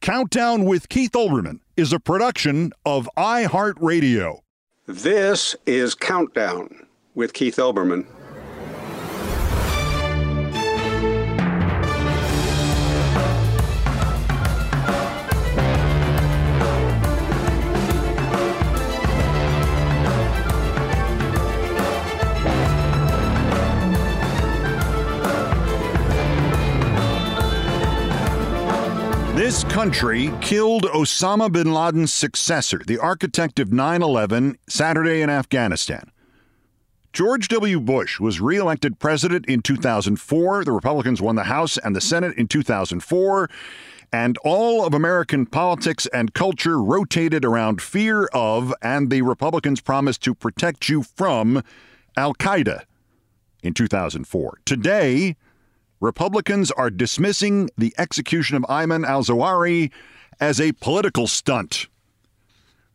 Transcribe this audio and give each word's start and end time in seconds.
Countdown 0.00 0.64
with 0.64 0.88
Keith 0.88 1.12
Olbermann 1.12 1.60
is 1.76 1.92
a 1.92 2.00
production 2.00 2.72
of 2.86 3.06
iHeartRadio. 3.18 4.40
This 4.86 5.54
is 5.66 5.94
Countdown 5.94 6.86
with 7.14 7.34
Keith 7.34 7.56
Olbermann. 7.56 8.06
This 29.60 29.74
country 29.74 30.32
killed 30.40 30.84
Osama 30.84 31.52
bin 31.52 31.70
Laden's 31.70 32.14
successor, 32.14 32.80
the 32.86 32.96
architect 32.96 33.60
of 33.60 33.70
9 33.70 34.00
11, 34.00 34.56
Saturday 34.66 35.20
in 35.20 35.28
Afghanistan. 35.28 36.10
George 37.12 37.48
W. 37.48 37.78
Bush 37.78 38.18
was 38.18 38.40
reelected 38.40 38.98
president 38.98 39.44
in 39.44 39.60
2004. 39.60 40.64
The 40.64 40.72
Republicans 40.72 41.20
won 41.20 41.36
the 41.36 41.44
House 41.44 41.76
and 41.76 41.94
the 41.94 42.00
Senate 42.00 42.38
in 42.38 42.48
2004. 42.48 43.50
And 44.10 44.38
all 44.38 44.86
of 44.86 44.94
American 44.94 45.44
politics 45.44 46.06
and 46.06 46.32
culture 46.32 46.82
rotated 46.82 47.44
around 47.44 47.82
fear 47.82 48.30
of 48.32 48.72
and 48.80 49.10
the 49.10 49.20
Republicans' 49.20 49.82
promise 49.82 50.16
to 50.18 50.34
protect 50.34 50.88
you 50.88 51.02
from 51.02 51.62
Al 52.16 52.32
Qaeda 52.32 52.84
in 53.62 53.74
2004. 53.74 54.60
Today, 54.64 55.36
Republicans 56.00 56.70
are 56.70 56.90
dismissing 56.90 57.68
the 57.76 57.94
execution 57.98 58.56
of 58.56 58.62
Ayman 58.64 59.06
al 59.06 59.22
Zawahiri 59.22 59.92
as 60.40 60.60
a 60.60 60.72
political 60.72 61.26
stunt. 61.26 61.88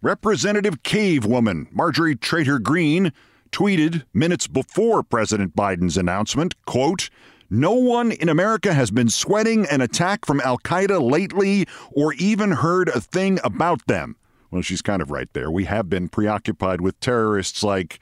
Representative 0.02 0.84
Cave 0.84 1.26
Woman 1.26 1.68
Marjorie 1.72 2.16
Trader 2.16 2.60
Greene 2.60 3.14
tweeted 3.52 4.04
minutes 4.14 4.48
before 4.48 5.04
President 5.04 5.56
Biden's 5.56 5.98
announcement, 5.98 6.56
quote, 6.66 7.10
no 7.50 7.74
one 7.74 8.12
in 8.12 8.28
America 8.28 8.74
has 8.74 8.90
been 8.90 9.10
sweating 9.10 9.68
an 9.68 9.80
attack 9.80 10.26
from 10.26 10.42
Al 10.42 10.58
Qaeda 10.58 11.00
lately 11.00 11.68
or 11.92 12.14
even 12.14 12.52
heard 12.52 12.90
a 12.90 13.00
thing 13.00 13.40
about 13.44 13.86
them. 13.86 14.16
Well, 14.50 14.64
she's 14.64 14.82
kind 14.82 15.02
of 15.02 15.12
right 15.12 15.32
there. 15.34 15.52
We 15.52 15.66
have 15.66 15.90
been 15.90 16.10
preoccupied 16.10 16.82
with 16.82 17.00
terrorists 17.00 17.64
like, 17.64 18.00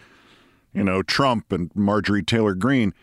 you 0.73 0.83
know, 0.83 1.03
Trump 1.03 1.51
and 1.51 1.69
Marjorie 1.75 2.23
Taylor 2.23 2.55
Greene. 2.55 2.93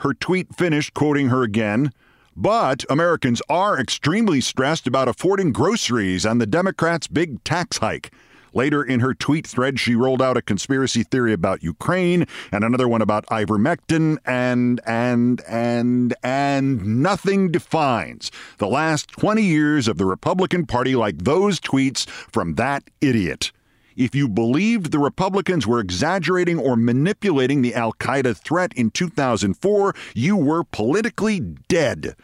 Her 0.00 0.14
tweet 0.14 0.54
finished 0.54 0.94
quoting 0.94 1.28
her 1.28 1.42
again. 1.42 1.92
But 2.36 2.84
Americans 2.88 3.42
are 3.50 3.78
extremely 3.78 4.40
stressed 4.40 4.86
about 4.86 5.08
affording 5.08 5.52
groceries 5.52 6.24
and 6.24 6.40
the 6.40 6.46
Democrats' 6.46 7.06
big 7.06 7.44
tax 7.44 7.78
hike. 7.78 8.10
Later 8.54 8.82
in 8.82 9.00
her 9.00 9.14
tweet 9.14 9.46
thread, 9.46 9.78
she 9.78 9.94
rolled 9.94 10.22
out 10.22 10.36
a 10.36 10.42
conspiracy 10.42 11.02
theory 11.02 11.32
about 11.32 11.62
Ukraine 11.62 12.26
and 12.50 12.64
another 12.64 12.88
one 12.88 13.02
about 13.02 13.26
ivermectin, 13.26 14.16
and, 14.24 14.80
and, 14.86 15.42
and, 15.46 16.14
and 16.22 17.02
nothing 17.02 17.50
defines 17.50 18.30
the 18.58 18.66
last 18.66 19.08
20 19.10 19.42
years 19.42 19.86
of 19.86 19.98
the 19.98 20.06
Republican 20.06 20.66
Party 20.66 20.96
like 20.96 21.18
those 21.18 21.60
tweets 21.60 22.08
from 22.08 22.54
that 22.54 22.84
idiot. 23.00 23.52
If 24.00 24.14
you 24.14 24.28
believed 24.28 24.92
the 24.92 24.98
Republicans 24.98 25.66
were 25.66 25.78
exaggerating 25.78 26.58
or 26.58 26.74
manipulating 26.74 27.60
the 27.60 27.74
Al 27.74 27.92
Qaeda 27.92 28.34
threat 28.34 28.72
in 28.72 28.90
2004, 28.90 29.94
you 30.14 30.38
were 30.38 30.64
politically 30.64 31.40
dead. 31.40 32.16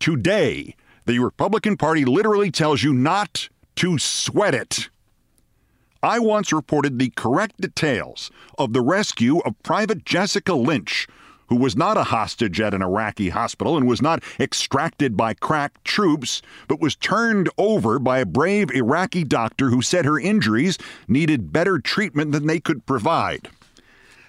Today, 0.00 0.74
the 1.06 1.20
Republican 1.20 1.76
Party 1.76 2.04
literally 2.04 2.50
tells 2.50 2.82
you 2.82 2.92
not 2.92 3.48
to 3.76 3.96
sweat 3.96 4.56
it. 4.56 4.88
I 6.02 6.18
once 6.18 6.52
reported 6.52 6.98
the 6.98 7.10
correct 7.10 7.60
details 7.60 8.32
of 8.58 8.72
the 8.72 8.82
rescue 8.82 9.38
of 9.38 9.62
Private 9.62 10.04
Jessica 10.04 10.54
Lynch, 10.54 11.06
who 11.50 11.56
was 11.56 11.76
not 11.76 11.98
a 11.98 12.04
hostage 12.04 12.60
at 12.60 12.72
an 12.72 12.80
Iraqi 12.80 13.28
hospital 13.28 13.76
and 13.76 13.86
was 13.86 14.00
not 14.00 14.22
extracted 14.38 15.16
by 15.16 15.34
crack 15.34 15.82
troops, 15.84 16.40
but 16.68 16.80
was 16.80 16.94
turned 16.94 17.50
over 17.58 17.98
by 17.98 18.20
a 18.20 18.24
brave 18.24 18.70
Iraqi 18.70 19.24
doctor 19.24 19.68
who 19.68 19.82
said 19.82 20.04
her 20.04 20.18
injuries 20.18 20.78
needed 21.08 21.52
better 21.52 21.80
treatment 21.80 22.30
than 22.30 22.46
they 22.46 22.60
could 22.60 22.86
provide. 22.86 23.50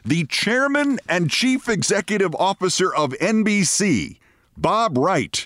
The 0.03 0.25
chairman 0.25 0.99
and 1.07 1.29
chief 1.29 1.69
executive 1.69 2.33
officer 2.35 2.93
of 2.93 3.11
NBC, 3.11 4.17
Bob 4.57 4.97
Wright, 4.97 5.45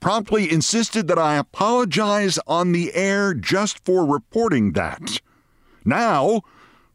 promptly 0.00 0.50
insisted 0.50 1.06
that 1.06 1.20
I 1.20 1.36
apologize 1.36 2.40
on 2.48 2.72
the 2.72 2.92
air 2.94 3.32
just 3.32 3.84
for 3.84 4.04
reporting 4.04 4.72
that. 4.72 5.20
Now, 5.84 6.42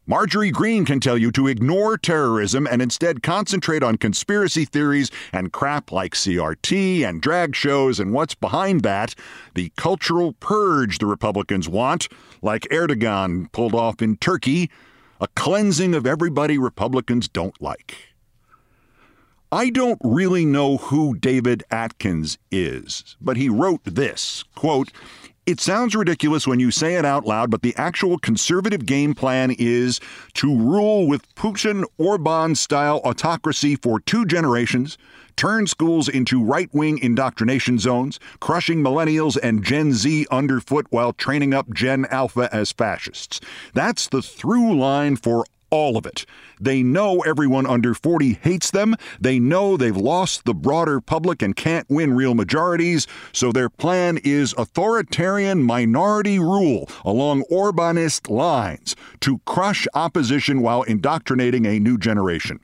Marjorie 0.04 0.50
Greene 0.50 0.84
can 0.84 0.98
tell 0.98 1.16
you 1.16 1.30
to 1.30 1.46
ignore 1.46 1.96
terrorism 1.96 2.66
and 2.66 2.82
instead 2.82 3.22
concentrate 3.22 3.84
on 3.84 3.96
conspiracy 3.96 4.64
theories 4.64 5.12
and 5.32 5.52
crap 5.52 5.92
like 5.92 6.14
CRT 6.14 7.08
and 7.08 7.22
drag 7.22 7.54
shows 7.54 8.00
and 8.00 8.12
what's 8.12 8.34
behind 8.34 8.82
that, 8.82 9.14
the 9.54 9.70
cultural 9.76 10.32
purge 10.32 10.98
the 10.98 11.06
Republicans 11.06 11.68
want, 11.68 12.08
like 12.42 12.62
Erdogan 12.62 13.50
pulled 13.52 13.76
off 13.76 14.02
in 14.02 14.16
Turkey, 14.16 14.70
a 15.20 15.28
cleansing 15.36 15.94
of 15.94 16.04
everybody 16.04 16.58
Republicans 16.58 17.28
don't 17.28 17.62
like. 17.62 17.94
I 19.52 19.70
don't 19.70 20.00
really 20.02 20.44
know 20.44 20.78
who 20.78 21.14
David 21.14 21.62
Atkins 21.70 22.38
is, 22.50 23.16
but 23.20 23.36
he 23.36 23.48
wrote 23.48 23.84
this 23.84 24.42
quote, 24.56 24.90
It 25.44 25.58
sounds 25.58 25.96
ridiculous 25.96 26.46
when 26.46 26.60
you 26.60 26.70
say 26.70 26.94
it 26.94 27.04
out 27.04 27.26
loud, 27.26 27.50
but 27.50 27.62
the 27.62 27.74
actual 27.76 28.16
conservative 28.16 28.86
game 28.86 29.12
plan 29.12 29.50
is 29.58 29.98
to 30.34 30.56
rule 30.56 31.08
with 31.08 31.34
Putin 31.34 31.82
Orban 31.98 32.54
style 32.54 33.00
autocracy 33.04 33.74
for 33.74 33.98
two 33.98 34.24
generations, 34.24 34.96
turn 35.34 35.66
schools 35.66 36.08
into 36.08 36.40
right 36.40 36.72
wing 36.72 36.96
indoctrination 36.98 37.80
zones, 37.80 38.20
crushing 38.38 38.84
millennials 38.84 39.36
and 39.42 39.64
Gen 39.64 39.92
Z 39.94 40.28
underfoot 40.30 40.86
while 40.90 41.12
training 41.12 41.54
up 41.54 41.68
Gen 41.72 42.04
Alpha 42.04 42.48
as 42.52 42.70
fascists. 42.70 43.40
That's 43.74 44.06
the 44.06 44.22
through 44.22 44.78
line 44.78 45.16
for 45.16 45.44
all 45.72 45.96
of 45.96 46.06
it. 46.06 46.24
They 46.60 46.82
know 46.82 47.20
everyone 47.20 47.66
under 47.66 47.94
40 47.94 48.34
hates 48.34 48.70
them. 48.70 48.94
They 49.18 49.40
know 49.40 49.76
they've 49.76 49.96
lost 49.96 50.44
the 50.44 50.54
broader 50.54 51.00
public 51.00 51.42
and 51.42 51.56
can't 51.56 51.88
win 51.88 52.14
real 52.14 52.34
majorities. 52.34 53.08
So 53.32 53.50
their 53.50 53.70
plan 53.70 54.18
is 54.22 54.54
authoritarian 54.56 55.62
minority 55.62 56.38
rule 56.38 56.88
along 57.04 57.44
Orbanist 57.50 58.30
lines 58.30 58.94
to 59.20 59.38
crush 59.46 59.88
opposition 59.94 60.60
while 60.60 60.82
indoctrinating 60.82 61.66
a 61.66 61.80
new 61.80 61.98
generation. 61.98 62.60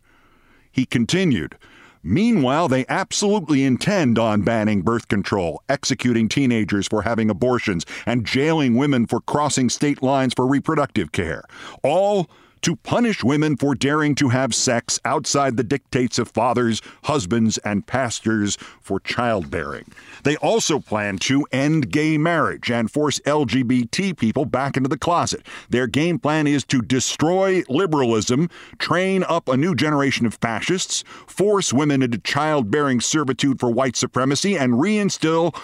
He 0.71 0.85
continued. 0.85 1.57
Meanwhile, 2.03 2.69
they 2.69 2.87
absolutely 2.89 3.65
intend 3.65 4.19
on 4.19 4.43
banning 4.43 4.83
birth 4.83 5.09
control, 5.09 5.63
executing 5.69 6.29
teenagers 6.29 6.87
for 6.87 7.03
having 7.03 7.29
abortions, 7.29 7.85
and 8.07 8.25
jailing 8.25 8.77
women 8.77 9.07
for 9.07 9.21
crossing 9.21 9.69
state 9.69 10.03
lines 10.03 10.33
for 10.35 10.47
reproductive 10.47 11.11
care. 11.11 11.43
All 11.83 12.31
to 12.63 12.77
punish 12.77 13.25
women 13.25 13.57
for 13.57 13.75
daring 13.75 14.15
to 14.17 14.29
have 14.29 14.55
sex 14.55 14.99
outside 15.05 15.57
the 15.57 15.65
dictates 15.65 16.19
of 16.19 16.29
fathers, 16.29 16.83
husbands, 17.05 17.59
and 17.59 17.87
pastors 17.87 18.57
for 18.81 19.01
childbearing. 19.01 19.85
They 20.25 20.37
also 20.37 20.79
plan 20.79 21.19
to 21.19 21.47
end 21.53 21.91
gay 21.91 22.19
marriage 22.19 22.71
and 22.71 22.91
force 22.91 23.21
LGBT 23.21 24.17
people 24.17 24.45
back 24.45 24.77
into 24.77 24.89
the 24.89 24.99
closet. 24.99 25.47
Their 25.69 25.87
game 25.87 26.19
plan 26.19 26.47
is 26.47 26.65
to 26.67 26.83
destroy 26.83 27.63
liberalism, 27.69 28.49
train 28.79 29.25
up 29.29 29.49
a 29.49 29.57
new 29.57 29.75
generation 29.75 30.27
of 30.27 30.35
fascists, 30.35 31.05
force 31.27 31.73
women 31.73 32.03
into 32.03 32.19
childbearing 32.19 33.01
servitude 33.01 33.61
for 33.61 33.71
white 33.71 33.97
supremacy, 33.97 34.57
and 34.57 34.75
reinstill 34.75 35.55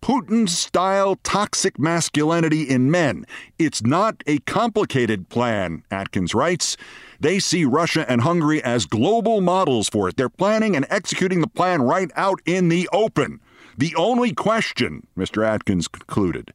Putin 0.00 0.48
style 0.48 1.16
toxic 1.22 1.78
masculinity 1.78 2.62
in 2.62 2.90
men. 2.90 3.24
It's 3.58 3.82
not 3.82 4.22
a 4.26 4.38
complicated 4.40 5.28
plan, 5.28 5.82
Atkins 5.90 6.34
writes. 6.34 6.76
They 7.20 7.38
see 7.38 7.64
Russia 7.64 8.08
and 8.10 8.20
Hungary 8.20 8.62
as 8.62 8.86
global 8.86 9.40
models 9.40 9.88
for 9.88 10.08
it. 10.08 10.16
They're 10.16 10.28
planning 10.28 10.76
and 10.76 10.86
executing 10.88 11.40
the 11.40 11.48
plan 11.48 11.82
right 11.82 12.10
out 12.14 12.40
in 12.46 12.68
the 12.68 12.88
open. 12.92 13.40
The 13.76 13.94
only 13.96 14.32
question, 14.32 15.06
Mr. 15.16 15.46
Atkins 15.46 15.88
concluded, 15.88 16.52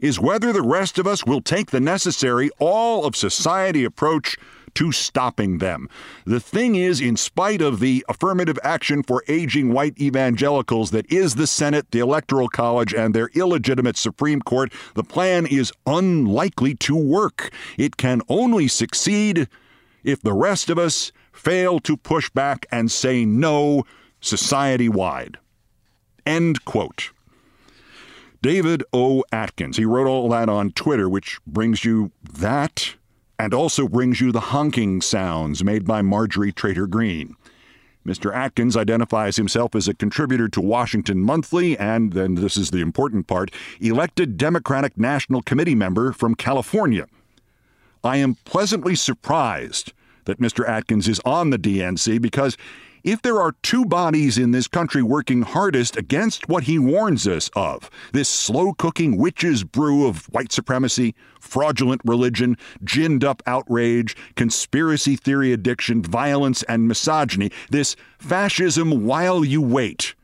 is 0.00 0.20
whether 0.20 0.52
the 0.52 0.62
rest 0.62 0.98
of 0.98 1.06
us 1.06 1.24
will 1.24 1.40
take 1.40 1.70
the 1.70 1.80
necessary 1.80 2.50
all 2.58 3.04
of 3.04 3.16
society 3.16 3.84
approach 3.84 4.36
to 4.74 4.92
stopping 4.92 5.58
them. 5.58 5.88
The 6.24 6.40
thing 6.40 6.74
is, 6.74 7.00
in 7.00 7.16
spite 7.16 7.60
of 7.60 7.80
the 7.80 8.04
affirmative 8.08 8.58
action 8.62 9.02
for 9.02 9.24
aging 9.28 9.72
white 9.72 10.00
evangelicals 10.00 10.90
that 10.90 11.10
is 11.10 11.34
the 11.34 11.46
Senate, 11.46 11.90
the 11.90 12.00
Electoral 12.00 12.48
College, 12.48 12.94
and 12.94 13.14
their 13.14 13.30
illegitimate 13.34 13.96
Supreme 13.96 14.40
Court, 14.40 14.72
the 14.94 15.04
plan 15.04 15.46
is 15.46 15.72
unlikely 15.86 16.74
to 16.76 16.96
work. 16.96 17.52
It 17.76 17.96
can 17.96 18.22
only 18.28 18.68
succeed 18.68 19.48
if 20.02 20.20
the 20.20 20.32
rest 20.32 20.70
of 20.70 20.78
us 20.78 21.12
fail 21.32 21.80
to 21.80 21.96
push 21.96 22.30
back 22.30 22.66
and 22.70 22.90
say 22.90 23.24
no 23.24 23.84
society 24.20 24.88
wide. 24.88 25.38
End 26.26 26.64
quote. 26.64 27.10
David 28.42 28.84
O. 28.92 29.24
Atkins. 29.32 29.78
He 29.78 29.86
wrote 29.86 30.06
all 30.06 30.28
that 30.28 30.50
on 30.50 30.72
Twitter, 30.72 31.08
which 31.08 31.38
brings 31.46 31.84
you 31.84 32.12
that 32.30 32.94
and 33.44 33.52
also 33.52 33.86
brings 33.86 34.22
you 34.22 34.32
the 34.32 34.40
honking 34.40 35.02
sounds 35.02 35.62
made 35.62 35.84
by 35.84 36.00
Marjorie 36.00 36.50
Trader 36.50 36.86
Greene. 36.86 37.36
Mr. 38.06 38.34
Atkins 38.34 38.74
identifies 38.74 39.36
himself 39.36 39.74
as 39.74 39.86
a 39.86 39.92
contributor 39.92 40.48
to 40.48 40.62
Washington 40.62 41.20
Monthly 41.20 41.76
and, 41.76 42.14
then 42.14 42.36
this 42.36 42.56
is 42.56 42.70
the 42.70 42.80
important 42.80 43.26
part, 43.26 43.50
elected 43.82 44.38
Democratic 44.38 44.96
National 44.96 45.42
Committee 45.42 45.74
member 45.74 46.14
from 46.14 46.34
California. 46.34 47.06
I 48.02 48.16
am 48.16 48.36
pleasantly 48.46 48.94
surprised 48.94 49.92
that 50.24 50.40
Mr. 50.40 50.66
Atkins 50.66 51.06
is 51.06 51.20
on 51.26 51.50
the 51.50 51.58
DNC 51.58 52.22
because 52.22 52.56
if 53.04 53.20
there 53.20 53.38
are 53.40 53.54
two 53.62 53.84
bodies 53.84 54.38
in 54.38 54.50
this 54.50 54.66
country 54.66 55.02
working 55.02 55.42
hardest 55.42 55.96
against 55.96 56.48
what 56.48 56.64
he 56.64 56.78
warns 56.78 57.28
us 57.28 57.50
of 57.54 57.90
this 58.12 58.28
slow 58.28 58.72
cooking 58.72 59.18
witch's 59.18 59.62
brew 59.62 60.06
of 60.06 60.24
white 60.32 60.50
supremacy, 60.50 61.14
fraudulent 61.38 62.00
religion, 62.04 62.56
ginned 62.82 63.22
up 63.22 63.42
outrage, 63.46 64.16
conspiracy 64.36 65.16
theory 65.16 65.52
addiction, 65.52 66.02
violence, 66.02 66.62
and 66.64 66.88
misogyny, 66.88 67.52
this 67.70 67.94
fascism 68.18 69.04
while 69.04 69.44
you 69.44 69.60
wait 69.60 70.14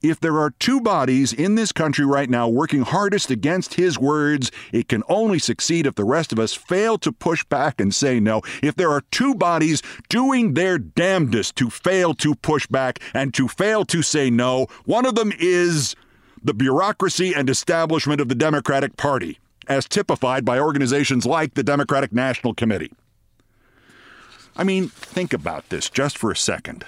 if 0.00 0.20
there 0.20 0.38
are 0.38 0.50
two 0.58 0.80
bodies 0.80 1.32
in 1.32 1.54
this 1.54 1.72
country 1.72 2.04
right 2.04 2.30
now 2.30 2.48
working 2.48 2.82
hardest 2.82 3.30
against 3.30 3.74
his 3.74 3.98
words, 3.98 4.50
it 4.72 4.88
can 4.88 5.02
only 5.08 5.38
succeed 5.38 5.86
if 5.86 5.94
the 5.96 6.04
rest 6.04 6.32
of 6.32 6.38
us 6.38 6.54
fail 6.54 6.98
to 6.98 7.10
push 7.10 7.44
back 7.44 7.80
and 7.80 7.94
say 7.94 8.20
no. 8.20 8.42
If 8.62 8.76
there 8.76 8.90
are 8.90 9.02
two 9.10 9.34
bodies 9.34 9.82
doing 10.08 10.54
their 10.54 10.78
damnedest 10.78 11.56
to 11.56 11.70
fail 11.70 12.14
to 12.14 12.34
push 12.36 12.66
back 12.66 13.00
and 13.12 13.34
to 13.34 13.48
fail 13.48 13.84
to 13.86 14.02
say 14.02 14.30
no, 14.30 14.66
one 14.84 15.06
of 15.06 15.14
them 15.14 15.32
is 15.38 15.96
the 16.42 16.54
bureaucracy 16.54 17.34
and 17.34 17.50
establishment 17.50 18.20
of 18.20 18.28
the 18.28 18.34
Democratic 18.34 18.96
Party, 18.96 19.38
as 19.66 19.88
typified 19.88 20.44
by 20.44 20.58
organizations 20.58 21.26
like 21.26 21.54
the 21.54 21.64
Democratic 21.64 22.12
National 22.12 22.54
Committee. 22.54 22.92
I 24.56 24.64
mean, 24.64 24.88
think 24.88 25.32
about 25.32 25.68
this 25.68 25.90
just 25.90 26.16
for 26.16 26.30
a 26.30 26.36
second. 26.36 26.84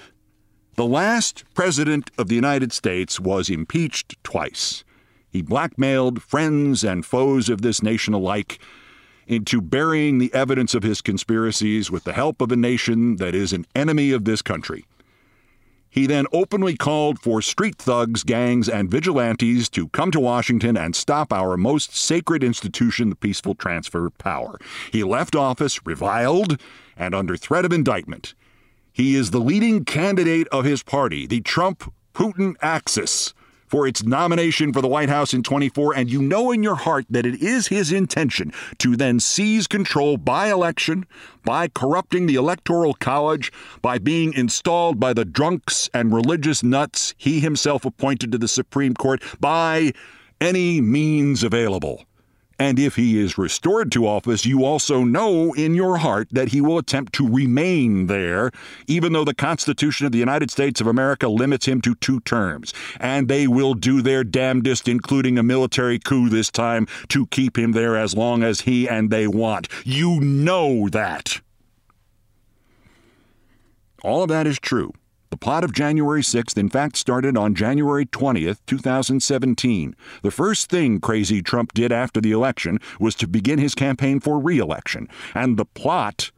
The 0.75 0.85
last 0.85 1.43
president 1.53 2.11
of 2.17 2.29
the 2.29 2.35
United 2.35 2.71
States 2.71 3.19
was 3.19 3.49
impeached 3.49 4.15
twice. 4.23 4.85
He 5.29 5.41
blackmailed 5.41 6.21
friends 6.21 6.83
and 6.83 7.05
foes 7.05 7.49
of 7.49 7.61
this 7.61 7.83
nation 7.83 8.13
alike 8.13 8.57
into 9.27 9.61
burying 9.61 10.17
the 10.17 10.33
evidence 10.33 10.73
of 10.73 10.83
his 10.83 11.01
conspiracies 11.01 11.91
with 11.91 12.05
the 12.05 12.13
help 12.13 12.41
of 12.41 12.51
a 12.51 12.55
nation 12.55 13.17
that 13.17 13.35
is 13.35 13.53
an 13.53 13.65
enemy 13.75 14.11
of 14.11 14.25
this 14.25 14.41
country. 14.41 14.85
He 15.89 16.07
then 16.07 16.25
openly 16.31 16.77
called 16.77 17.19
for 17.19 17.41
street 17.41 17.75
thugs, 17.75 18.23
gangs, 18.23 18.69
and 18.69 18.89
vigilantes 18.89 19.67
to 19.69 19.89
come 19.89 20.09
to 20.11 20.21
Washington 20.21 20.77
and 20.77 20.95
stop 20.95 21.33
our 21.33 21.57
most 21.57 21.95
sacred 21.97 22.45
institution, 22.45 23.09
the 23.09 23.15
peaceful 23.15 23.55
transfer 23.55 24.05
of 24.05 24.17
power. 24.17 24.57
He 24.91 25.03
left 25.03 25.35
office 25.35 25.85
reviled 25.85 26.61
and 26.95 27.13
under 27.13 27.35
threat 27.35 27.65
of 27.65 27.73
indictment. 27.73 28.35
He 28.93 29.15
is 29.15 29.31
the 29.31 29.39
leading 29.39 29.85
candidate 29.85 30.47
of 30.49 30.65
his 30.65 30.83
party, 30.83 31.25
the 31.25 31.41
Trump 31.41 31.93
Putin 32.13 32.55
axis, 32.61 33.33
for 33.65 33.87
its 33.87 34.03
nomination 34.03 34.73
for 34.73 34.81
the 34.81 34.87
White 34.89 35.07
House 35.07 35.33
in 35.33 35.43
24, 35.43 35.95
and 35.95 36.11
you 36.11 36.21
know 36.21 36.51
in 36.51 36.61
your 36.61 36.75
heart 36.75 37.05
that 37.09 37.25
it 37.25 37.41
is 37.41 37.67
his 37.67 37.93
intention 37.93 38.51
to 38.79 38.97
then 38.97 39.17
seize 39.21 39.65
control 39.65 40.17
by 40.17 40.51
election, 40.51 41.05
by 41.45 41.69
corrupting 41.69 42.25
the 42.25 42.35
Electoral 42.35 42.93
College, 42.95 43.49
by 43.81 43.97
being 43.97 44.33
installed 44.33 44.99
by 44.99 45.13
the 45.13 45.23
drunks 45.23 45.89
and 45.93 46.13
religious 46.13 46.61
nuts 46.61 47.13
he 47.17 47.39
himself 47.39 47.85
appointed 47.85 48.29
to 48.33 48.37
the 48.37 48.49
Supreme 48.49 48.93
Court, 48.93 49.23
by 49.39 49.93
any 50.41 50.81
means 50.81 51.41
available. 51.41 52.03
And 52.61 52.77
if 52.77 52.95
he 52.95 53.19
is 53.19 53.39
restored 53.39 53.91
to 53.93 54.05
office, 54.05 54.45
you 54.45 54.63
also 54.63 55.03
know 55.03 55.51
in 55.53 55.73
your 55.73 55.97
heart 55.97 56.27
that 56.29 56.49
he 56.49 56.61
will 56.61 56.77
attempt 56.77 57.11
to 57.13 57.27
remain 57.27 58.05
there, 58.05 58.51
even 58.85 59.13
though 59.13 59.23
the 59.23 59.33
Constitution 59.33 60.05
of 60.05 60.11
the 60.11 60.19
United 60.19 60.51
States 60.51 60.79
of 60.79 60.85
America 60.85 61.27
limits 61.27 61.65
him 61.65 61.81
to 61.81 61.95
two 61.95 62.19
terms. 62.19 62.71
And 62.99 63.27
they 63.27 63.47
will 63.47 63.73
do 63.73 64.03
their 64.03 64.23
damnedest, 64.23 64.87
including 64.87 65.39
a 65.39 65.43
military 65.43 65.97
coup 65.97 66.29
this 66.29 66.51
time, 66.51 66.85
to 67.07 67.25
keep 67.25 67.57
him 67.57 67.71
there 67.71 67.97
as 67.97 68.13
long 68.13 68.43
as 68.43 68.61
he 68.61 68.87
and 68.87 69.09
they 69.09 69.25
want. 69.25 69.67
You 69.83 70.19
know 70.19 70.87
that. 70.89 71.41
All 74.03 74.21
of 74.21 74.29
that 74.29 74.45
is 74.45 74.59
true. 74.59 74.93
The 75.31 75.37
plot 75.37 75.63
of 75.63 75.71
January 75.71 76.21
6th, 76.21 76.57
in 76.57 76.67
fact, 76.67 76.97
started 76.97 77.37
on 77.37 77.55
January 77.55 78.05
20th, 78.05 78.59
2017. 78.67 79.95
The 80.23 80.29
first 80.29 80.69
thing 80.69 80.99
crazy 80.99 81.41
Trump 81.41 81.73
did 81.73 81.89
after 81.89 82.19
the 82.19 82.33
election 82.33 82.79
was 82.99 83.15
to 83.15 83.27
begin 83.29 83.57
his 83.57 83.73
campaign 83.73 84.19
for 84.19 84.37
re 84.37 84.59
election. 84.59 85.07
And 85.33 85.55
the 85.55 85.63
plot 85.63 86.31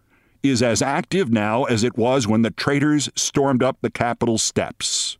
is 0.43 0.61
as 0.61 0.83
active 0.83 1.31
now 1.31 1.63
as 1.63 1.83
it 1.83 1.97
was 1.97 2.27
when 2.27 2.43
the 2.43 2.51
traitors 2.51 3.09
stormed 3.15 3.63
up 3.63 3.77
the 3.81 3.89
Capitol 3.89 4.37
steps. 4.37 5.17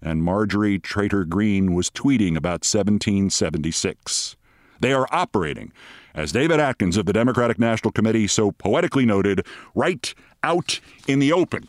And 0.00 0.22
Marjorie 0.22 0.78
Traitor 0.78 1.26
Greene 1.26 1.74
was 1.74 1.90
tweeting 1.90 2.34
about 2.34 2.64
1776. 2.64 4.36
They 4.80 4.94
are 4.94 5.08
operating, 5.10 5.70
as 6.14 6.32
David 6.32 6.60
Atkins 6.60 6.96
of 6.96 7.04
the 7.04 7.12
Democratic 7.12 7.58
National 7.58 7.92
Committee 7.92 8.26
so 8.26 8.52
poetically 8.52 9.04
noted, 9.04 9.46
right 9.74 10.14
out 10.42 10.80
in 11.06 11.18
the 11.18 11.32
open. 11.32 11.68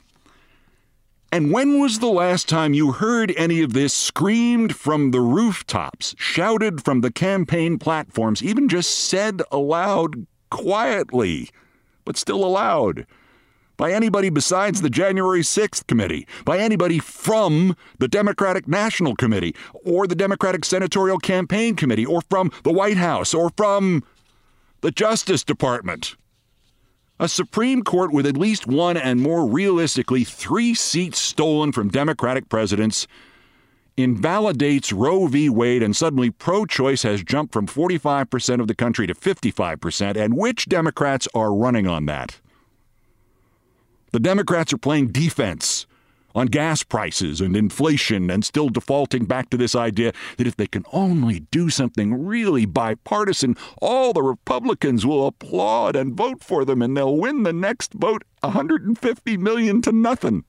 And 1.29 1.51
when 1.51 1.79
was 1.79 1.99
the 1.99 2.07
last 2.07 2.47
time 2.47 2.73
you 2.73 2.93
heard 2.93 3.33
any 3.35 3.61
of 3.61 3.73
this 3.73 3.93
screamed 3.93 4.75
from 4.75 5.11
the 5.11 5.19
rooftops, 5.19 6.15
shouted 6.17 6.83
from 6.83 7.01
the 7.01 7.11
campaign 7.11 7.77
platforms, 7.77 8.41
even 8.41 8.69
just 8.69 8.91
said 8.91 9.41
aloud 9.51 10.25
quietly, 10.49 11.49
but 12.05 12.15
still 12.15 12.45
aloud? 12.45 13.05
By 13.75 13.91
anybody 13.91 14.29
besides 14.29 14.81
the 14.81 14.89
January 14.89 15.41
6th 15.41 15.85
committee, 15.85 16.25
by 16.45 16.59
anybody 16.59 16.97
from 16.97 17.75
the 17.99 18.07
Democratic 18.07 18.67
National 18.67 19.15
Committee, 19.15 19.53
or 19.83 20.07
the 20.07 20.15
Democratic 20.15 20.63
Senatorial 20.63 21.19
Campaign 21.19 21.75
Committee, 21.75 22.05
or 22.05 22.21
from 22.29 22.51
the 22.63 22.71
White 22.71 22.97
House, 22.97 23.33
or 23.33 23.51
from 23.57 24.01
the 24.79 24.91
Justice 24.91 25.43
Department. 25.43 26.15
A 27.19 27.27
Supreme 27.27 27.81
Court 27.81 28.13
with 28.13 28.27
at 28.27 28.37
least 28.37 28.67
one 28.67 28.95
and 28.95 29.19
more 29.19 29.47
realistically 29.47 30.23
three 30.23 30.75
seats 30.75 31.19
stolen 31.19 31.71
from 31.71 31.89
Democratic 31.89 32.47
presidents 32.47 33.07
invalidates 33.97 34.93
Roe 34.93 35.25
v. 35.25 35.49
Wade, 35.49 35.81
and 35.81 35.95
suddenly 35.95 36.29
pro 36.29 36.67
choice 36.67 37.01
has 37.01 37.23
jumped 37.23 37.51
from 37.51 37.65
45% 37.65 38.61
of 38.61 38.67
the 38.67 38.75
country 38.75 39.07
to 39.07 39.15
55%. 39.15 40.15
And 40.15 40.37
which 40.37 40.69
Democrats 40.69 41.27
are 41.33 41.51
running 41.51 41.87
on 41.87 42.05
that? 42.05 42.39
The 44.11 44.19
Democrats 44.19 44.71
are 44.71 44.77
playing 44.77 45.07
defense 45.07 45.87
on 46.37 46.45
gas 46.45 46.83
prices 46.83 47.41
and 47.41 47.57
inflation 47.57 48.29
and 48.29 48.45
still 48.45 48.69
defaulting 48.69 49.25
back 49.25 49.49
to 49.49 49.57
this 49.57 49.73
idea 49.73 50.13
that 50.37 50.45
if 50.45 50.55
they 50.55 50.67
can 50.67 50.85
only 50.93 51.39
do 51.39 51.67
something 51.67 52.25
really 52.25 52.63
bipartisan, 52.63 53.55
all 53.81 54.13
the 54.13 54.21
Republicans 54.21 55.03
will 55.03 55.25
applaud 55.25 55.95
and 55.95 56.13
vote 56.13 56.43
for 56.43 56.63
them 56.63 56.83
and 56.83 56.95
they'll 56.95 57.17
win 57.17 57.41
the 57.41 57.51
next 57.51 57.93
vote 57.93 58.23
150 58.41 59.37
million 59.37 59.81
to 59.81 59.91
nothing. 59.91 60.45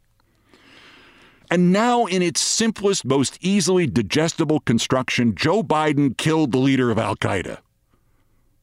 And 1.51 1.73
now, 1.73 2.05
in 2.05 2.21
its 2.21 2.43
simplest, 2.43 3.07
most 3.07 3.39
easily 3.41 3.87
digestible 3.87 4.61
construction, 4.61 5.35
Joe 5.35 5.63
Biden 5.63 6.15
killed 6.15 6.53
the 6.53 6.59
leader 6.59 6.91
of 6.91 6.99
Al 6.99 7.17
Qaeda. 7.17 7.61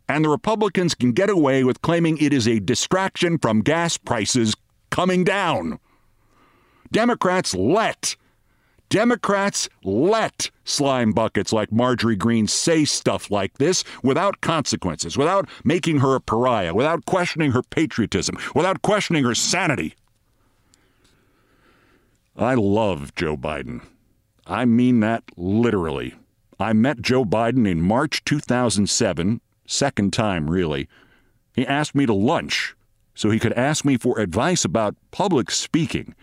And 0.07 0.23
the 0.23 0.29
Republicans 0.29 0.93
can 0.93 1.11
get 1.11 1.31
away 1.31 1.63
with 1.63 1.81
claiming 1.81 2.19
it 2.19 2.31
is 2.31 2.47
a 2.47 2.59
distraction 2.59 3.39
from 3.39 3.61
gas 3.61 3.97
prices 3.97 4.53
coming 4.91 5.23
down. 5.23 5.79
Democrats 6.91 7.53
let 7.55 8.15
Democrats 8.89 9.67
let 9.83 10.51
slime 10.63 11.11
buckets 11.11 11.51
like 11.51 11.71
Marjorie 11.71 12.15
Greene 12.15 12.47
say 12.47 12.85
stuff 12.85 13.31
like 13.31 13.57
this 13.57 13.83
without 14.03 14.41
consequences, 14.41 15.17
without 15.17 15.49
making 15.63 15.99
her 15.99 16.15
a 16.15 16.21
pariah, 16.21 16.73
without 16.73 17.05
questioning 17.05 17.51
her 17.51 17.63
patriotism, 17.63 18.37
without 18.53 18.81
questioning 18.81 19.23
her 19.23 19.35
sanity. 19.35 19.95
I 22.37 22.53
love 22.53 23.15
Joe 23.15 23.35
Biden. 23.35 23.81
I 24.45 24.65
mean 24.65 24.99
that 24.99 25.23
literally. 25.35 26.15
I 26.59 26.73
met 26.73 27.01
Joe 27.01 27.25
Biden 27.25 27.69
in 27.69 27.81
March 27.81 28.23
2007, 28.25 29.41
second 29.65 30.13
time 30.13 30.49
really. 30.49 30.87
He 31.55 31.65
asked 31.65 31.95
me 31.95 32.05
to 32.05 32.13
lunch 32.13 32.75
so 33.15 33.29
he 33.29 33.39
could 33.39 33.53
ask 33.53 33.83
me 33.83 33.97
for 33.97 34.19
advice 34.19 34.63
about 34.63 34.95
public 35.11 35.49
speaking 35.49 36.13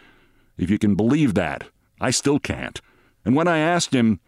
if 0.56 0.70
you 0.70 0.78
can 0.78 0.94
believe 0.94 1.34
that. 1.34 1.64
I 2.00 2.10
still 2.10 2.38
can't. 2.38 2.80
And 3.24 3.34
when 3.34 3.48
I 3.48 3.58
asked 3.58 3.94
him, 3.94 4.20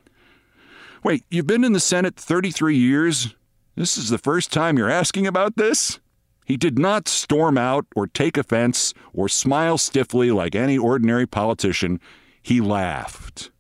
Wait, 1.03 1.25
you've 1.31 1.47
been 1.47 1.65
in 1.65 1.73
the 1.73 1.81
Senate 1.81 2.17
33 2.17 2.77
years? 2.77 3.35
This 3.77 3.99
is 3.99 4.09
the 4.09 4.19
first 4.19 4.53
time 4.53 4.79
you're 4.79 4.91
asking 4.91 5.27
about 5.27 5.57
this? 5.57 6.01
He 6.47 6.57
did 6.57 6.79
not 6.79 7.09
storm 7.09 7.59
out 7.59 7.87
or 7.95 8.07
take 8.07 8.37
offense 8.37 8.95
or 9.13 9.29
smile 9.29 9.77
stiffly 9.79 10.31
like 10.31 10.55
any 10.55 10.79
ordinary 10.79 11.27
politician. 11.27 12.01
He 12.43 12.61
laughed. 12.61 13.51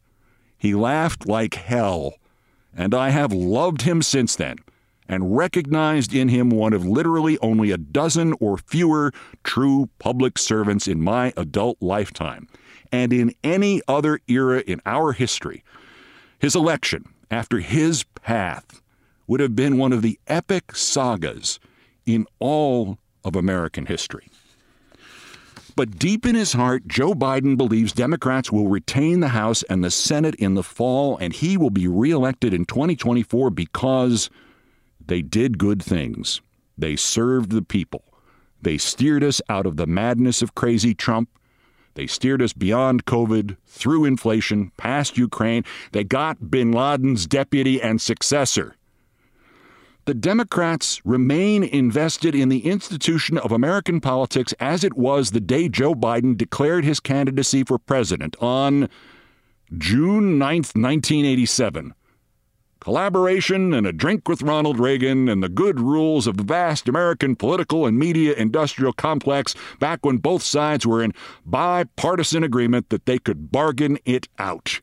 He 0.56 0.74
laughed 0.74 1.26
like 1.26 1.54
hell. 1.54 2.14
And 2.74 2.94
I 2.94 3.10
have 3.10 3.32
loved 3.32 3.82
him 3.82 4.02
since 4.02 4.36
then 4.36 4.56
and 5.08 5.36
recognized 5.36 6.14
in 6.14 6.28
him 6.28 6.50
one 6.50 6.72
of 6.72 6.86
literally 6.86 7.38
only 7.38 7.70
a 7.70 7.78
dozen 7.78 8.34
or 8.40 8.56
fewer 8.56 9.12
true 9.42 9.88
public 9.98 10.38
servants 10.38 10.88
in 10.88 11.00
my 11.00 11.32
adult 11.36 11.76
lifetime 11.80 12.48
and 12.92 13.12
in 13.12 13.34
any 13.42 13.82
other 13.88 14.20
era 14.28 14.60
in 14.66 14.80
our 14.86 15.12
history. 15.12 15.62
His 16.38 16.54
election, 16.54 17.04
after 17.30 17.58
his 17.60 18.04
path, 18.22 18.80
would 19.26 19.40
have 19.40 19.56
been 19.56 19.78
one 19.78 19.92
of 19.92 20.02
the 20.02 20.18
epic 20.26 20.76
sagas 20.76 21.58
in 22.06 22.26
all 22.38 22.98
of 23.24 23.34
American 23.34 23.86
history. 23.86 24.28
But 25.76 25.98
deep 25.98 26.24
in 26.24 26.36
his 26.36 26.52
heart, 26.52 26.86
Joe 26.86 27.14
Biden 27.14 27.56
believes 27.56 27.92
Democrats 27.92 28.52
will 28.52 28.68
retain 28.68 29.20
the 29.20 29.28
House 29.28 29.64
and 29.64 29.82
the 29.82 29.90
Senate 29.90 30.36
in 30.36 30.54
the 30.54 30.62
fall, 30.62 31.16
and 31.16 31.32
he 31.32 31.56
will 31.56 31.70
be 31.70 31.88
reelected 31.88 32.54
in 32.54 32.64
2024 32.64 33.50
because 33.50 34.30
they 35.06 35.22
did 35.22 35.58
good 35.58 35.82
things. 35.82 36.40
They 36.76 36.96
served 36.96 37.50
the 37.50 37.62
people. 37.62 38.04
They 38.60 38.78
steered 38.78 39.22
us 39.22 39.40
out 39.48 39.66
of 39.66 39.76
the 39.76 39.86
madness 39.86 40.42
of 40.42 40.54
crazy 40.54 40.94
Trump 40.94 41.28
they 41.94 42.06
steered 42.08 42.42
us 42.42 42.52
beyond 42.52 43.06
COVID, 43.06 43.56
through 43.66 44.04
inflation, 44.04 44.72
past 44.76 45.16
Ukraine. 45.16 45.64
They 45.92 46.04
got 46.04 46.50
bin 46.50 46.72
Laden's 46.72 47.26
deputy 47.26 47.80
and 47.80 48.00
successor. 48.00 48.76
The 50.04 50.14
Democrats 50.14 51.00
remain 51.04 51.64
invested 51.64 52.34
in 52.34 52.50
the 52.50 52.66
institution 52.66 53.38
of 53.38 53.52
American 53.52 54.00
politics 54.00 54.52
as 54.60 54.84
it 54.84 54.98
was 54.98 55.30
the 55.30 55.40
day 55.40 55.68
Joe 55.68 55.94
Biden 55.94 56.36
declared 56.36 56.84
his 56.84 57.00
candidacy 57.00 57.64
for 57.64 57.78
president 57.78 58.36
on 58.40 58.90
June 59.78 60.36
9, 60.36 60.56
1987 60.56 61.94
collaboration 62.84 63.72
and 63.72 63.86
a 63.86 63.92
drink 63.92 64.28
with 64.28 64.42
Ronald 64.42 64.78
Reagan 64.78 65.26
and 65.26 65.42
the 65.42 65.48
good 65.48 65.80
rules 65.80 66.26
of 66.26 66.36
the 66.36 66.42
vast 66.42 66.86
American 66.86 67.34
political 67.34 67.86
and 67.86 67.98
media 67.98 68.34
industrial 68.34 68.92
complex 68.92 69.54
back 69.80 70.04
when 70.04 70.18
both 70.18 70.42
sides 70.42 70.86
were 70.86 71.02
in 71.02 71.14
bipartisan 71.46 72.44
agreement 72.44 72.90
that 72.90 73.06
they 73.06 73.18
could 73.18 73.50
bargain 73.50 73.96
it 74.04 74.28
out. 74.38 74.82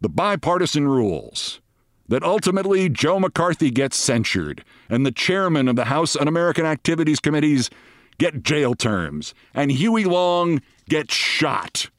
The 0.00 0.08
bipartisan 0.08 0.88
rules. 0.88 1.60
That 2.08 2.24
ultimately 2.24 2.88
Joe 2.88 3.20
McCarthy 3.20 3.70
gets 3.70 3.96
censured 3.96 4.64
and 4.88 5.06
the 5.06 5.12
chairman 5.12 5.68
of 5.68 5.76
the 5.76 5.86
House 5.86 6.16
Un 6.16 6.28
American 6.28 6.66
Activities 6.66 7.20
Committees 7.20 7.70
get 8.18 8.42
jail 8.42 8.74
terms 8.74 9.34
and 9.54 9.70
Huey 9.70 10.04
Long 10.04 10.62
gets 10.88 11.14
shot. 11.14 11.90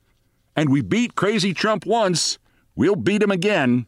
And 0.57 0.69
we 0.69 0.81
beat 0.81 1.15
Crazy 1.15 1.53
Trump 1.53 1.85
once, 1.85 2.37
we'll 2.75 2.95
beat 2.95 3.23
him 3.23 3.31
again. 3.31 3.85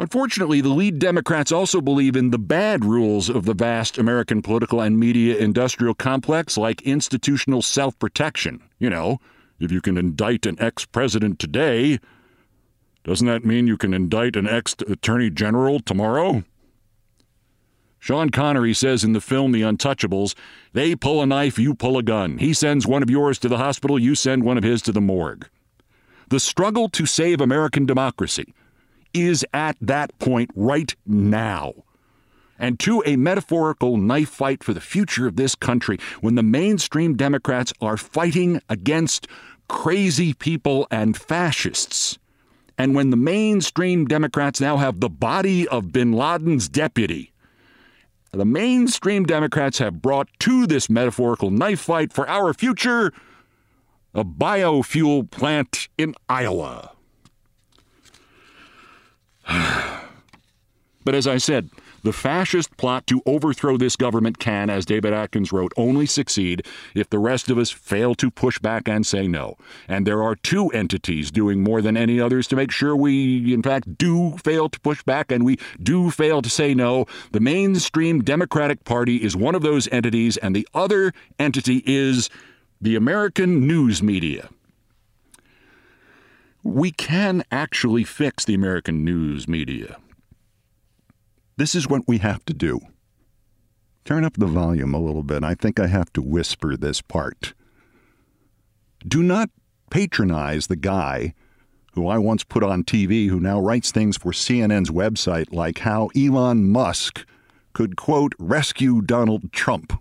Unfortunately, 0.00 0.60
the 0.60 0.68
lead 0.68 1.00
Democrats 1.00 1.50
also 1.50 1.80
believe 1.80 2.14
in 2.14 2.30
the 2.30 2.38
bad 2.38 2.84
rules 2.84 3.28
of 3.28 3.44
the 3.44 3.54
vast 3.54 3.98
American 3.98 4.40
political 4.42 4.80
and 4.80 4.96
media 4.96 5.36
industrial 5.36 5.92
complex, 5.92 6.56
like 6.56 6.80
institutional 6.82 7.62
self 7.62 7.98
protection. 7.98 8.62
You 8.78 8.90
know, 8.90 9.18
if 9.58 9.72
you 9.72 9.80
can 9.80 9.98
indict 9.98 10.46
an 10.46 10.56
ex 10.60 10.84
president 10.84 11.40
today, 11.40 11.98
doesn't 13.02 13.26
that 13.26 13.44
mean 13.44 13.66
you 13.66 13.76
can 13.76 13.92
indict 13.92 14.36
an 14.36 14.46
ex 14.46 14.76
attorney 14.86 15.30
general 15.30 15.80
tomorrow? 15.80 16.44
Sean 17.98 18.30
Connery 18.30 18.74
says 18.74 19.02
in 19.02 19.14
the 19.14 19.20
film 19.20 19.50
The 19.50 19.62
Untouchables, 19.62 20.36
they 20.72 20.94
pull 20.94 21.20
a 21.20 21.26
knife, 21.26 21.58
you 21.58 21.74
pull 21.74 21.98
a 21.98 22.04
gun. 22.04 22.38
He 22.38 22.52
sends 22.52 22.86
one 22.86 23.02
of 23.02 23.10
yours 23.10 23.40
to 23.40 23.48
the 23.48 23.58
hospital, 23.58 23.98
you 23.98 24.14
send 24.14 24.44
one 24.44 24.56
of 24.56 24.62
his 24.62 24.80
to 24.82 24.92
the 24.92 25.00
morgue. 25.00 25.48
The 26.28 26.38
struggle 26.38 26.88
to 26.90 27.04
save 27.04 27.40
American 27.40 27.84
democracy 27.84 28.54
is 29.22 29.44
at 29.52 29.76
that 29.80 30.18
point 30.18 30.50
right 30.54 30.94
now. 31.06 31.72
And 32.58 32.78
to 32.80 33.02
a 33.06 33.16
metaphorical 33.16 33.96
knife 33.96 34.30
fight 34.30 34.64
for 34.64 34.72
the 34.72 34.80
future 34.80 35.26
of 35.26 35.36
this 35.36 35.54
country 35.54 35.98
when 36.20 36.34
the 36.34 36.42
mainstream 36.42 37.16
Democrats 37.16 37.72
are 37.80 37.96
fighting 37.96 38.60
against 38.68 39.28
crazy 39.68 40.34
people 40.34 40.88
and 40.90 41.16
fascists. 41.16 42.18
And 42.76 42.94
when 42.94 43.10
the 43.10 43.16
mainstream 43.16 44.06
Democrats 44.06 44.60
now 44.60 44.76
have 44.76 45.00
the 45.00 45.08
body 45.08 45.68
of 45.68 45.92
bin 45.92 46.12
Laden's 46.12 46.68
deputy, 46.68 47.32
the 48.32 48.44
mainstream 48.44 49.24
Democrats 49.24 49.78
have 49.78 50.02
brought 50.02 50.28
to 50.40 50.66
this 50.66 50.90
metaphorical 50.90 51.50
knife 51.50 51.80
fight 51.80 52.12
for 52.12 52.28
our 52.28 52.52
future 52.52 53.12
a 54.14 54.24
biofuel 54.24 55.30
plant 55.30 55.88
in 55.96 56.14
Iowa. 56.28 56.92
but 61.04 61.14
as 61.14 61.26
I 61.26 61.38
said, 61.38 61.70
the 62.04 62.12
fascist 62.12 62.76
plot 62.76 63.06
to 63.08 63.22
overthrow 63.26 63.76
this 63.76 63.96
government 63.96 64.38
can, 64.38 64.70
as 64.70 64.86
David 64.86 65.12
Atkins 65.12 65.52
wrote, 65.52 65.72
only 65.76 66.06
succeed 66.06 66.64
if 66.94 67.10
the 67.10 67.18
rest 67.18 67.50
of 67.50 67.58
us 67.58 67.70
fail 67.70 68.14
to 68.16 68.30
push 68.30 68.58
back 68.60 68.88
and 68.88 69.04
say 69.04 69.26
no. 69.26 69.56
And 69.88 70.06
there 70.06 70.22
are 70.22 70.36
two 70.36 70.68
entities 70.68 71.32
doing 71.32 71.60
more 71.60 71.82
than 71.82 71.96
any 71.96 72.20
others 72.20 72.46
to 72.48 72.56
make 72.56 72.70
sure 72.70 72.94
we, 72.94 73.52
in 73.52 73.62
fact, 73.62 73.98
do 73.98 74.36
fail 74.38 74.68
to 74.68 74.80
push 74.80 75.02
back 75.02 75.32
and 75.32 75.44
we 75.44 75.58
do 75.82 76.10
fail 76.10 76.40
to 76.40 76.48
say 76.48 76.72
no. 76.72 77.06
The 77.32 77.40
mainstream 77.40 78.22
Democratic 78.22 78.84
Party 78.84 79.16
is 79.16 79.34
one 79.34 79.56
of 79.56 79.62
those 79.62 79.88
entities, 79.88 80.36
and 80.36 80.54
the 80.54 80.68
other 80.72 81.12
entity 81.38 81.82
is 81.84 82.30
the 82.80 82.94
American 82.94 83.66
news 83.66 84.02
media. 84.02 84.50
We 86.68 86.90
can 86.90 87.42
actually 87.50 88.04
fix 88.04 88.44
the 88.44 88.54
American 88.54 89.04
news 89.04 89.48
media. 89.48 89.96
This 91.56 91.74
is 91.74 91.88
what 91.88 92.02
we 92.06 92.18
have 92.18 92.44
to 92.44 92.54
do. 92.54 92.80
Turn 94.04 94.24
up 94.24 94.34
the 94.34 94.46
volume 94.46 94.94
a 94.94 95.00
little 95.00 95.22
bit. 95.22 95.42
I 95.42 95.54
think 95.54 95.80
I 95.80 95.86
have 95.86 96.12
to 96.12 96.22
whisper 96.22 96.76
this 96.76 97.00
part. 97.00 97.54
Do 99.06 99.22
not 99.22 99.50
patronize 99.90 100.66
the 100.66 100.76
guy 100.76 101.34
who 101.92 102.06
I 102.06 102.18
once 102.18 102.44
put 102.44 102.62
on 102.62 102.84
TV 102.84 103.28
who 103.28 103.40
now 103.40 103.60
writes 103.60 103.90
things 103.90 104.16
for 104.16 104.32
CNN's 104.32 104.90
website 104.90 105.52
like 105.52 105.78
how 105.78 106.10
Elon 106.16 106.70
Musk 106.70 107.26
could, 107.72 107.96
quote, 107.96 108.34
rescue 108.38 109.00
Donald 109.00 109.52
Trump. 109.52 109.92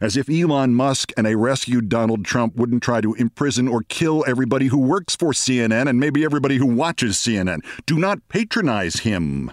As 0.00 0.16
if 0.16 0.28
Elon 0.30 0.74
Musk 0.74 1.12
and 1.16 1.26
a 1.26 1.36
rescued 1.36 1.88
Donald 1.88 2.24
Trump 2.24 2.56
wouldn't 2.56 2.82
try 2.82 3.00
to 3.00 3.14
imprison 3.14 3.68
or 3.68 3.82
kill 3.82 4.24
everybody 4.26 4.66
who 4.66 4.78
works 4.78 5.16
for 5.16 5.32
CNN 5.32 5.88
and 5.88 5.98
maybe 5.98 6.24
everybody 6.24 6.56
who 6.56 6.66
watches 6.66 7.16
CNN. 7.16 7.64
Do 7.86 7.98
not 7.98 8.26
patronize 8.28 9.00
him. 9.00 9.52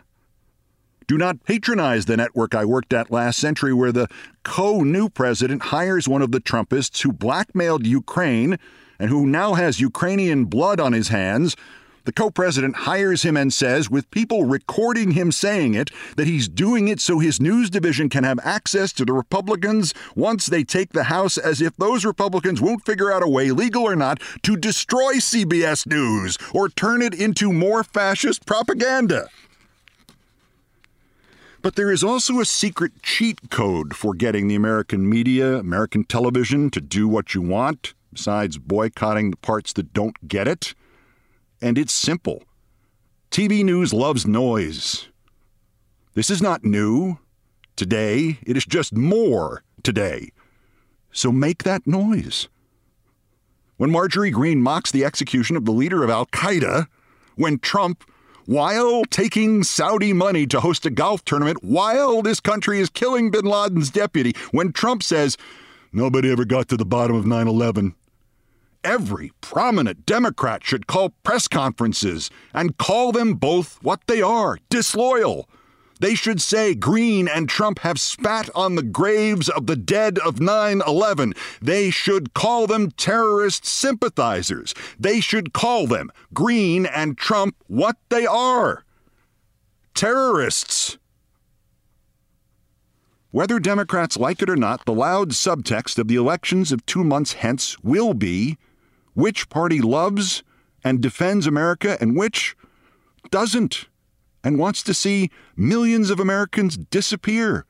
Do 1.08 1.18
not 1.18 1.44
patronize 1.44 2.06
the 2.06 2.18
network 2.18 2.56
I 2.56 2.66
worked 2.66 2.92
at 2.92 3.12
last 3.12 3.38
century, 3.40 3.74
where 3.74 3.92
the 3.92 4.08
co 4.44 4.82
new 4.82 5.08
president 5.10 5.64
hires 5.64 6.08
one 6.08 6.24
of 6.24 6.32
the 6.32 6.40
Trumpists 6.40 7.02
who 7.02 7.14
blackmailed 7.14 7.86
Ukraine 7.86 8.58
and 8.98 9.10
who 9.10 9.28
now 9.28 9.54
has 9.54 9.80
Ukrainian 9.80 10.46
blood 10.46 10.80
on 10.80 10.94
his 10.94 11.10
hands. 11.10 11.56
The 12.06 12.14
co 12.14 12.30
president 12.30 12.76
hires 12.76 13.24
him 13.24 13.36
and 13.36 13.52
says, 13.52 13.90
with 13.90 14.10
people 14.12 14.46
recording 14.46 15.12
him 15.12 15.32
saying 15.32 15.74
it, 15.74 15.90
that 16.16 16.28
he's 16.28 16.48
doing 16.48 16.88
it 16.88 17.02
so 17.02 17.18
his 17.18 17.42
news 17.42 17.72
division 17.72 18.10
can 18.10 18.24
have 18.24 18.40
access 18.44 18.94
to 18.94 19.06
the 19.06 19.14
Republicans 19.14 19.94
once 20.16 20.46
they 20.46 20.64
take 20.64 20.94
the 20.94 21.06
House, 21.06 21.38
as 21.38 21.62
if 21.62 21.76
those 21.78 22.06
Republicans 22.06 22.62
won't 22.62 22.86
figure 22.86 23.12
out 23.12 23.24
a 23.24 23.28
way, 23.28 23.50
legal 23.50 23.84
or 23.84 23.96
not, 23.96 24.22
to 24.44 24.56
destroy 24.56 25.16
CBS 25.16 25.88
News 25.88 26.38
or 26.54 26.70
turn 26.70 27.02
it 27.02 27.16
into 27.16 27.52
more 27.52 27.84
fascist 27.84 28.46
propaganda. 28.46 29.28
But 31.64 31.76
there 31.76 31.92
is 31.92 32.04
also 32.04 32.40
a 32.40 32.46
secret 32.46 33.02
cheat 33.02 33.50
code 33.50 33.96
for 33.96 34.14
getting 34.14 34.48
the 34.48 34.54
American 34.54 35.10
media, 35.10 35.58
American 35.58 36.04
television 36.04 36.70
to 36.70 36.80
do 36.80 37.08
what 37.08 37.34
you 37.34 37.42
want, 37.42 37.96
besides 38.14 38.60
boycotting 38.60 39.32
the 39.32 39.38
parts 39.38 39.74
that 39.74 39.92
don't 39.92 40.28
get 40.28 40.48
it. 40.48 40.76
And 41.62 41.78
it's 41.78 41.94
simple 41.94 42.44
TV 43.32 43.64
news 43.64 43.94
loves 43.94 44.26
noise. 44.26 45.08
This 46.14 46.30
is 46.30 46.42
not 46.42 46.64
new. 46.64 47.20
Today, 47.76 48.40
it 48.46 48.56
is 48.56 48.66
just 48.66 48.96
more 48.96 49.64
today. 49.84 50.32
So 51.12 51.32
make 51.32 51.64
that 51.64 51.86
noise. 51.86 52.48
When 53.78 53.92
Marjorie 53.92 54.32
Greene 54.32 54.62
mocks 54.62 54.92
the 54.92 55.04
execution 55.04 55.58
of 55.58 55.66
the 55.66 55.74
leader 55.74 56.04
of 56.04 56.10
Al 56.10 56.26
Qaeda, 56.28 56.88
when 57.36 57.60
Trump 57.60 58.06
while 58.46 59.04
taking 59.06 59.64
Saudi 59.64 60.14
money 60.14 60.46
to 60.48 60.60
host 60.60 60.86
a 60.86 60.90
golf 60.90 61.26
tournament 61.26 61.64
while 61.64 62.22
this 62.22 62.40
country 62.40 62.80
is 62.80 62.90
killing 62.90 63.32
bin 63.32 63.46
Laden's 63.46 63.90
deputy, 63.90 64.34
when 64.52 64.72
Trump 64.72 65.04
says, 65.04 65.36
nobody 65.92 66.32
ever 66.32 66.46
got 66.46 66.70
to 66.70 66.78
the 66.78 66.86
bottom 66.86 67.16
of 67.16 67.26
9 67.26 67.48
11. 67.48 67.96
Every 68.86 69.32
prominent 69.42 70.06
Democrat 70.06 70.64
should 70.64 70.86
call 70.86 71.10
press 71.24 71.48
conferences 71.48 72.30
and 72.54 72.78
call 72.78 73.12
them 73.12 73.34
both 73.34 73.82
what 73.82 74.06
they 74.06 74.22
are 74.22 74.60
disloyal. 74.70 75.50
They 76.00 76.14
should 76.14 76.40
say 76.40 76.76
Greene 76.76 77.28
and 77.28 77.50
Trump 77.50 77.80
have 77.80 78.00
spat 78.00 78.48
on 78.54 78.76
the 78.76 78.84
graves 78.84 79.50
of 79.50 79.66
the 79.66 79.76
dead 79.76 80.20
of 80.20 80.40
9 80.40 80.84
11. 80.86 81.34
They 81.60 81.90
should 81.90 82.36
call 82.36 82.68
them 82.68 82.92
terrorist 82.92 83.66
sympathizers. 83.66 84.76
They 85.00 85.20
should 85.20 85.52
call 85.52 85.88
them, 85.88 86.12
Greene 86.32 86.86
and 86.86 87.18
Trump, 87.18 87.56
what 87.66 87.98
they 88.10 88.28
are 88.28 88.86
terrorists. 89.96 91.00
Whether 93.32 93.60
Democrats 93.60 94.16
like 94.16 94.44
it 94.44 94.50
or 94.50 94.56
not, 94.56 94.86
the 94.86 94.94
loud 94.94 95.32
subtext 95.32 95.98
of 95.98 96.08
the 96.08 96.16
elections 96.16 96.72
of 96.72 96.86
two 96.86 97.04
months 97.04 97.34
hence 97.34 97.82
will 97.84 98.14
be 98.14 98.58
which 99.16 99.50
party 99.50 99.82
loves 99.82 100.44
and 100.84 101.02
defends 101.02 101.48
America 101.48 101.98
and 102.00 102.16
which 102.16 102.56
doesn't 103.32 103.88
and 104.44 104.60
wants 104.60 104.84
to 104.84 104.94
see 104.94 105.32
millions 105.58 106.12
of 106.12 106.20
Americans 106.20 106.78
disappear. 106.78 107.66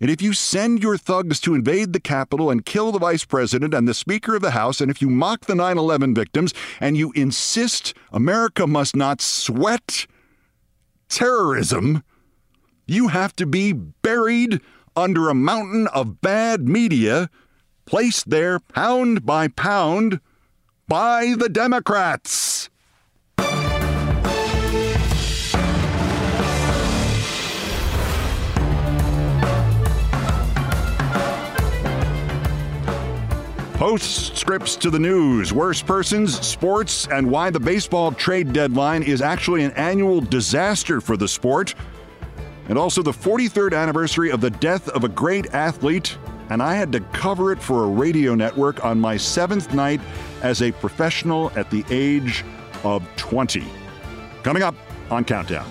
And 0.00 0.10
if 0.10 0.20
you 0.20 0.34
send 0.34 0.82
your 0.82 0.98
thugs 0.98 1.40
to 1.40 1.54
invade 1.54 1.92
the 1.92 2.00
Capitol 2.00 2.50
and 2.50 2.64
kill 2.64 2.92
the 2.92 2.98
Vice 2.98 3.24
President 3.24 3.72
and 3.74 3.88
the 3.88 3.94
Speaker 3.94 4.36
of 4.36 4.42
the 4.42 4.50
House, 4.50 4.80
and 4.80 4.90
if 4.90 5.00
you 5.00 5.08
mock 5.08 5.46
the 5.46 5.54
9 5.54 5.78
11 5.78 6.14
victims, 6.14 6.52
and 6.80 6.96
you 6.96 7.12
insist 7.12 7.94
America 8.12 8.66
must 8.66 8.94
not 8.94 9.20
sweat 9.20 10.06
terrorism, 11.08 12.04
you 12.86 13.08
have 13.08 13.34
to 13.36 13.46
be 13.46 13.72
buried 13.72 14.60
under 14.94 15.28
a 15.28 15.34
mountain 15.34 15.88
of 15.88 16.20
bad 16.20 16.68
media 16.68 17.30
placed 17.86 18.28
there 18.28 18.58
pound 18.58 19.24
by 19.24 19.48
pound 19.48 20.20
by 20.88 21.34
the 21.38 21.48
Democrats. 21.48 22.68
Postscripts 33.78 34.74
to 34.76 34.90
the 34.90 34.98
news, 34.98 35.52
worst 35.52 35.86
persons, 35.86 36.40
sports, 36.44 37.06
and 37.08 37.30
why 37.30 37.50
the 37.50 37.60
baseball 37.60 38.10
trade 38.10 38.54
deadline 38.54 39.02
is 39.02 39.20
actually 39.20 39.64
an 39.64 39.72
annual 39.72 40.20
disaster 40.20 41.00
for 41.00 41.16
the 41.16 41.28
sport. 41.28 41.74
And 42.68 42.78
also 42.78 43.02
the 43.02 43.12
43rd 43.12 43.76
anniversary 43.76 44.30
of 44.30 44.40
the 44.40 44.50
death 44.50 44.88
of 44.88 45.04
a 45.04 45.08
great 45.08 45.54
athlete. 45.54 46.16
And 46.48 46.62
I 46.62 46.74
had 46.74 46.92
to 46.92 47.00
cover 47.00 47.52
it 47.52 47.60
for 47.60 47.84
a 47.84 47.88
radio 47.88 48.34
network 48.34 48.84
on 48.84 49.00
my 49.00 49.16
seventh 49.16 49.74
night 49.74 50.00
as 50.42 50.62
a 50.62 50.72
professional 50.72 51.50
at 51.56 51.70
the 51.70 51.84
age 51.90 52.44
of 52.84 53.02
20. 53.16 53.64
Coming 54.42 54.62
up 54.62 54.74
on 55.10 55.24
Countdown. 55.24 55.70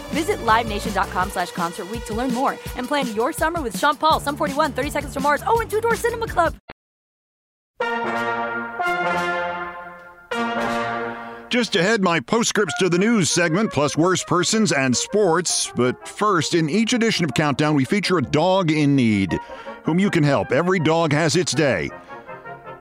Visit 0.13 0.37
LiveNation.com 0.45 1.31
slash 1.31 1.51
Concert 1.51 1.87
to 2.05 2.13
learn 2.13 2.33
more 2.33 2.57
and 2.77 2.87
plan 2.87 3.13
your 3.15 3.33
summer 3.33 3.61
with 3.61 3.77
Sean 3.77 3.95
Paul, 3.95 4.19
Sum 4.19 4.37
41, 4.37 4.73
30 4.73 4.89
Seconds 4.89 5.13
to 5.13 5.19
Mars, 5.19 5.43
oh, 5.45 5.59
and 5.59 5.69
Two 5.69 5.81
Door 5.81 5.95
Cinema 5.95 6.27
Club. 6.27 6.55
Just 11.51 11.75
ahead, 11.75 12.01
my 12.01 12.21
postscripts 12.21 12.77
to 12.79 12.87
the 12.87 12.97
news 12.97 13.29
segment, 13.29 13.73
plus 13.73 13.97
worst 13.97 14.25
persons 14.25 14.71
and 14.71 14.95
sports. 14.95 15.69
But 15.75 16.07
first, 16.07 16.55
in 16.55 16.69
each 16.69 16.93
edition 16.93 17.25
of 17.25 17.33
Countdown, 17.33 17.75
we 17.75 17.83
feature 17.83 18.17
a 18.17 18.21
dog 18.21 18.71
in 18.71 18.95
need 18.95 19.37
whom 19.83 19.99
you 19.99 20.09
can 20.09 20.23
help. 20.23 20.53
Every 20.53 20.79
dog 20.79 21.11
has 21.11 21.35
its 21.35 21.53
day. 21.53 21.89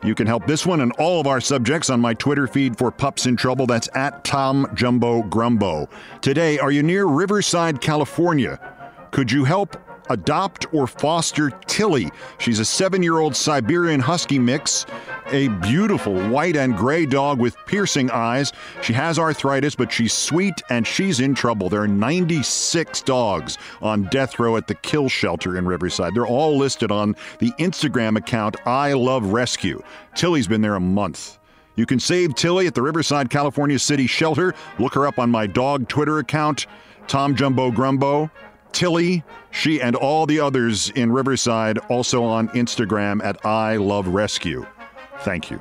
You 0.02 0.14
can 0.14 0.26
help 0.26 0.46
this 0.46 0.64
one 0.64 0.80
and 0.80 0.92
all 0.92 1.20
of 1.20 1.26
our 1.26 1.40
subjects 1.40 1.90
on 1.90 2.00
my 2.00 2.14
Twitter 2.14 2.46
feed 2.46 2.78
for 2.78 2.90
Pups 2.90 3.26
in 3.26 3.36
Trouble. 3.36 3.66
That's 3.66 3.88
at 3.94 4.24
Tom 4.24 4.66
Jumbo 4.74 5.22
Grumbo. 5.22 5.88
Today, 6.22 6.58
are 6.58 6.70
you 6.70 6.82
near 6.82 7.04
Riverside, 7.04 7.82
California? 7.82 8.58
Could 9.10 9.30
you 9.30 9.44
help 9.44 9.76
adopt 10.10 10.66
or 10.74 10.86
foster 10.86 11.50
Tilly? 11.66 12.10
She's 12.38 12.58
a 12.58 12.64
seven 12.64 13.02
year 13.02 13.18
old 13.18 13.34
Siberian 13.34 14.00
Husky 14.00 14.38
mix 14.38 14.84
a 15.32 15.48
beautiful 15.48 16.14
white 16.28 16.56
and 16.56 16.76
gray 16.76 17.06
dog 17.06 17.38
with 17.38 17.56
piercing 17.66 18.10
eyes. 18.10 18.52
She 18.82 18.92
has 18.92 19.18
arthritis, 19.18 19.74
but 19.74 19.92
she's 19.92 20.12
sweet 20.12 20.60
and 20.70 20.86
she's 20.86 21.20
in 21.20 21.34
trouble. 21.34 21.68
There 21.68 21.82
are 21.82 21.88
96 21.88 23.02
dogs 23.02 23.58
on 23.80 24.04
death 24.04 24.38
row 24.38 24.56
at 24.56 24.66
the 24.66 24.74
kill 24.74 25.08
shelter 25.08 25.56
in 25.56 25.66
Riverside. 25.66 26.14
They're 26.14 26.26
all 26.26 26.56
listed 26.56 26.90
on 26.90 27.14
the 27.38 27.52
Instagram 27.52 28.16
account 28.16 28.56
I 28.66 28.92
Love 28.92 29.32
Rescue. 29.32 29.82
Tilly's 30.14 30.48
been 30.48 30.62
there 30.62 30.76
a 30.76 30.80
month. 30.80 31.38
You 31.76 31.86
can 31.86 32.00
save 32.00 32.34
Tilly 32.34 32.66
at 32.66 32.74
the 32.74 32.82
Riverside, 32.82 33.30
California 33.30 33.78
City 33.78 34.06
Shelter. 34.06 34.54
Look 34.78 34.94
her 34.94 35.06
up 35.06 35.18
on 35.18 35.30
my 35.30 35.46
dog 35.46 35.88
Twitter 35.88 36.18
account, 36.18 36.66
Tom 37.06 37.34
Jumbo 37.34 37.70
Grumbo. 37.70 38.30
Tilly, 38.72 39.24
she, 39.50 39.80
and 39.80 39.96
all 39.96 40.26
the 40.26 40.40
others 40.40 40.90
in 40.90 41.12
Riverside 41.12 41.78
also 41.88 42.22
on 42.22 42.48
Instagram 42.50 43.22
at 43.24 43.44
I 43.44 43.76
Love 43.76 44.08
Rescue. 44.08 44.66
Thank 45.20 45.50
you. 45.50 45.60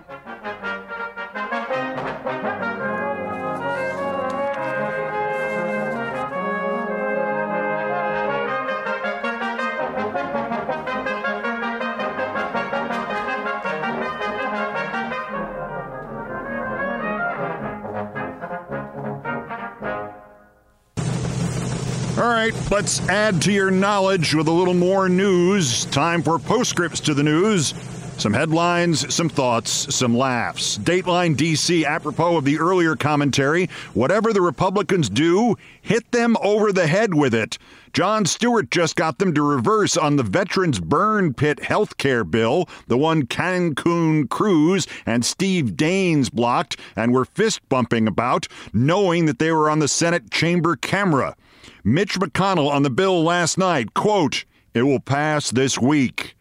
Let's 22.79 23.05
add 23.09 23.41
to 23.41 23.51
your 23.51 23.71
knowledge 23.71 24.33
with 24.33 24.47
a 24.47 24.53
little 24.53 24.73
more 24.73 25.09
news. 25.09 25.83
Time 25.87 26.23
for 26.23 26.39
postscripts 26.39 27.01
to 27.01 27.13
the 27.13 27.23
news. 27.23 27.73
Some 28.17 28.31
headlines, 28.31 29.13
some 29.13 29.27
thoughts, 29.27 29.93
some 29.93 30.15
laughs. 30.15 30.77
Dateline 30.77 31.35
DC, 31.35 31.83
apropos 31.83 32.37
of 32.37 32.45
the 32.45 32.57
earlier 32.57 32.95
commentary, 32.95 33.67
whatever 33.93 34.31
the 34.31 34.41
Republicans 34.41 35.09
do, 35.09 35.57
hit 35.81 36.09
them 36.13 36.37
over 36.41 36.71
the 36.71 36.87
head 36.87 37.13
with 37.13 37.35
it. 37.35 37.57
Jon 37.91 38.25
Stewart 38.25 38.71
just 38.71 38.95
got 38.95 39.19
them 39.19 39.33
to 39.33 39.41
reverse 39.41 39.97
on 39.97 40.15
the 40.15 40.23
Veterans 40.23 40.79
Burn 40.79 41.33
Pit 41.33 41.61
health 41.61 41.97
care 41.97 42.23
bill, 42.23 42.69
the 42.87 42.97
one 42.97 43.25
Cancun 43.25 44.29
Cruz 44.29 44.87
and 45.05 45.25
Steve 45.25 45.73
Daines 45.73 46.31
blocked 46.31 46.77
and 46.95 47.11
were 47.11 47.25
fist 47.25 47.59
bumping 47.67 48.07
about, 48.07 48.47
knowing 48.71 49.25
that 49.25 49.37
they 49.37 49.51
were 49.51 49.69
on 49.69 49.79
the 49.79 49.89
Senate 49.89 50.31
chamber 50.31 50.77
camera. 50.77 51.35
Mitch 51.83 52.19
McConnell 52.19 52.69
on 52.69 52.83
the 52.83 52.89
bill 52.89 53.23
last 53.23 53.57
night, 53.57 53.93
quote, 53.93 54.45
it 54.73 54.83
will 54.83 54.99
pass 54.99 55.51
this 55.51 55.79
week. 55.79 56.35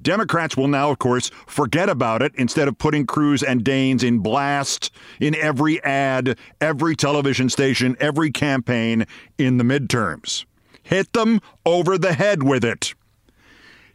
Democrats 0.00 0.56
will 0.56 0.68
now, 0.68 0.90
of 0.90 0.98
course, 0.98 1.30
forget 1.46 1.88
about 1.88 2.22
it 2.22 2.32
instead 2.36 2.68
of 2.68 2.78
putting 2.78 3.04
Cruz 3.04 3.42
and 3.42 3.64
Daines 3.64 4.02
in 4.04 4.20
blast 4.20 4.90
in 5.20 5.34
every 5.34 5.82
ad, 5.82 6.38
every 6.60 6.94
television 6.94 7.48
station, 7.48 7.96
every 7.98 8.30
campaign 8.30 9.06
in 9.38 9.58
the 9.58 9.64
midterms. 9.64 10.44
Hit 10.82 11.12
them 11.12 11.40
over 11.66 11.98
the 11.98 12.14
head 12.14 12.42
with 12.42 12.64
it. 12.64 12.94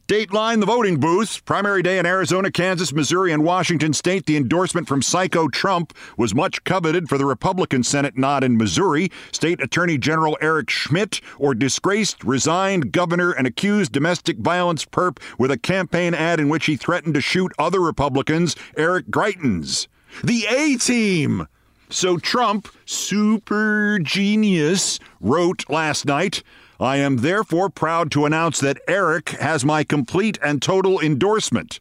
Dateline 0.09 0.59
the 0.59 0.65
voting 0.65 0.99
booths. 0.99 1.39
Primary 1.39 1.81
day 1.81 1.97
in 1.97 2.05
Arizona, 2.05 2.51
Kansas, 2.51 2.91
Missouri, 2.91 3.31
and 3.31 3.41
Washington 3.41 3.93
state. 3.93 4.25
The 4.25 4.35
endorsement 4.35 4.85
from 4.85 5.01
Psycho 5.01 5.47
Trump 5.47 5.93
was 6.17 6.35
much 6.35 6.61
coveted 6.65 7.07
for 7.07 7.17
the 7.17 7.25
Republican 7.25 7.83
Senate 7.83 8.17
nod 8.17 8.43
in 8.43 8.57
Missouri. 8.57 9.09
State 9.31 9.61
Attorney 9.61 9.97
General 9.97 10.37
Eric 10.41 10.69
Schmitt, 10.69 11.21
or 11.39 11.55
disgraced, 11.55 12.21
resigned 12.25 12.91
governor 12.91 13.31
and 13.31 13.47
accused 13.47 13.93
domestic 13.93 14.39
violence 14.39 14.83
perp 14.83 15.19
with 15.37 15.51
a 15.51 15.57
campaign 15.57 16.13
ad 16.13 16.37
in 16.37 16.49
which 16.49 16.65
he 16.65 16.75
threatened 16.75 17.13
to 17.13 17.21
shoot 17.21 17.53
other 17.57 17.79
Republicans, 17.79 18.57
Eric 18.75 19.07
Greitens. 19.07 19.87
The 20.21 20.45
A 20.49 20.75
team. 20.75 21.47
So 21.89 22.17
Trump, 22.17 22.67
super 22.85 23.99
genius, 23.99 24.99
wrote 25.21 25.69
last 25.69 26.05
night. 26.05 26.43
I 26.83 26.97
am 26.97 27.17
therefore 27.17 27.69
proud 27.69 28.11
to 28.11 28.25
announce 28.25 28.59
that 28.59 28.81
Eric 28.89 29.29
has 29.29 29.63
my 29.63 29.85
complete 29.85 30.37
and 30.43 30.61
total 30.61 30.99
endorsement. 30.99 31.79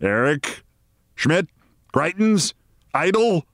Eric, 0.00 0.64
Schmitt, 1.14 1.46
Greitens, 1.94 2.52
Idle, 2.92 3.46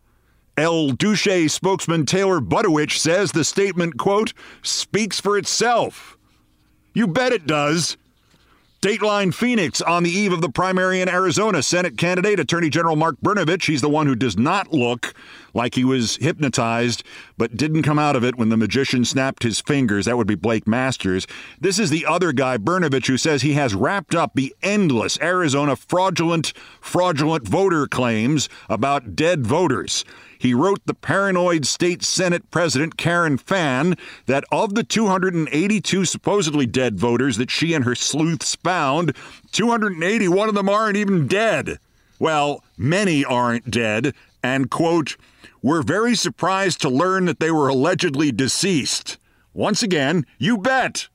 El 0.56 0.92
Duce 0.92 1.52
spokesman 1.52 2.06
Taylor 2.06 2.40
Budowich 2.40 2.96
says 2.96 3.32
the 3.32 3.44
statement, 3.44 3.98
quote, 3.98 4.32
speaks 4.62 5.20
for 5.20 5.36
itself. 5.36 6.16
You 6.94 7.06
bet 7.06 7.32
it 7.32 7.46
does. 7.46 7.98
Dateline 8.82 9.34
Phoenix 9.34 9.82
on 9.82 10.04
the 10.04 10.10
eve 10.10 10.32
of 10.32 10.40
the 10.40 10.48
primary 10.48 11.02
in 11.02 11.08
Arizona. 11.08 11.62
Senate 11.62 11.98
candidate 11.98 12.40
Attorney 12.40 12.70
General 12.70 12.96
Mark 12.96 13.16
Brnovich. 13.22 13.66
He's 13.66 13.82
the 13.82 13.90
one 13.90 14.06
who 14.06 14.14
does 14.14 14.38
not 14.38 14.72
look 14.72 15.12
like 15.52 15.74
he 15.74 15.84
was 15.84 16.16
hypnotized, 16.16 17.04
but 17.36 17.58
didn't 17.58 17.82
come 17.82 17.98
out 17.98 18.16
of 18.16 18.24
it 18.24 18.36
when 18.36 18.48
the 18.48 18.56
magician 18.56 19.04
snapped 19.04 19.42
his 19.42 19.60
fingers. 19.60 20.06
That 20.06 20.16
would 20.16 20.26
be 20.26 20.34
Blake 20.34 20.66
Masters. 20.66 21.26
This 21.60 21.78
is 21.78 21.90
the 21.90 22.06
other 22.06 22.32
guy, 22.32 22.56
Brnovich, 22.56 23.08
who 23.08 23.18
says 23.18 23.42
he 23.42 23.52
has 23.52 23.74
wrapped 23.74 24.14
up 24.14 24.32
the 24.32 24.56
endless 24.62 25.20
Arizona 25.20 25.76
fraudulent, 25.76 26.54
fraudulent 26.80 27.46
voter 27.46 27.86
claims 27.86 28.48
about 28.70 29.14
dead 29.14 29.46
voters. 29.46 30.06
He 30.40 30.54
wrote 30.54 30.80
the 30.86 30.94
paranoid 30.94 31.66
state 31.66 32.02
Senate 32.02 32.50
President 32.50 32.96
Karen 32.96 33.36
Fann 33.36 33.94
that 34.24 34.42
of 34.50 34.74
the 34.74 34.82
282 34.82 36.06
supposedly 36.06 36.64
dead 36.64 36.98
voters 36.98 37.36
that 37.36 37.50
she 37.50 37.74
and 37.74 37.84
her 37.84 37.94
sleuths 37.94 38.54
found, 38.54 39.14
281 39.52 40.48
of 40.48 40.54
them 40.54 40.66
aren't 40.66 40.96
even 40.96 41.26
dead. 41.26 41.78
Well, 42.18 42.64
many 42.78 43.22
aren't 43.22 43.70
dead, 43.70 44.14
and, 44.42 44.70
quote, 44.70 45.18
we're 45.60 45.82
very 45.82 46.14
surprised 46.14 46.80
to 46.80 46.88
learn 46.88 47.26
that 47.26 47.38
they 47.38 47.50
were 47.50 47.68
allegedly 47.68 48.32
deceased. 48.32 49.18
Once 49.52 49.82
again, 49.82 50.24
you 50.38 50.56
bet. 50.56 51.08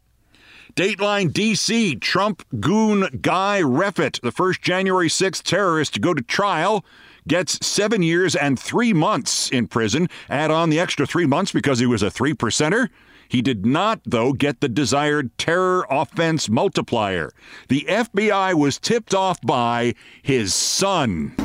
Dateline 0.76 1.32
DC 1.32 2.00
Trump 2.00 2.44
goon 2.60 3.22
Guy 3.24 3.62
Reffitt, 3.64 4.22
the 4.22 4.32
first 4.32 4.62
January 4.62 5.10
6th 5.10 5.42
terrorist 5.42 5.96
to 5.96 6.00
go 6.00 6.14
to 6.14 6.22
trial, 6.22 6.86
gets 7.28 7.66
seven 7.66 8.04
years 8.04 8.36
and 8.36 8.60
three 8.60 8.94
months 8.94 9.50
in 9.50 9.68
prison. 9.68 10.08
Add 10.30 10.52
on 10.52 10.70
the 10.70 10.80
extra 10.80 11.06
three 11.06 11.26
months 11.26 11.52
because 11.52 11.80
he 11.80 11.86
was 11.86 12.04
a 12.04 12.12
three 12.12 12.34
percenter. 12.34 12.90
He 13.28 13.42
did 13.42 13.66
not, 13.66 14.02
though, 14.06 14.34
get 14.34 14.62
the 14.62 14.70
desired 14.70 15.36
terror 15.38 15.86
offense 15.90 16.48
multiplier. 16.48 17.32
The 17.70 17.86
FBI 17.90 18.54
was 18.54 18.78
tipped 18.78 19.14
off 19.14 19.42
by 19.42 19.96
his 20.22 20.54
son. 20.54 21.36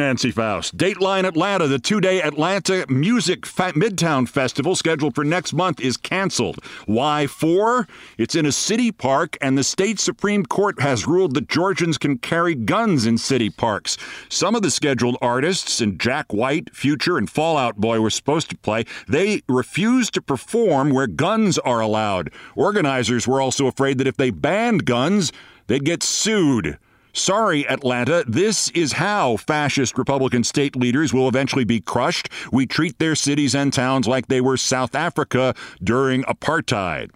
Nancy 0.00 0.30
Faust. 0.30 0.78
Dateline 0.78 1.26
Atlanta, 1.26 1.66
the 1.66 1.78
two 1.78 2.00
day 2.00 2.22
Atlanta 2.22 2.86
Music 2.88 3.44
Fa- 3.44 3.74
Midtown 3.74 4.26
Festival 4.26 4.74
scheduled 4.74 5.14
for 5.14 5.24
next 5.24 5.52
month, 5.52 5.78
is 5.78 5.98
canceled. 5.98 6.64
Why 6.86 7.26
for? 7.26 7.86
It's 8.16 8.34
in 8.34 8.46
a 8.46 8.52
city 8.52 8.92
park, 8.92 9.36
and 9.42 9.58
the 9.58 9.62
state 9.62 10.00
Supreme 10.00 10.46
Court 10.46 10.80
has 10.80 11.06
ruled 11.06 11.34
that 11.34 11.48
Georgians 11.48 11.98
can 11.98 12.16
carry 12.16 12.54
guns 12.54 13.04
in 13.04 13.18
city 13.18 13.50
parks. 13.50 13.98
Some 14.30 14.54
of 14.54 14.62
the 14.62 14.70
scheduled 14.70 15.18
artists, 15.20 15.82
and 15.82 16.00
Jack 16.00 16.32
White, 16.32 16.74
Future, 16.74 17.18
and 17.18 17.28
Fall 17.28 17.58
Out 17.58 17.76
Boy, 17.76 18.00
were 18.00 18.08
supposed 18.08 18.48
to 18.50 18.56
play. 18.56 18.86
They 19.06 19.42
refused 19.48 20.14
to 20.14 20.22
perform 20.22 20.90
where 20.90 21.08
guns 21.08 21.58
are 21.58 21.80
allowed. 21.80 22.32
Organizers 22.56 23.28
were 23.28 23.42
also 23.42 23.66
afraid 23.66 23.98
that 23.98 24.06
if 24.06 24.16
they 24.16 24.30
banned 24.30 24.86
guns, 24.86 25.30
they'd 25.66 25.84
get 25.84 26.02
sued. 26.02 26.78
Sorry, 27.12 27.66
Atlanta, 27.68 28.24
this 28.26 28.70
is 28.70 28.92
how 28.92 29.36
fascist 29.36 29.98
Republican 29.98 30.44
state 30.44 30.76
leaders 30.76 31.12
will 31.12 31.28
eventually 31.28 31.64
be 31.64 31.80
crushed. 31.80 32.28
We 32.52 32.66
treat 32.66 32.98
their 32.98 33.14
cities 33.14 33.54
and 33.54 33.72
towns 33.72 34.06
like 34.06 34.28
they 34.28 34.40
were 34.40 34.56
South 34.56 34.94
Africa 34.94 35.54
during 35.82 36.22
apartheid. 36.24 37.10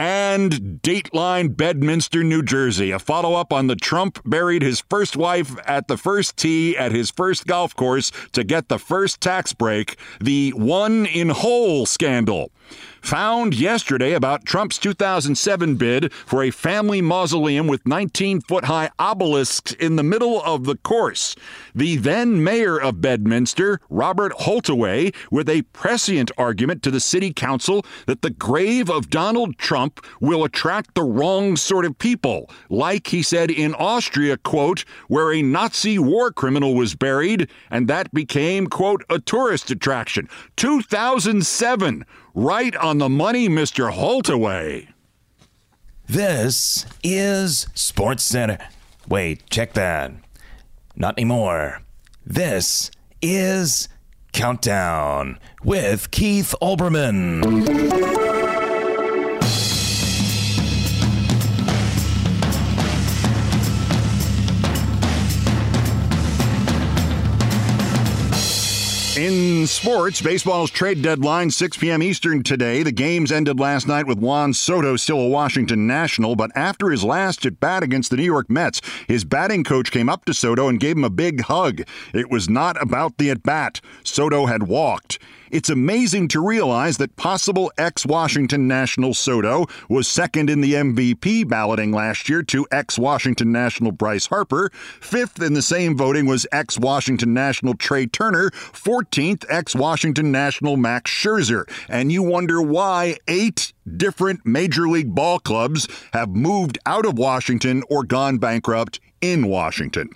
And 0.00 0.80
Dateline 0.82 1.56
Bedminster, 1.56 2.22
New 2.22 2.42
Jersey. 2.42 2.92
A 2.92 3.00
follow 3.00 3.34
up 3.34 3.52
on 3.52 3.66
the 3.66 3.74
Trump 3.74 4.20
buried 4.24 4.62
his 4.62 4.80
first 4.88 5.16
wife 5.16 5.56
at 5.66 5.88
the 5.88 5.96
first 5.96 6.36
tee 6.36 6.76
at 6.76 6.92
his 6.92 7.10
first 7.10 7.46
golf 7.46 7.74
course 7.74 8.12
to 8.32 8.44
get 8.44 8.68
the 8.68 8.78
first 8.78 9.20
tax 9.20 9.52
break, 9.52 9.96
the 10.20 10.50
one 10.50 11.04
in 11.04 11.30
hole 11.30 11.84
scandal 11.84 12.52
found 13.00 13.54
yesterday 13.54 14.12
about 14.12 14.44
Trump's 14.44 14.78
2007 14.78 15.76
bid 15.76 16.12
for 16.12 16.42
a 16.42 16.50
family 16.50 17.00
mausoleum 17.00 17.66
with 17.66 17.86
19 17.86 18.40
foot 18.40 18.64
high 18.64 18.90
obelisks 18.98 19.72
in 19.74 19.96
the 19.96 20.02
middle 20.02 20.42
of 20.42 20.64
the 20.64 20.76
course. 20.76 21.34
The 21.74 21.96
then 21.96 22.42
mayor 22.42 22.80
of 22.80 23.00
Bedminster, 23.00 23.80
Robert 23.88 24.32
Holtaway, 24.32 25.14
with 25.30 25.48
a 25.48 25.62
prescient 25.72 26.30
argument 26.36 26.82
to 26.82 26.90
the 26.90 27.00
city 27.00 27.32
council 27.32 27.84
that 28.06 28.22
the 28.22 28.30
grave 28.30 28.90
of 28.90 29.10
Donald 29.10 29.58
Trump 29.58 30.04
will 30.20 30.44
attract 30.44 30.94
the 30.94 31.02
wrong 31.04 31.56
sort 31.56 31.84
of 31.84 31.98
people, 31.98 32.50
like 32.68 33.06
he 33.08 33.22
said 33.22 33.50
in 33.50 33.74
Austria, 33.74 34.36
quote, 34.36 34.84
where 35.08 35.32
a 35.32 35.42
Nazi 35.42 35.98
war 35.98 36.30
criminal 36.30 36.74
was 36.74 36.94
buried, 36.94 37.48
and 37.70 37.88
that 37.88 38.12
became, 38.12 38.66
quote, 38.66 39.04
a 39.08 39.18
tourist 39.18 39.70
attraction. 39.70 40.28
2007 40.56 42.04
Right 42.40 42.76
on 42.76 42.98
the 42.98 43.08
money, 43.08 43.48
Mr. 43.48 43.92
Holtaway. 43.92 44.86
This 46.06 46.86
is 47.02 47.66
Sports 47.74 48.22
Center. 48.22 48.58
Wait, 49.08 49.50
check 49.50 49.72
that. 49.72 50.12
Not 50.94 51.18
anymore. 51.18 51.82
This 52.24 52.92
is 53.20 53.88
Countdown 54.32 55.40
with 55.64 56.12
Keith 56.12 56.54
Olbermann. 56.62 58.17
Sports, 69.70 70.20
baseball's 70.20 70.70
trade 70.70 71.02
deadline 71.02 71.50
6 71.50 71.76
p.m. 71.76 72.02
Eastern 72.02 72.42
today. 72.42 72.82
The 72.82 72.92
games 72.92 73.30
ended 73.30 73.60
last 73.60 73.86
night 73.86 74.06
with 74.06 74.18
Juan 74.18 74.54
Soto 74.54 74.96
still 74.96 75.20
a 75.20 75.28
Washington 75.28 75.86
National, 75.86 76.36
but 76.36 76.50
after 76.54 76.90
his 76.90 77.04
last 77.04 77.44
at 77.44 77.60
bat 77.60 77.82
against 77.82 78.10
the 78.10 78.16
New 78.16 78.24
York 78.24 78.48
Mets, 78.50 78.80
his 79.06 79.24
batting 79.24 79.64
coach 79.64 79.90
came 79.90 80.08
up 80.08 80.24
to 80.24 80.34
Soto 80.34 80.68
and 80.68 80.80
gave 80.80 80.96
him 80.96 81.04
a 81.04 81.10
big 81.10 81.42
hug. 81.42 81.82
It 82.14 82.30
was 82.30 82.48
not 82.48 82.80
about 82.82 83.18
the 83.18 83.30
at 83.30 83.42
bat. 83.42 83.80
Soto 84.02 84.46
had 84.46 84.64
walked. 84.64 85.18
It's 85.50 85.70
amazing 85.70 86.28
to 86.28 86.46
realize 86.46 86.98
that 86.98 87.16
possible 87.16 87.72
ex 87.78 88.04
Washington 88.04 88.68
National 88.68 89.14
Soto 89.14 89.66
was 89.88 90.06
second 90.08 90.50
in 90.50 90.60
the 90.60 90.74
MVP 90.74 91.48
balloting 91.48 91.92
last 91.92 92.28
year 92.28 92.42
to 92.44 92.66
ex 92.70 92.98
Washington 92.98 93.52
National 93.52 93.92
Bryce 93.92 94.26
Harper. 94.26 94.70
Fifth 95.00 95.40
in 95.40 95.54
the 95.54 95.62
same 95.62 95.96
voting 95.96 96.26
was 96.26 96.46
ex 96.52 96.78
Washington 96.78 97.32
National 97.32 97.74
Trea 97.74 98.06
Turner. 98.06 98.50
14th, 98.50 99.44
ex 99.48 99.74
Washington 99.74 100.30
National 100.30 100.76
Max 100.76 101.10
Scherzer. 101.10 101.64
And 101.88 102.12
you 102.12 102.22
wonder 102.22 102.60
why 102.60 103.16
eight 103.26 103.72
different 103.96 104.44
Major 104.44 104.88
League 104.88 105.14
ball 105.14 105.38
clubs 105.38 105.88
have 106.12 106.30
moved 106.30 106.78
out 106.86 107.06
of 107.06 107.18
Washington 107.18 107.82
or 107.88 108.04
gone 108.04 108.38
bankrupt 108.38 109.00
in 109.20 109.46
Washington. 109.48 110.10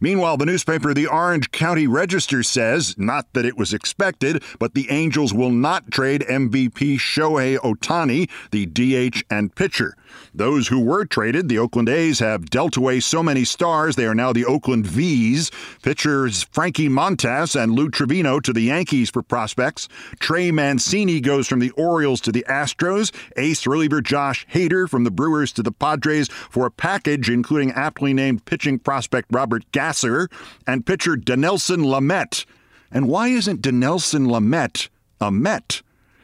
Meanwhile, 0.00 0.36
the 0.36 0.46
newspaper 0.46 0.94
The 0.94 1.06
Orange 1.06 1.50
County 1.50 1.86
Register 1.86 2.42
says, 2.42 2.96
not 2.98 3.32
that 3.32 3.44
it 3.44 3.56
was 3.56 3.72
expected, 3.72 4.42
but 4.58 4.74
the 4.74 4.90
Angels 4.90 5.34
will 5.34 5.50
not 5.50 5.90
trade 5.90 6.24
MVP 6.28 6.98
Shohei 6.98 7.58
Ohtani, 7.58 8.28
the 8.50 8.66
DH 8.66 9.24
and 9.30 9.54
pitcher. 9.54 9.94
Those 10.34 10.68
who 10.68 10.80
were 10.80 11.04
traded, 11.04 11.48
the 11.48 11.58
Oakland 11.58 11.88
A's, 11.88 12.18
have 12.18 12.50
dealt 12.50 12.76
away 12.76 13.00
so 13.00 13.22
many 13.22 13.44
stars, 13.44 13.96
they 13.96 14.06
are 14.06 14.14
now 14.14 14.32
the 14.32 14.44
Oakland 14.44 14.86
V's. 14.86 15.50
Pitchers 15.82 16.44
Frankie 16.44 16.88
Montas 16.88 17.60
and 17.60 17.72
Lou 17.72 17.90
Trivino 17.90 18.42
to 18.42 18.52
the 18.52 18.62
Yankees 18.62 19.10
for 19.10 19.22
prospects. 19.22 19.88
Trey 20.20 20.50
Mancini 20.50 21.20
goes 21.20 21.48
from 21.48 21.60
the 21.60 21.70
Orioles 21.70 22.20
to 22.22 22.32
the 22.32 22.44
Astros. 22.48 23.12
Ace 23.36 23.66
reliever 23.66 24.00
Josh 24.00 24.46
Hader 24.52 24.88
from 24.88 25.04
the 25.04 25.10
Brewers 25.10 25.52
to 25.52 25.62
the 25.62 25.72
Padres 25.72 26.28
for 26.28 26.66
a 26.66 26.70
package 26.70 27.28
including 27.28 27.72
aptly 27.72 28.12
named 28.12 28.44
pitching 28.44 28.78
prospect 28.78 29.28
Robert 29.30 29.64
Gasser 29.72 30.28
and 30.66 30.86
pitcher 30.86 31.16
Dinelson 31.16 31.84
Lamet. 31.84 32.44
And 32.90 33.08
why 33.08 33.28
isn't 33.28 33.62
Dinelson 33.62 34.26
Lamet 34.28 34.88
a 35.20 35.30
Met? 35.30 35.82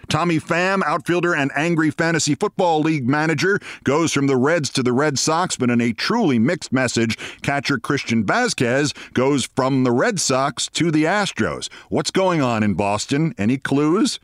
Tommy 0.08 0.38
Pham, 0.38 0.82
outfielder 0.84 1.34
and 1.34 1.50
angry 1.54 1.90
fantasy 1.90 2.34
football 2.34 2.80
league 2.80 3.08
manager, 3.08 3.60
goes 3.84 4.12
from 4.12 4.26
the 4.26 4.36
Reds 4.36 4.70
to 4.70 4.82
the 4.82 4.92
Red 4.92 5.18
Sox, 5.18 5.56
but 5.56 5.70
in 5.70 5.80
a 5.80 5.92
truly 5.92 6.38
mixed 6.38 6.72
message, 6.72 7.18
catcher 7.42 7.78
Christian 7.78 8.24
Vázquez 8.24 8.94
goes 9.12 9.46
from 9.46 9.84
the 9.84 9.92
Red 9.92 10.20
Sox 10.20 10.68
to 10.68 10.90
the 10.90 11.04
Astros. 11.04 11.68
What's 11.88 12.10
going 12.10 12.40
on 12.40 12.62
in 12.62 12.74
Boston? 12.74 13.34
Any 13.38 13.58
clues? 13.58 14.20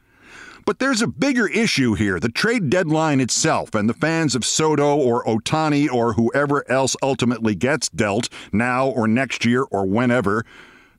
But 0.67 0.79
there's 0.79 1.03
a 1.03 1.09
bigger 1.09 1.49
issue 1.49 1.95
here 1.95 2.21
the 2.21 2.29
trade 2.29 2.71
deadline 2.71 3.21
itself, 3.21 3.75
and 3.75 3.89
the 3.89 3.95
fans 3.95 4.35
of 4.35 4.45
Soto 4.45 4.97
or 4.97 5.25
Ohtani 5.25 5.91
or 5.91 6.13
whoever 6.13 6.69
else 6.71 6.97
ultimately 7.03 7.55
gets 7.55 7.89
dealt 7.89 8.29
now 8.53 8.89
or 8.89 9.09
next 9.09 9.45
year 9.45 9.65
or 9.65 9.87
whenever. 9.87 10.45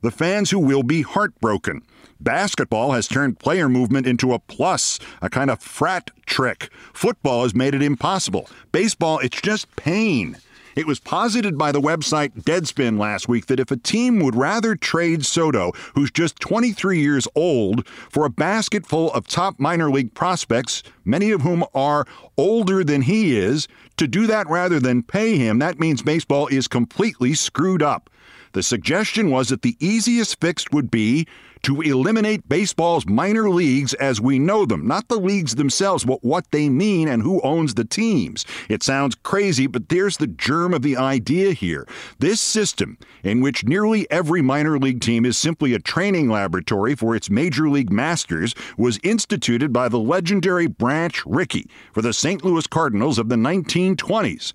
The 0.02 0.12
fans 0.12 0.50
who 0.50 0.60
will 0.60 0.84
be 0.84 1.04
heartbroken. 1.04 1.84
Basketball 2.22 2.92
has 2.92 3.08
turned 3.08 3.40
player 3.40 3.68
movement 3.68 4.06
into 4.06 4.32
a 4.32 4.38
plus, 4.40 5.00
a 5.24 5.30
kind 5.30 5.50
of 5.50 5.60
frat 5.60 6.12
trick. 6.28 6.70
Football 6.94 7.42
has 7.44 7.56
made 7.56 7.74
it 7.74 7.82
impossible. 7.82 8.48
Baseball, 8.72 9.18
it's 9.20 9.42
just 9.42 9.76
pain. 9.76 10.38
It 10.76 10.86
was 10.86 11.00
posited 11.00 11.58
by 11.58 11.72
the 11.72 11.82
website 11.82 12.44
Deadspin 12.44 13.00
last 13.00 13.28
week 13.28 13.48
that 13.48 13.60
if 13.60 13.72
a 13.72 13.78
team 13.78 14.20
would 14.20 14.36
rather 14.36 14.76
trade 14.76 15.26
Soto, 15.26 15.72
who's 15.96 16.12
just 16.12 16.40
23 16.40 17.00
years 17.02 17.28
old, 17.34 17.88
for 17.88 18.26
a 18.26 18.30
basket 18.30 18.86
full 18.86 19.12
of 19.14 19.28
top 19.28 19.60
minor 19.60 19.90
league 19.90 20.14
prospects, 20.14 20.84
many 21.04 21.32
of 21.32 21.42
whom 21.42 21.66
are 21.74 22.06
older 22.38 22.84
than 22.84 23.02
he 23.02 23.36
is, 23.36 23.68
to 23.98 24.08
do 24.08 24.28
that 24.28 24.48
rather 24.48 24.80
than 24.80 25.02
pay 25.02 25.38
him, 25.38 25.58
that 25.58 25.80
means 25.80 26.04
baseball 26.04 26.46
is 26.48 26.68
completely 26.68 27.34
screwed 27.34 27.82
up. 27.82 28.12
The 28.54 28.64
suggestion 28.64 29.32
was 29.32 29.50
that 29.50 29.62
the 29.62 29.78
easiest 29.80 30.40
fix 30.40 30.70
would 30.72 30.92
be 30.92 31.26
to 31.64 31.82
eliminate 31.82 32.48
baseball's 32.50 33.06
minor 33.06 33.50
leagues 33.50 33.94
as 33.96 34.20
we 34.20 34.40
know 34.40 34.66
them, 34.66 34.88
not 34.88 35.08
the 35.08 35.20
leagues 35.20 35.56
themselves, 35.56 36.06
but 36.06 36.24
what 36.24 36.50
they 36.52 36.70
mean 36.70 37.08
and 37.08 37.22
who 37.22 37.42
owns 37.42 37.74
the 37.74 37.86
teams. 37.86 38.46
It 38.70 38.84
sounds 38.84 39.16
crazy, 39.16 39.68
but 39.68 39.90
there's 39.90 40.18
the 40.18 40.28
germ 40.28 40.74
of 40.74 40.82
the 40.82 40.98
idea 40.98 41.54
here. 41.54 41.88
This 42.20 42.42
system, 42.42 42.98
in 43.24 43.42
which 43.42 43.66
nearly 43.66 44.10
every 44.10 44.42
minor 44.42 44.80
league 44.80 45.02
team 45.02 45.26
is 45.26 45.38
simply 45.38 45.74
a 45.74 45.80
training 45.80 46.30
laboratory 46.30 46.96
for 46.96 47.16
its 47.16 47.30
major 47.30 47.70
league 47.70 47.92
masters, 47.92 48.56
was 48.78 49.00
instituted 49.04 49.72
by 49.72 49.88
the 49.90 50.00
legendary 50.00 50.68
Branch 50.68 51.26
Rickey 51.26 51.70
for 51.94 52.02
the 52.02 52.14
St. 52.14 52.44
Louis 52.44 52.68
Cardinals 52.68 53.20
of 53.20 53.30
the 53.30 53.36
1920s. 53.36 54.54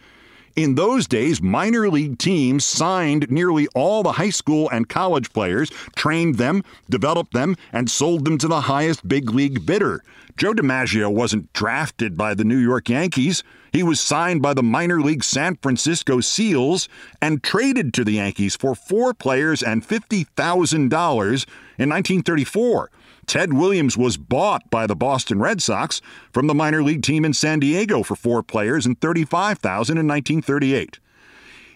In 0.56 0.74
those 0.74 1.06
days, 1.06 1.42
minor 1.42 1.90
league 1.90 2.16
teams 2.16 2.64
signed 2.64 3.30
nearly 3.30 3.68
all 3.74 4.02
the 4.02 4.12
high 4.12 4.30
school 4.30 4.70
and 4.70 4.88
college 4.88 5.30
players, 5.34 5.68
trained 5.94 6.36
them, 6.36 6.62
developed 6.88 7.34
them, 7.34 7.56
and 7.74 7.90
sold 7.90 8.24
them 8.24 8.38
to 8.38 8.48
the 8.48 8.62
highest 8.62 9.06
big 9.06 9.28
league 9.28 9.66
bidder. 9.66 10.02
Joe 10.38 10.54
DiMaggio 10.54 11.12
wasn't 11.12 11.52
drafted 11.52 12.16
by 12.16 12.32
the 12.32 12.44
New 12.44 12.56
York 12.56 12.88
Yankees. 12.88 13.44
He 13.70 13.82
was 13.82 14.00
signed 14.00 14.40
by 14.40 14.54
the 14.54 14.62
minor 14.62 15.02
league 15.02 15.24
San 15.24 15.56
Francisco 15.56 16.20
Seals 16.20 16.88
and 17.20 17.42
traded 17.42 17.92
to 17.92 18.02
the 18.02 18.12
Yankees 18.12 18.56
for 18.56 18.74
four 18.74 19.12
players 19.12 19.62
and 19.62 19.86
$50,000 19.86 20.74
in 20.74 21.90
1934. 21.90 22.90
Ted 23.26 23.52
Williams 23.52 23.96
was 23.96 24.16
bought 24.16 24.70
by 24.70 24.86
the 24.86 24.96
Boston 24.96 25.40
Red 25.40 25.60
Sox 25.60 26.00
from 26.32 26.46
the 26.46 26.54
minor 26.54 26.82
league 26.82 27.02
team 27.02 27.24
in 27.24 27.32
San 27.32 27.60
Diego 27.60 28.02
for 28.02 28.14
four 28.14 28.42
players 28.42 28.86
and 28.86 29.00
35,000 29.00 29.98
in 29.98 30.06
1938. 30.06 31.00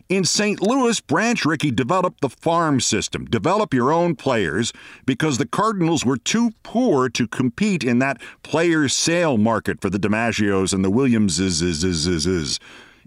In 0.08 0.24
St. 0.24 0.60
Louis, 0.60 1.00
Branch 1.00 1.44
Rickey 1.44 1.70
developed 1.70 2.20
the 2.20 2.28
farm 2.28 2.80
system, 2.80 3.26
develop 3.26 3.72
your 3.72 3.92
own 3.92 4.16
players, 4.16 4.72
because 5.06 5.38
the 5.38 5.46
Cardinals 5.46 6.04
were 6.04 6.16
too 6.16 6.50
poor 6.64 7.08
to 7.10 7.28
compete 7.28 7.84
in 7.84 8.00
that 8.00 8.20
player 8.42 8.88
sale 8.88 9.38
market 9.38 9.80
for 9.80 9.88
the 9.88 10.00
DiMaggios 10.00 10.74
and 10.74 10.84
the 10.84 10.90
Williamses. 10.90 11.62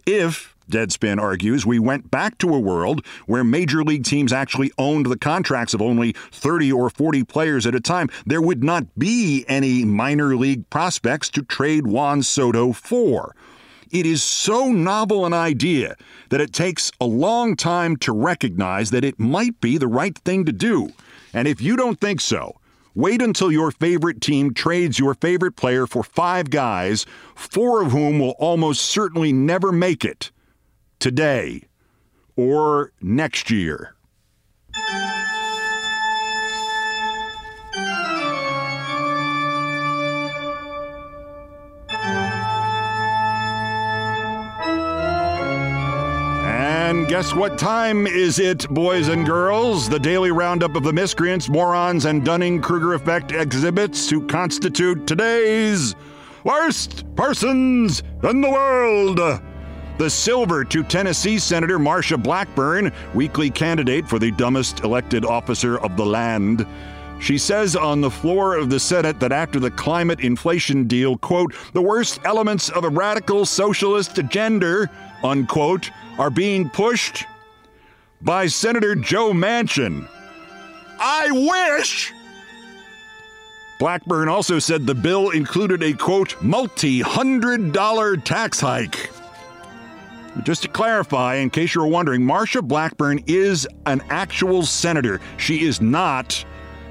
If, 0.05 0.52
Deadspin 0.69 1.19
argues, 1.19 1.65
we 1.65 1.79
went 1.79 2.09
back 2.09 2.37
to 2.39 2.53
a 2.53 2.59
world 2.59 3.05
where 3.25 3.43
major 3.43 3.83
league 3.83 4.03
teams 4.03 4.31
actually 4.31 4.71
owned 4.77 5.05
the 5.05 5.17
contracts 5.17 5.73
of 5.73 5.81
only 5.81 6.13
30 6.31 6.71
or 6.71 6.89
40 6.89 7.23
players 7.23 7.65
at 7.65 7.75
a 7.75 7.79
time, 7.79 8.09
there 8.25 8.41
would 8.41 8.63
not 8.63 8.85
be 8.97 9.45
any 9.47 9.83
minor 9.83 10.35
league 10.35 10.69
prospects 10.69 11.29
to 11.29 11.43
trade 11.43 11.87
Juan 11.87 12.23
Soto 12.23 12.71
for. 12.71 13.35
It 13.91 14.07
is 14.07 14.23
so 14.23 14.71
novel 14.71 15.25
an 15.25 15.33
idea 15.33 15.95
that 16.29 16.41
it 16.41 16.51
takes 16.51 16.91
a 16.99 17.05
long 17.05 17.55
time 17.55 17.95
to 17.97 18.11
recognize 18.11 18.89
that 18.89 19.05
it 19.05 19.19
might 19.19 19.61
be 19.61 19.77
the 19.77 19.87
right 19.87 20.17
thing 20.17 20.45
to 20.45 20.51
do. 20.51 20.91
And 21.31 21.47
if 21.47 21.61
you 21.61 21.75
don't 21.75 22.01
think 22.01 22.19
so, 22.19 22.59
wait 22.95 23.21
until 23.21 23.51
your 23.51 23.69
favorite 23.69 24.19
team 24.19 24.53
trades 24.53 24.97
your 24.97 25.13
favorite 25.13 25.55
player 25.55 25.85
for 25.85 26.03
five 26.03 26.49
guys, 26.49 27.05
four 27.35 27.83
of 27.83 27.91
whom 27.91 28.17
will 28.17 28.35
almost 28.39 28.81
certainly 28.81 29.31
never 29.31 29.71
make 29.71 30.03
it 30.03 30.31
today 30.99 31.63
or 32.35 32.91
next 33.01 33.49
year. 33.49 33.95
And 46.45 47.07
guess 47.07 47.33
what 47.33 47.57
time 47.57 48.05
is 48.05 48.37
it, 48.37 48.69
boys 48.69 49.07
and 49.07 49.25
girls? 49.25 49.89
The 49.89 49.97
daily 49.99 50.31
roundup 50.31 50.75
of 50.75 50.83
the 50.83 50.93
miscreants, 50.93 51.49
morons, 51.49 52.05
and 52.05 52.23
Dunning 52.23 52.61
Kruger 52.61 52.93
effect 52.93 53.31
exhibits 53.31 54.09
who 54.09 54.27
constitute 54.27 55.07
today's 55.07 55.95
worst 56.43 57.03
persons 57.15 58.03
in 58.23 58.41
the 58.41 58.49
world. 58.49 59.19
The 59.97 60.09
silver 60.09 60.63
to 60.65 60.83
Tennessee 60.83 61.37
Senator 61.37 61.77
Marsha 61.77 62.21
Blackburn, 62.21 62.91
weekly 63.13 63.51
candidate 63.51 64.07
for 64.07 64.17
the 64.17 64.31
dumbest 64.31 64.79
elected 64.79 65.23
officer 65.23 65.77
of 65.79 65.95
the 65.95 66.05
land. 66.05 66.65
She 67.19 67.37
says 67.37 67.75
on 67.75 68.01
the 68.01 68.09
floor 68.09 68.57
of 68.57 68.69
the 68.69 68.79
Senate 68.79 69.19
that 69.19 69.31
after 69.31 69.59
the 69.59 69.71
climate 69.71 70.19
inflation 70.19 70.87
deal, 70.87 71.17
quote, 71.17 71.53
the 71.73 71.81
worst 71.81 72.19
elements 72.25 72.69
of 72.69 72.83
a 72.83 72.89
radical 72.89 73.45
socialist 73.45 74.17
agenda, 74.17 74.89
unquote, 75.23 75.91
are 76.17 76.31
being 76.31 76.69
pushed 76.69 77.25
by 78.21 78.47
Senator 78.47 78.95
Joe 78.95 79.31
Manchin. 79.31 80.07
I 80.99 81.29
wish! 81.77 82.11
Blackburn 83.79 84.27
also 84.27 84.59
said 84.59 84.87
the 84.87 84.95
bill 84.95 85.29
included 85.29 85.83
a 85.83 85.93
quote, 85.93 86.41
multi 86.41 87.01
hundred 87.01 87.71
dollar 87.71 88.17
tax 88.17 88.59
hike. 88.59 89.11
Just 90.41 90.63
to 90.63 90.67
clarify, 90.67 91.35
in 91.35 91.51
case 91.51 91.75
you're 91.75 91.85
wondering, 91.85 92.21
Marsha 92.21 92.63
Blackburn 92.63 93.23
is 93.27 93.67
an 93.85 94.01
actual 94.09 94.63
senator. 94.63 95.21
She 95.37 95.63
is 95.63 95.79
not 95.79 96.43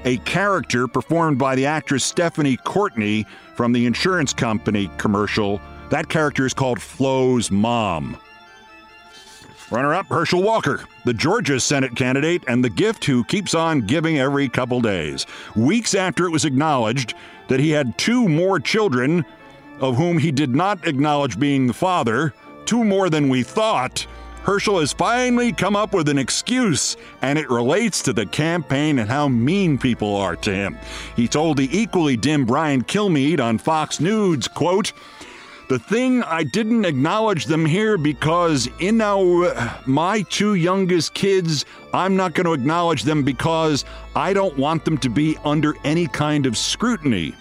a 0.05 0.17
character 0.19 0.87
performed 0.87 1.39
by 1.39 1.55
the 1.55 1.65
actress 1.65 2.05
Stephanie 2.05 2.57
Courtney 2.57 3.25
from 3.55 3.73
the 3.73 3.85
insurance 3.85 4.33
company 4.33 4.89
commercial. 4.97 5.59
That 5.89 6.07
character 6.07 6.45
is 6.45 6.53
called 6.53 6.81
Flo's 6.81 7.51
mom. 7.51 8.17
Runner 9.69 9.93
up 9.93 10.05
Herschel 10.07 10.41
Walker, 10.41 10.85
the 11.03 11.13
Georgia 11.13 11.59
Senate 11.59 11.95
candidate 11.95 12.43
and 12.47 12.63
the 12.63 12.69
gift 12.69 13.03
who 13.05 13.23
keeps 13.23 13.53
on 13.53 13.81
giving 13.81 14.19
every 14.19 14.47
couple 14.47 14.79
days. 14.81 15.25
Weeks 15.55 15.95
after 15.95 16.25
it 16.25 16.31
was 16.31 16.45
acknowledged 16.45 17.13
that 17.49 17.59
he 17.59 17.71
had 17.71 17.97
two 17.97 18.27
more 18.29 18.59
children, 18.59 19.25
of 19.79 19.97
whom 19.97 20.17
he 20.17 20.31
did 20.31 20.55
not 20.55 20.87
acknowledge 20.87 21.39
being 21.39 21.67
the 21.67 21.73
father, 21.73 22.33
two 22.65 22.83
more 22.83 23.09
than 23.09 23.29
we 23.29 23.43
thought, 23.43 24.05
Herschel 24.43 24.81
has 24.81 24.91
finally 24.91 25.53
come 25.53 25.75
up 25.75 25.93
with 25.93 26.09
an 26.09 26.17
excuse, 26.17 26.97
and 27.21 27.39
it 27.39 27.49
relates 27.49 28.01
to 28.03 28.13
the 28.13 28.25
campaign 28.25 28.99
and 28.99 29.09
how 29.09 29.29
mean 29.29 29.77
people 29.77 30.17
are 30.17 30.35
to 30.37 30.53
him. 30.53 30.77
He 31.15 31.29
told 31.29 31.57
the 31.57 31.69
equally 31.77 32.17
dim 32.17 32.45
Brian 32.45 32.83
Kilmeade 32.83 33.39
on 33.39 33.57
Fox 33.57 34.01
News, 34.01 34.49
quote, 34.49 34.91
the 35.69 35.79
thing 35.79 36.23
I 36.23 36.43
didn't 36.43 36.83
acknowledge 36.83 37.45
them 37.45 37.65
here 37.65 37.97
because 37.97 38.67
in 38.79 38.99
our 39.01 39.55
my 39.85 40.23
two 40.23 40.55
youngest 40.55 41.13
kids, 41.13 41.65
I'm 41.93 42.17
not 42.17 42.33
going 42.33 42.45
to 42.45 42.53
acknowledge 42.53 43.03
them 43.03 43.23
because 43.23 43.85
I 44.13 44.33
don't 44.33 44.57
want 44.57 44.83
them 44.83 44.97
to 44.99 45.09
be 45.09 45.37
under 45.45 45.73
any 45.85 46.07
kind 46.07 46.45
of 46.45 46.57
scrutiny. 46.57 47.33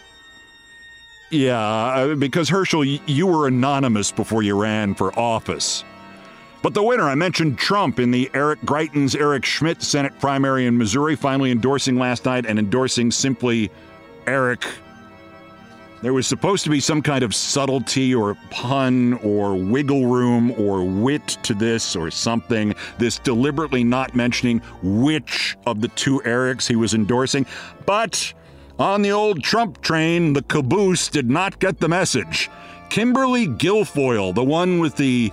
Yeah, 1.32 1.58
uh, 1.58 2.14
because 2.14 2.50
Herschel, 2.50 2.84
you 2.84 3.26
were 3.26 3.46
anonymous 3.48 4.12
before 4.12 4.42
you 4.42 4.60
ran 4.60 4.94
for 4.94 5.18
office. 5.18 5.82
But 6.60 6.74
the 6.74 6.82
winner, 6.82 7.08
I 7.08 7.14
mentioned 7.14 7.58
Trump 7.58 7.98
in 7.98 8.10
the 8.10 8.30
Eric 8.34 8.60
Greitens 8.60 9.18
Eric 9.18 9.46
Schmitt 9.46 9.82
Senate 9.82 10.12
primary 10.20 10.66
in 10.66 10.76
Missouri, 10.76 11.16
finally 11.16 11.50
endorsing 11.50 11.96
last 11.96 12.26
night 12.26 12.44
and 12.44 12.58
endorsing 12.58 13.10
simply 13.10 13.70
Eric. 14.26 14.62
There 16.02 16.12
was 16.12 16.26
supposed 16.26 16.64
to 16.64 16.70
be 16.70 16.80
some 16.80 17.00
kind 17.00 17.24
of 17.24 17.34
subtlety 17.34 18.14
or 18.14 18.36
pun 18.50 19.14
or 19.24 19.56
wiggle 19.56 20.08
room 20.08 20.50
or 20.52 20.84
wit 20.84 21.26
to 21.44 21.54
this 21.54 21.96
or 21.96 22.10
something, 22.10 22.74
this 22.98 23.18
deliberately 23.18 23.84
not 23.84 24.14
mentioning 24.14 24.58
which 24.82 25.56
of 25.64 25.80
the 25.80 25.88
two 25.88 26.20
Erics 26.26 26.68
he 26.68 26.76
was 26.76 26.92
endorsing. 26.92 27.46
But 27.86 28.34
on 28.82 29.00
the 29.02 29.12
old 29.12 29.44
Trump 29.44 29.80
train, 29.80 30.32
the 30.32 30.42
caboose 30.42 31.08
did 31.08 31.30
not 31.30 31.60
get 31.60 31.78
the 31.78 31.88
message. 31.88 32.50
Kimberly 32.90 33.46
Guilfoyle, 33.46 34.34
the 34.34 34.42
one 34.42 34.80
with 34.80 34.96
the 34.96 35.32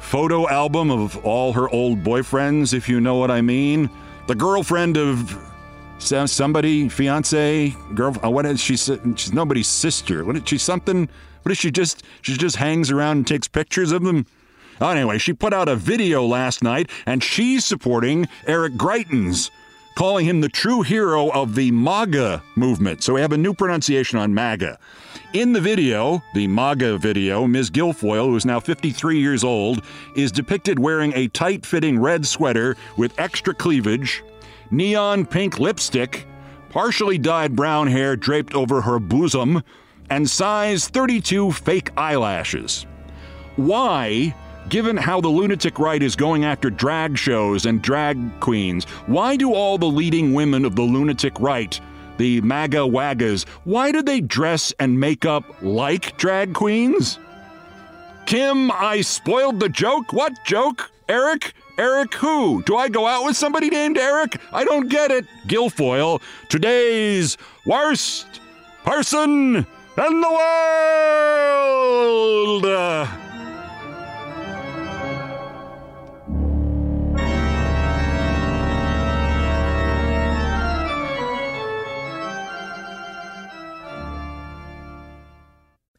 photo 0.00 0.46
album 0.48 0.90
of 0.90 1.16
all 1.24 1.54
her 1.54 1.68
old 1.70 2.04
boyfriends, 2.04 2.74
if 2.74 2.90
you 2.90 3.00
know 3.00 3.16
what 3.16 3.30
I 3.30 3.40
mean, 3.40 3.88
the 4.26 4.34
girlfriend 4.34 4.98
of 4.98 5.34
somebody, 5.98 6.90
fiance, 6.90 7.74
girl. 7.94 8.14
Uh, 8.22 8.30
what 8.30 8.44
is 8.44 8.60
she? 8.60 8.76
She's 8.76 9.32
nobody's 9.32 9.68
sister. 9.68 10.22
What 10.22 10.36
is 10.36 10.42
she? 10.44 10.58
Something? 10.58 11.08
What 11.42 11.52
is 11.52 11.58
she? 11.58 11.70
Just 11.70 12.04
she 12.20 12.36
just 12.36 12.56
hangs 12.56 12.90
around 12.90 13.16
and 13.16 13.26
takes 13.26 13.48
pictures 13.48 13.92
of 13.92 14.02
them. 14.02 14.26
Anyway, 14.78 15.16
she 15.16 15.32
put 15.32 15.52
out 15.54 15.68
a 15.68 15.76
video 15.76 16.24
last 16.24 16.62
night, 16.62 16.90
and 17.06 17.24
she's 17.24 17.64
supporting 17.64 18.28
Eric 18.46 18.74
Greitens 18.74 19.50
calling 19.94 20.26
him 20.26 20.40
the 20.40 20.48
true 20.48 20.82
hero 20.82 21.30
of 21.30 21.54
the 21.54 21.70
MAGA 21.70 22.42
movement. 22.56 23.02
So 23.02 23.14
we 23.14 23.20
have 23.20 23.32
a 23.32 23.38
new 23.38 23.54
pronunciation 23.54 24.18
on 24.18 24.32
MAGA. 24.32 24.78
In 25.32 25.52
the 25.52 25.60
video, 25.60 26.22
the 26.34 26.46
MAGA 26.48 26.98
video, 26.98 27.46
Ms. 27.46 27.70
Guilfoyle, 27.70 28.26
who 28.26 28.36
is 28.36 28.44
now 28.44 28.58
53 28.58 29.20
years 29.20 29.44
old, 29.44 29.84
is 30.16 30.32
depicted 30.32 30.78
wearing 30.78 31.12
a 31.14 31.28
tight 31.28 31.64
fitting 31.64 31.98
red 31.98 32.26
sweater 32.26 32.76
with 32.96 33.18
extra 33.18 33.54
cleavage, 33.54 34.24
neon 34.70 35.24
pink 35.24 35.60
lipstick, 35.60 36.26
partially 36.70 37.18
dyed 37.18 37.54
brown 37.54 37.86
hair 37.86 38.16
draped 38.16 38.54
over 38.54 38.80
her 38.80 38.98
bosom, 38.98 39.62
and 40.08 40.28
size 40.28 40.88
32 40.88 41.52
fake 41.52 41.90
eyelashes. 41.96 42.86
Why 43.56 44.34
Given 44.68 44.96
how 44.96 45.20
the 45.20 45.28
lunatic 45.28 45.78
right 45.78 46.02
is 46.02 46.14
going 46.14 46.44
after 46.44 46.70
drag 46.70 47.18
shows 47.18 47.66
and 47.66 47.82
drag 47.82 48.18
queens, 48.40 48.84
why 49.06 49.36
do 49.36 49.52
all 49.52 49.78
the 49.78 49.86
leading 49.86 50.32
women 50.32 50.64
of 50.64 50.76
the 50.76 50.82
lunatic 50.82 51.40
right, 51.40 51.80
the 52.18 52.40
MAGA 52.42 52.86
WAGAs, 52.86 53.48
why 53.64 53.90
do 53.90 54.02
they 54.02 54.20
dress 54.20 54.72
and 54.78 55.00
make 55.00 55.24
up 55.24 55.44
like 55.62 56.16
drag 56.18 56.54
queens? 56.54 57.18
Kim, 58.26 58.70
I 58.70 59.00
spoiled 59.00 59.58
the 59.58 59.68
joke. 59.68 60.12
What 60.12 60.44
joke? 60.44 60.90
Eric? 61.08 61.52
Eric 61.78 62.14
who? 62.14 62.62
Do 62.62 62.76
I 62.76 62.88
go 62.88 63.06
out 63.06 63.24
with 63.24 63.36
somebody 63.36 63.70
named 63.70 63.98
Eric? 63.98 64.40
I 64.52 64.64
don't 64.64 64.88
get 64.88 65.10
it. 65.10 65.24
Guilfoyle, 65.48 66.20
today's 66.48 67.36
worst 67.66 68.40
person 68.84 69.56
in 69.56 70.20
the 70.20 70.30
world. 72.64 73.29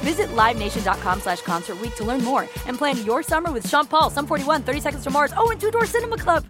Visit 0.00 0.28
LiveNation.com 0.28 1.20
slash 1.20 1.42
Concert 1.42 1.78
to 1.96 2.04
learn 2.04 2.22
more 2.22 2.48
and 2.66 2.76
plan 2.76 3.04
your 3.04 3.22
summer 3.22 3.52
with 3.52 3.68
Sean 3.68 3.86
Paul, 3.86 4.10
Sum 4.10 4.26
41, 4.26 4.62
30 4.62 4.80
Seconds 4.80 5.04
to 5.04 5.10
Mars, 5.10 5.32
oh, 5.36 5.50
and 5.50 5.60
Two 5.60 5.70
Door 5.70 5.86
Cinema 5.86 6.16
Club. 6.16 6.46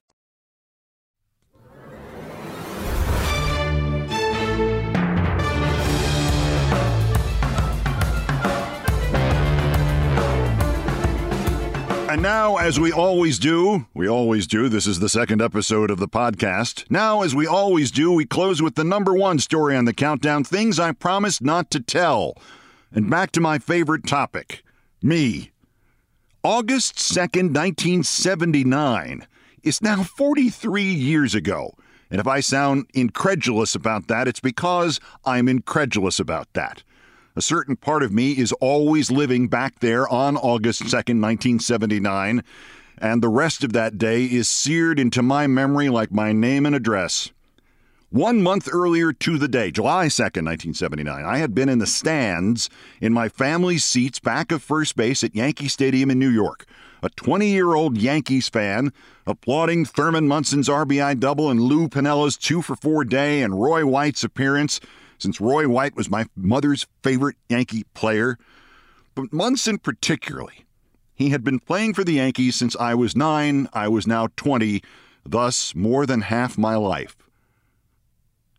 And 12.10 12.22
now, 12.22 12.56
as 12.56 12.80
we 12.80 12.90
always 12.90 13.38
do, 13.38 13.86
we 13.94 14.08
always 14.08 14.48
do, 14.48 14.68
this 14.68 14.88
is 14.88 14.98
the 14.98 15.08
second 15.08 15.40
episode 15.40 15.92
of 15.92 16.00
the 16.00 16.08
podcast. 16.08 16.84
Now, 16.90 17.22
as 17.22 17.36
we 17.36 17.46
always 17.46 17.92
do, 17.92 18.10
we 18.10 18.24
close 18.24 18.60
with 18.60 18.74
the 18.74 18.82
number 18.82 19.14
one 19.14 19.38
story 19.38 19.76
on 19.76 19.84
the 19.84 19.94
countdown 19.94 20.42
things 20.42 20.80
I 20.80 20.90
promised 20.90 21.40
not 21.40 21.70
to 21.70 21.78
tell. 21.78 22.34
And 22.92 23.08
back 23.08 23.30
to 23.32 23.40
my 23.40 23.58
favorite 23.58 24.06
topic 24.06 24.64
me. 25.02 25.52
August 26.42 26.96
2nd, 26.96 27.54
1979 27.54 29.26
is 29.62 29.80
now 29.80 30.02
43 30.02 30.82
years 30.82 31.34
ago. 31.34 31.74
And 32.10 32.20
if 32.20 32.26
I 32.26 32.40
sound 32.40 32.86
incredulous 32.92 33.74
about 33.74 34.08
that, 34.08 34.26
it's 34.26 34.40
because 34.40 34.98
I'm 35.24 35.48
incredulous 35.48 36.18
about 36.18 36.52
that. 36.54 36.82
A 37.36 37.42
certain 37.42 37.76
part 37.76 38.02
of 38.02 38.12
me 38.12 38.32
is 38.32 38.52
always 38.54 39.10
living 39.10 39.46
back 39.48 39.78
there 39.78 40.08
on 40.08 40.36
August 40.36 40.82
2nd, 40.82 41.20
1979, 41.20 42.42
and 42.98 43.22
the 43.22 43.28
rest 43.28 43.62
of 43.62 43.72
that 43.72 43.96
day 43.96 44.24
is 44.24 44.48
seared 44.48 44.98
into 44.98 45.22
my 45.22 45.46
memory 45.46 45.88
like 45.88 46.10
my 46.10 46.32
name 46.32 46.66
and 46.66 46.74
address. 46.74 47.30
One 48.12 48.42
month 48.42 48.68
earlier 48.72 49.12
to 49.12 49.38
the 49.38 49.46
day, 49.46 49.70
July 49.70 50.06
2nd, 50.06 50.42
1979, 50.44 51.24
I 51.24 51.38
had 51.38 51.54
been 51.54 51.68
in 51.68 51.78
the 51.78 51.86
stands 51.86 52.68
in 53.00 53.12
my 53.12 53.28
family's 53.28 53.84
seats 53.84 54.18
back 54.18 54.50
of 54.50 54.64
first 54.64 54.96
base 54.96 55.22
at 55.22 55.36
Yankee 55.36 55.68
Stadium 55.68 56.10
in 56.10 56.18
New 56.18 56.28
York. 56.28 56.66
A 57.04 57.08
20 57.10 57.46
year 57.46 57.72
old 57.72 57.96
Yankees 57.96 58.48
fan 58.48 58.92
applauding 59.28 59.84
Thurman 59.84 60.26
Munson's 60.26 60.68
RBI 60.68 61.20
double 61.20 61.50
and 61.50 61.60
Lou 61.60 61.88
Piniella's 61.88 62.36
two 62.36 62.62
for 62.62 62.74
four 62.74 63.04
day 63.04 63.42
and 63.42 63.62
Roy 63.62 63.86
White's 63.86 64.24
appearance 64.24 64.80
since 65.16 65.40
Roy 65.40 65.68
White 65.68 65.94
was 65.94 66.10
my 66.10 66.26
mother's 66.34 66.88
favorite 67.04 67.36
Yankee 67.48 67.84
player. 67.94 68.38
But 69.14 69.32
Munson 69.32 69.78
particularly. 69.78 70.66
He 71.14 71.30
had 71.30 71.44
been 71.44 71.60
playing 71.60 71.94
for 71.94 72.02
the 72.02 72.14
Yankees 72.14 72.56
since 72.56 72.74
I 72.74 72.92
was 72.92 73.14
nine, 73.14 73.68
I 73.72 73.86
was 73.86 74.04
now 74.04 74.30
20, 74.34 74.82
thus 75.24 75.76
more 75.76 76.06
than 76.06 76.22
half 76.22 76.58
my 76.58 76.74
life. 76.74 77.16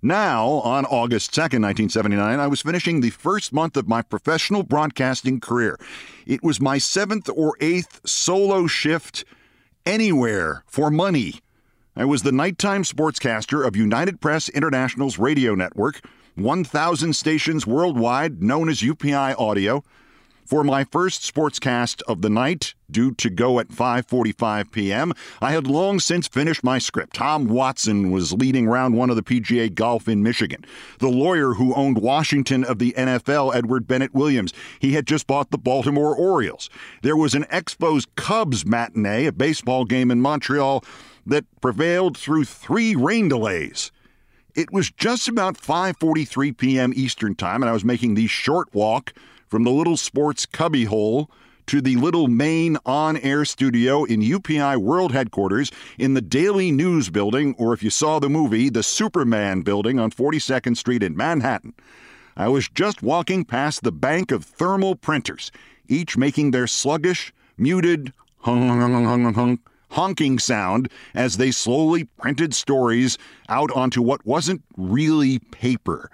Now, 0.04 0.47
on 0.47 0.86
August 0.86 1.32
2nd, 1.32 1.62
1979, 1.62 2.39
I 2.39 2.47
was 2.47 2.64
finishing 2.64 3.02
the 3.02 3.12
first 3.12 3.54
month 3.54 3.78
of 3.78 3.88
my 3.88 4.02
professional 4.02 4.64
broadcasting 4.64 5.39
career. 5.39 5.78
It 6.26 6.41
was 6.41 6.60
my 6.60 6.80
seventh 6.80 7.30
or 7.30 7.56
eighth 7.62 8.02
solo 8.04 8.66
shift 8.66 9.24
anywhere 9.86 10.64
for 10.66 10.89
money. 10.89 11.36
I 11.95 12.06
was 12.06 12.24
the 12.24 12.32
nighttime 12.32 12.82
sportscaster 12.82 13.64
of 13.64 13.76
United 13.76 14.20
Press 14.20 14.49
International's 14.49 15.20
radio 15.20 15.54
network, 15.54 16.02
1,000 16.34 17.14
stations 17.16 17.68
worldwide, 17.68 18.41
known 18.41 18.70
as 18.70 18.82
UPI 18.82 19.36
Audio. 19.38 19.84
For 20.46 20.64
my 20.64 20.84
first 20.84 21.22
sportscast 21.22 22.02
of 22.10 22.22
the 22.22 22.30
night, 22.30 22.74
due 22.89 23.14
to 23.14 23.30
go 23.30 23.60
at 23.60 23.70
5:45 23.70 24.72
p.m., 24.72 25.14
I 25.42 25.52
had 25.52 25.66
long 25.66 26.00
since 26.00 26.28
finished 26.28 26.64
my 26.64 26.78
script. 26.78 27.16
Tom 27.16 27.48
Watson 27.48 28.12
was 28.12 28.34
leading 28.34 28.68
round 28.68 28.96
1 28.96 29.10
of 29.10 29.16
the 29.16 29.24
PGA 29.24 29.74
Golf 29.74 30.10
in 30.10 30.22
Michigan. 30.22 30.66
The 31.00 31.08
lawyer 31.08 31.54
who 31.54 31.74
owned 31.74 32.00
Washington 32.00 32.66
of 32.66 32.80
the 32.80 32.94
NFL, 32.98 33.56
Edward 33.56 33.88
Bennett 33.88 34.14
Williams, 34.14 34.54
he 34.80 34.94
had 34.94 35.08
just 35.08 35.26
bought 35.26 35.52
the 35.52 35.58
Baltimore 35.58 36.16
Orioles. 36.16 36.70
There 37.02 37.16
was 37.16 37.34
an 37.34 37.44
Expos 37.46 38.06
Cubs 38.16 38.66
matinee, 38.66 39.28
a 39.28 39.32
baseball 39.32 39.86
game 39.86 40.12
in 40.12 40.20
Montreal 40.20 40.84
that 41.26 41.46
prevailed 41.62 42.18
through 42.18 42.44
3 42.44 42.96
rain 42.96 43.30
delays. 43.30 43.92
It 44.54 44.74
was 44.74 44.92
just 44.92 45.30
about 45.30 45.56
5:43 45.56 46.58
p.m. 46.58 46.92
Eastern 46.94 47.36
Time 47.36 47.64
and 47.64 47.70
I 47.70 47.74
was 47.74 47.86
making 47.86 48.16
the 48.16 48.28
short 48.28 48.74
walk 48.74 49.14
from 49.52 49.66
the 49.66 49.70
Little 49.70 49.97
Sports 49.97 50.45
cubbyhole 50.45 51.30
to 51.68 51.82
the 51.82 51.97
Little 51.97 52.30
Main 52.30 52.78
on 52.86 53.18
air 53.18 53.43
studio 53.43 54.06
in 54.06 54.22
UPI 54.22 54.78
World 54.78 55.12
Headquarters 55.12 55.70
in 55.99 56.14
the 56.14 56.22
Daily 56.22 56.72
News 56.72 57.10
Building, 57.10 57.54
or 57.58 57.74
if 57.74 57.84
you 57.84 57.89
saw 57.89 58.18
the 58.18 58.30
movie, 58.30 58.70
the 58.70 58.82
Superman 58.82 59.62
Building 59.62 59.99
on 59.99 60.10
42nd 60.10 60.78
Street 60.78 61.04
in 61.04 61.18
Manhattan. 61.18 61.74
I 62.38 62.47
was 62.47 62.70
just 62.70 63.04
walking 63.04 63.43
past 63.43 63.84
the 63.84 63.91
bank 63.91 64.32
of 64.32 64.45
thermal 64.45 64.95
printers, 64.95 65.52
each 65.89 66.16
making 66.16 66.52
their 66.52 66.66
sluggish, 66.66 67.34
muted, 67.58 68.14
hung, 68.38 68.70
hung, 68.70 69.04
hung, 69.04 69.34
hung, 69.34 69.60
honking 69.89 70.39
sound 70.39 70.89
as 71.14 71.36
they 71.36 71.52
slowly 71.52 72.06
printed 72.06 72.56
stories 72.56 73.18
out 73.49 73.70
onto 73.72 74.02
what 74.02 74.26
wasn't 74.26 74.64
really 74.78 75.39
paper. 75.39 76.10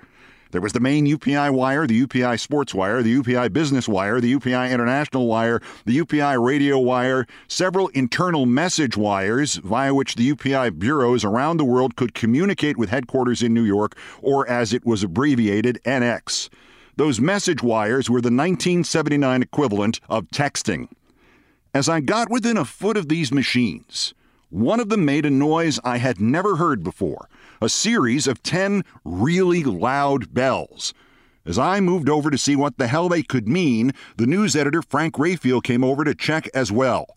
There 0.51 0.61
was 0.61 0.73
the 0.73 0.79
main 0.79 1.05
UPI 1.05 1.51
wire, 1.53 1.85
the 1.87 2.05
UPI 2.05 2.39
sports 2.39 2.73
wire, 2.73 3.03
the 3.03 3.21
UPI 3.21 3.51
business 3.51 3.87
wire, 3.87 4.21
the 4.21 4.33
UPI 4.33 4.71
international 4.71 5.27
wire, 5.27 5.61
the 5.85 5.97
UPI 5.97 6.43
radio 6.43 6.79
wire, 6.79 7.25
several 7.47 7.89
internal 7.89 8.45
message 8.45 8.95
wires 8.95 9.55
via 9.55 9.93
which 9.93 10.15
the 10.15 10.33
UPI 10.33 10.79
bureaus 10.79 11.23
around 11.23 11.57
the 11.57 11.65
world 11.65 11.95
could 11.95 12.13
communicate 12.13 12.77
with 12.77 12.89
headquarters 12.89 13.43
in 13.43 13.53
New 13.53 13.63
York, 13.63 13.97
or 14.21 14.47
as 14.49 14.73
it 14.73 14.85
was 14.85 15.03
abbreviated, 15.03 15.79
NX. 15.83 16.49
Those 16.95 17.21
message 17.21 17.61
wires 17.61 18.09
were 18.09 18.21
the 18.21 18.27
1979 18.27 19.41
equivalent 19.43 19.99
of 20.09 20.25
texting. 20.27 20.87
As 21.73 21.87
I 21.87 21.99
got 21.99 22.31
within 22.31 22.57
a 22.57 22.65
foot 22.65 22.97
of 22.97 23.07
these 23.07 23.31
machines, 23.31 24.15
one 24.49 24.79
of 24.79 24.89
them 24.89 25.05
made 25.05 25.25
a 25.25 25.29
noise 25.29 25.79
I 25.83 25.97
had 25.97 26.21
never 26.21 26.55
heard 26.55 26.83
before 26.83 27.27
a 27.61 27.69
series 27.69 28.27
of 28.27 28.43
10 28.43 28.83
really 29.03 29.63
loud 29.63 30.33
bells. 30.33 30.93
As 31.45 31.57
I 31.57 31.79
moved 31.79 32.09
over 32.09 32.29
to 32.29 32.37
see 32.37 32.55
what 32.55 32.77
the 32.77 32.87
hell 32.87 33.09
they 33.09 33.23
could 33.23 33.47
mean, 33.47 33.93
the 34.17 34.27
news 34.27 34.55
editor 34.55 34.81
Frank 34.81 35.15
Rayfield 35.15 35.63
came 35.63 35.83
over 35.83 36.03
to 36.03 36.13
check 36.13 36.49
as 36.53 36.71
well. 36.71 37.07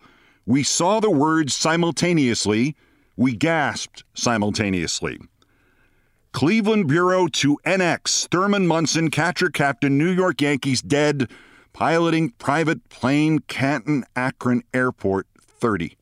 We 0.47 0.62
saw 0.62 1.01
the 1.01 1.11
words 1.11 1.55
simultaneously 1.55 2.74
We 3.16 3.35
gasped 3.35 4.05
simultaneously. 4.14 5.18
Cleveland 6.33 6.87
Bureau 6.87 7.26
to 7.26 7.59
NX. 7.66 8.28
Thurman 8.28 8.66
Munson, 8.66 9.11
catcher 9.11 9.51
captain, 9.51 9.99
New 9.99 10.11
York 10.11 10.41
Yankees, 10.41 10.81
dead, 10.81 11.28
piloting 11.72 12.31
private 12.39 12.89
plane, 12.89 13.41
Canton 13.41 14.05
Akron 14.14 14.62
Airport, 14.72 15.26
30. 15.41 15.97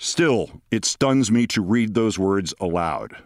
Still, 0.00 0.62
it 0.70 0.84
stuns 0.84 1.28
me 1.28 1.48
to 1.48 1.60
read 1.60 1.94
those 1.94 2.20
words 2.20 2.54
aloud. 2.60 3.16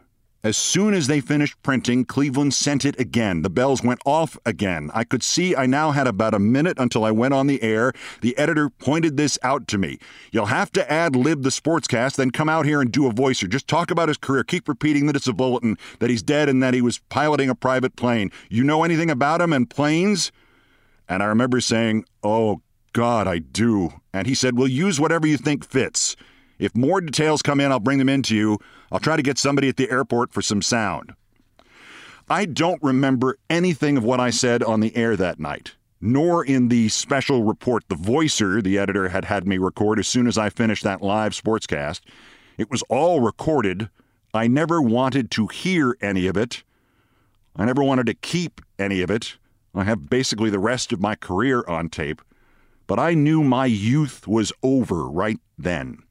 As 0.42 0.56
soon 0.56 0.94
as 0.94 1.06
they 1.06 1.20
finished 1.20 1.62
printing, 1.62 2.06
Cleveland 2.06 2.54
sent 2.54 2.86
it 2.86 2.98
again. 2.98 3.42
The 3.42 3.50
bells 3.50 3.82
went 3.82 4.00
off 4.06 4.38
again. 4.46 4.90
I 4.94 5.04
could 5.04 5.22
see 5.22 5.54
I 5.54 5.66
now 5.66 5.90
had 5.90 6.06
about 6.06 6.32
a 6.32 6.38
minute 6.38 6.78
until 6.80 7.04
I 7.04 7.10
went 7.10 7.34
on 7.34 7.46
the 7.46 7.62
air. 7.62 7.92
The 8.22 8.36
editor 8.38 8.70
pointed 8.70 9.18
this 9.18 9.38
out 9.42 9.68
to 9.68 9.78
me. 9.78 9.98
You'll 10.32 10.46
have 10.46 10.72
to 10.72 10.90
ad 10.90 11.14
lib 11.14 11.42
the 11.42 11.50
sportscast, 11.50 12.16
then 12.16 12.30
come 12.30 12.48
out 12.48 12.64
here 12.64 12.80
and 12.80 12.90
do 12.90 13.06
a 13.06 13.12
voicer. 13.12 13.46
Just 13.46 13.68
talk 13.68 13.90
about 13.90 14.08
his 14.08 14.16
career. 14.16 14.42
Keep 14.42 14.66
repeating 14.66 15.06
that 15.06 15.14
it's 15.14 15.28
a 15.28 15.34
bulletin, 15.34 15.76
that 16.00 16.08
he's 16.08 16.22
dead, 16.22 16.48
and 16.48 16.62
that 16.62 16.74
he 16.74 16.80
was 16.80 16.98
piloting 17.10 17.50
a 17.50 17.54
private 17.54 17.96
plane. 17.96 18.32
You 18.48 18.64
know 18.64 18.82
anything 18.82 19.10
about 19.10 19.42
him 19.42 19.52
and 19.52 19.68
planes? 19.68 20.32
And 21.06 21.22
I 21.22 21.26
remember 21.26 21.60
saying, 21.60 22.06
Oh, 22.24 22.62
God, 22.94 23.28
I 23.28 23.38
do. 23.40 23.92
And 24.12 24.26
he 24.26 24.34
said, 24.34 24.56
Well, 24.56 24.68
use 24.68 24.98
whatever 24.98 25.26
you 25.26 25.36
think 25.36 25.64
fits. 25.64 26.16
If 26.62 26.76
more 26.76 27.00
details 27.00 27.42
come 27.42 27.58
in, 27.58 27.72
I'll 27.72 27.80
bring 27.80 27.98
them 27.98 28.08
in 28.08 28.22
to 28.22 28.36
you. 28.36 28.56
I'll 28.92 29.00
try 29.00 29.16
to 29.16 29.22
get 29.22 29.36
somebody 29.36 29.68
at 29.68 29.76
the 29.76 29.90
airport 29.90 30.32
for 30.32 30.42
some 30.42 30.62
sound. 30.62 31.12
I 32.30 32.44
don't 32.44 32.80
remember 32.80 33.36
anything 33.50 33.96
of 33.96 34.04
what 34.04 34.20
I 34.20 34.30
said 34.30 34.62
on 34.62 34.78
the 34.78 34.94
air 34.94 35.16
that 35.16 35.40
night, 35.40 35.74
nor 36.00 36.44
in 36.44 36.68
the 36.68 36.88
special 36.88 37.42
report 37.42 37.82
the 37.88 37.96
voicer 37.96 38.62
the 38.62 38.78
editor 38.78 39.08
had 39.08 39.24
had 39.24 39.44
me 39.44 39.58
record 39.58 39.98
as 39.98 40.06
soon 40.06 40.28
as 40.28 40.38
I 40.38 40.50
finished 40.50 40.84
that 40.84 41.02
live 41.02 41.32
sportscast. 41.32 42.02
It 42.56 42.70
was 42.70 42.82
all 42.82 43.20
recorded. 43.20 43.90
I 44.32 44.46
never 44.46 44.80
wanted 44.80 45.32
to 45.32 45.48
hear 45.48 45.96
any 46.00 46.28
of 46.28 46.36
it. 46.36 46.62
I 47.56 47.64
never 47.64 47.82
wanted 47.82 48.06
to 48.06 48.14
keep 48.14 48.60
any 48.78 49.02
of 49.02 49.10
it. 49.10 49.36
I 49.74 49.82
have 49.82 50.08
basically 50.08 50.48
the 50.48 50.60
rest 50.60 50.92
of 50.92 51.00
my 51.00 51.16
career 51.16 51.64
on 51.66 51.88
tape. 51.88 52.22
But 52.86 53.00
I 53.00 53.14
knew 53.14 53.42
my 53.42 53.66
youth 53.66 54.28
was 54.28 54.52
over 54.62 55.08
right 55.08 55.40
then. 55.58 56.04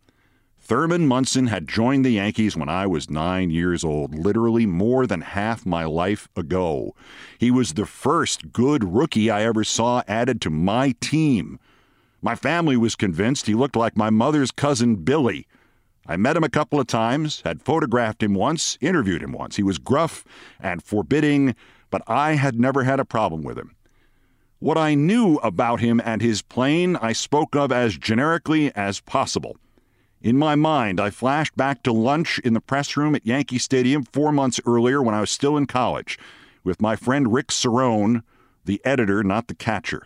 Thurman 0.72 1.06
Munson 1.06 1.48
had 1.48 1.68
joined 1.68 2.06
the 2.06 2.12
Yankees 2.12 2.56
when 2.56 2.70
I 2.70 2.88
was 2.88 3.10
nine 3.10 3.50
years 3.50 3.84
old, 3.84 4.16
literally 4.16 4.66
more 4.66 5.06
than 5.06 5.20
half 5.20 5.66
my 5.66 5.84
life 5.84 6.30
ago. 6.38 6.96
He 7.38 7.52
was 7.52 7.74
the 7.74 7.86
first 7.86 8.54
good 8.54 8.82
rookie 8.86 9.30
I 9.30 9.44
ever 9.44 9.66
saw 9.66 10.02
added 10.08 10.40
to 10.40 10.50
my 10.50 10.96
team. 11.02 11.60
My 12.22 12.36
family 12.36 12.78
was 12.78 12.96
convinced 12.96 13.48
he 13.48 13.54
looked 13.54 13.76
like 13.76 13.98
my 13.98 14.10
mother's 14.10 14.50
cousin 14.50 14.96
Billy. 14.96 15.46
I 16.08 16.16
met 16.16 16.38
him 16.38 16.44
a 16.46 16.50
couple 16.50 16.80
of 16.80 16.88
times, 16.88 17.42
had 17.44 17.62
photographed 17.62 18.24
him 18.24 18.34
once, 18.34 18.78
interviewed 18.80 19.24
him 19.24 19.34
once. 19.34 19.58
He 19.58 19.64
was 19.64 19.78
gruff 19.78 20.24
and 20.58 20.82
forbidding, 20.82 21.54
but 21.90 22.02
I 22.08 22.36
had 22.36 22.58
never 22.58 22.86
had 22.86 23.02
a 23.02 23.04
problem 23.04 23.44
with 23.44 23.58
him. 23.58 23.76
What 24.60 24.78
I 24.78 24.96
knew 24.96 25.36
about 25.44 25.82
him 25.82 26.02
and 26.06 26.22
his 26.22 26.42
plane 26.42 26.96
I 26.96 27.12
spoke 27.12 27.58
of 27.58 27.74
as 27.74 27.98
generically 27.98 28.74
as 28.74 29.02
possible. 29.02 29.58
In 30.22 30.38
my 30.38 30.54
mind, 30.54 31.00
I 31.00 31.10
flashed 31.10 31.58
back 31.58 31.82
to 31.84 31.92
lunch 31.92 32.38
in 32.40 32.54
the 32.54 32.62
press 32.62 32.96
room 32.96 33.16
at 33.16 33.26
Yankee 33.26 33.58
Stadium 33.58 34.04
four 34.04 34.32
months 34.32 34.60
earlier 34.68 35.02
when 35.02 35.16
I 35.16 35.22
was 35.22 35.32
still 35.32 35.58
in 35.58 35.66
college 35.66 36.20
with 36.64 36.80
my 36.80 36.96
friend 36.96 37.34
Rick 37.34 37.48
Cerone, 37.48 38.22
the 38.66 38.80
editor, 38.86 39.24
not 39.24 39.48
the 39.48 39.56
catcher. 39.56 40.04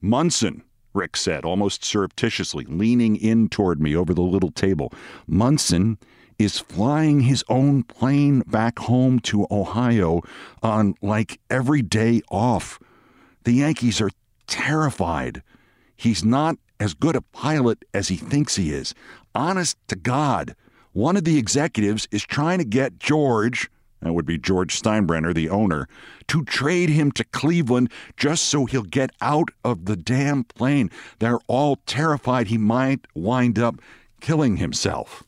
Munson, 0.00 0.62
Rick 0.94 1.16
said, 1.16 1.44
almost 1.44 1.84
surreptitiously, 1.84 2.64
leaning 2.66 3.16
in 3.16 3.48
toward 3.48 3.80
me 3.80 3.96
over 3.96 4.14
the 4.14 4.22
little 4.22 4.52
table. 4.52 4.92
Munson 5.26 5.98
is 6.38 6.60
flying 6.60 7.20
his 7.20 7.44
own 7.48 7.82
plane 7.82 8.40
back 8.46 8.78
home 8.78 9.18
to 9.18 9.48
Ohio 9.50 10.22
on 10.62 10.94
like 11.02 11.40
every 11.50 11.82
day 11.82 12.22
off. 12.30 12.78
The 13.42 13.52
Yankees 13.52 14.00
are 14.00 14.10
terrified. 14.46 15.42
He's 15.96 16.24
not 16.24 16.56
as 16.78 16.94
good 16.94 17.14
a 17.14 17.20
pilot 17.20 17.84
as 17.92 18.08
he 18.08 18.16
thinks 18.16 18.56
he 18.56 18.72
is 18.72 18.94
honest 19.34 19.76
to 19.88 19.96
God, 19.96 20.54
one 20.92 21.16
of 21.16 21.24
the 21.24 21.38
executives 21.38 22.08
is 22.10 22.24
trying 22.24 22.58
to 22.58 22.64
get 22.64 22.98
George, 22.98 23.70
that 24.00 24.12
would 24.12 24.26
be 24.26 24.38
George 24.38 24.80
Steinbrenner, 24.80 25.34
the 25.34 25.48
owner, 25.48 25.88
to 26.28 26.44
trade 26.44 26.90
him 26.90 27.12
to 27.12 27.24
Cleveland 27.24 27.92
just 28.16 28.44
so 28.44 28.64
he'll 28.64 28.82
get 28.82 29.10
out 29.20 29.50
of 29.64 29.84
the 29.84 29.96
damn 29.96 30.44
plane. 30.44 30.90
They're 31.18 31.40
all 31.46 31.76
terrified 31.86 32.46
he 32.46 32.58
might 32.58 33.06
wind 33.14 33.58
up 33.58 33.76
killing 34.20 34.56
himself. 34.56 35.22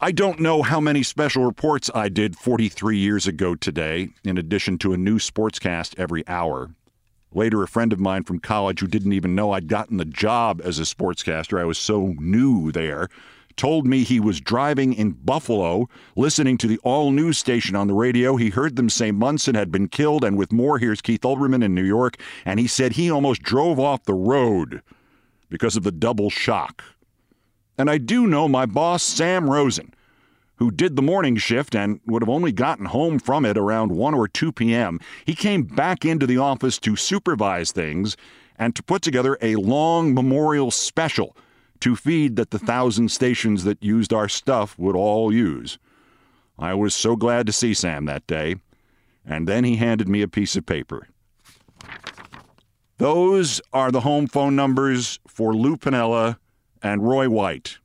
I 0.00 0.12
don't 0.12 0.40
know 0.40 0.62
how 0.62 0.80
many 0.80 1.02
special 1.02 1.46
reports 1.46 1.90
I 1.94 2.08
did 2.08 2.36
43 2.36 2.98
years 2.98 3.26
ago 3.26 3.54
today, 3.54 4.10
in 4.22 4.36
addition 4.36 4.76
to 4.78 4.92
a 4.92 4.98
new 4.98 5.18
sportscast 5.18 5.98
every 5.98 6.26
hour. 6.28 6.70
Later, 7.34 7.62
a 7.62 7.68
friend 7.68 7.92
of 7.92 7.98
mine 7.98 8.22
from 8.22 8.38
college 8.38 8.80
who 8.80 8.86
didn't 8.86 9.12
even 9.12 9.34
know 9.34 9.52
I'd 9.52 9.68
gotten 9.68 9.96
the 9.96 10.04
job 10.04 10.60
as 10.64 10.78
a 10.78 10.82
sportscaster, 10.82 11.60
I 11.60 11.64
was 11.64 11.78
so 11.78 12.14
new 12.18 12.70
there, 12.70 13.08
told 13.56 13.86
me 13.86 14.02
he 14.02 14.20
was 14.20 14.40
driving 14.40 14.94
in 14.94 15.10
Buffalo, 15.12 15.88
listening 16.16 16.56
to 16.58 16.66
the 16.66 16.78
all 16.78 17.10
news 17.10 17.36
station 17.36 17.74
on 17.74 17.88
the 17.88 17.94
radio. 17.94 18.36
He 18.36 18.50
heard 18.50 18.76
them 18.76 18.88
say 18.88 19.10
Munson 19.10 19.54
had 19.54 19.72
been 19.72 19.88
killed, 19.88 20.24
and 20.24 20.36
with 20.36 20.52
more, 20.52 20.78
here's 20.78 21.00
Keith 21.00 21.22
Olbermann 21.22 21.64
in 21.64 21.74
New 21.74 21.84
York, 21.84 22.16
and 22.44 22.60
he 22.60 22.66
said 22.66 22.92
he 22.92 23.10
almost 23.10 23.42
drove 23.42 23.80
off 23.80 24.04
the 24.04 24.14
road 24.14 24.82
because 25.48 25.76
of 25.76 25.82
the 25.82 25.92
double 25.92 26.30
shock. 26.30 26.84
And 27.76 27.90
I 27.90 27.98
do 27.98 28.26
know 28.26 28.48
my 28.48 28.66
boss, 28.66 29.02
Sam 29.02 29.50
Rosen, 29.50 29.92
who 30.56 30.70
did 30.70 30.96
the 30.96 31.02
morning 31.02 31.36
shift 31.36 31.74
and 31.74 32.00
would 32.06 32.22
have 32.22 32.28
only 32.28 32.52
gotten 32.52 32.86
home 32.86 33.18
from 33.18 33.44
it 33.44 33.58
around 33.58 33.92
1 33.92 34.14
or 34.14 34.28
2 34.28 34.52
p.m., 34.52 35.00
he 35.24 35.34
came 35.34 35.62
back 35.62 36.04
into 36.04 36.26
the 36.26 36.38
office 36.38 36.78
to 36.78 36.96
supervise 36.96 37.72
things 37.72 38.16
and 38.56 38.76
to 38.76 38.82
put 38.82 39.02
together 39.02 39.36
a 39.42 39.56
long 39.56 40.14
memorial 40.14 40.70
special 40.70 41.36
to 41.80 41.96
feed 41.96 42.36
that 42.36 42.50
the 42.50 42.58
thousand 42.58 43.10
stations 43.10 43.64
that 43.64 43.82
used 43.82 44.12
our 44.12 44.28
stuff 44.28 44.78
would 44.78 44.96
all 44.96 45.32
use. 45.32 45.78
I 46.58 46.74
was 46.74 46.94
so 46.94 47.16
glad 47.16 47.46
to 47.46 47.52
see 47.52 47.74
Sam 47.74 48.04
that 48.04 48.26
day, 48.26 48.56
and 49.26 49.48
then 49.48 49.64
he 49.64 49.76
handed 49.76 50.08
me 50.08 50.22
a 50.22 50.28
piece 50.28 50.54
of 50.54 50.66
paper. 50.66 51.08
Those 52.98 53.60
are 53.72 53.90
the 53.90 54.02
home 54.02 54.28
phone 54.28 54.54
numbers 54.54 55.18
for 55.26 55.52
Lou 55.52 55.76
Piniella 55.76 56.38
and 56.80 57.02
Roy 57.02 57.28
White. 57.28 57.78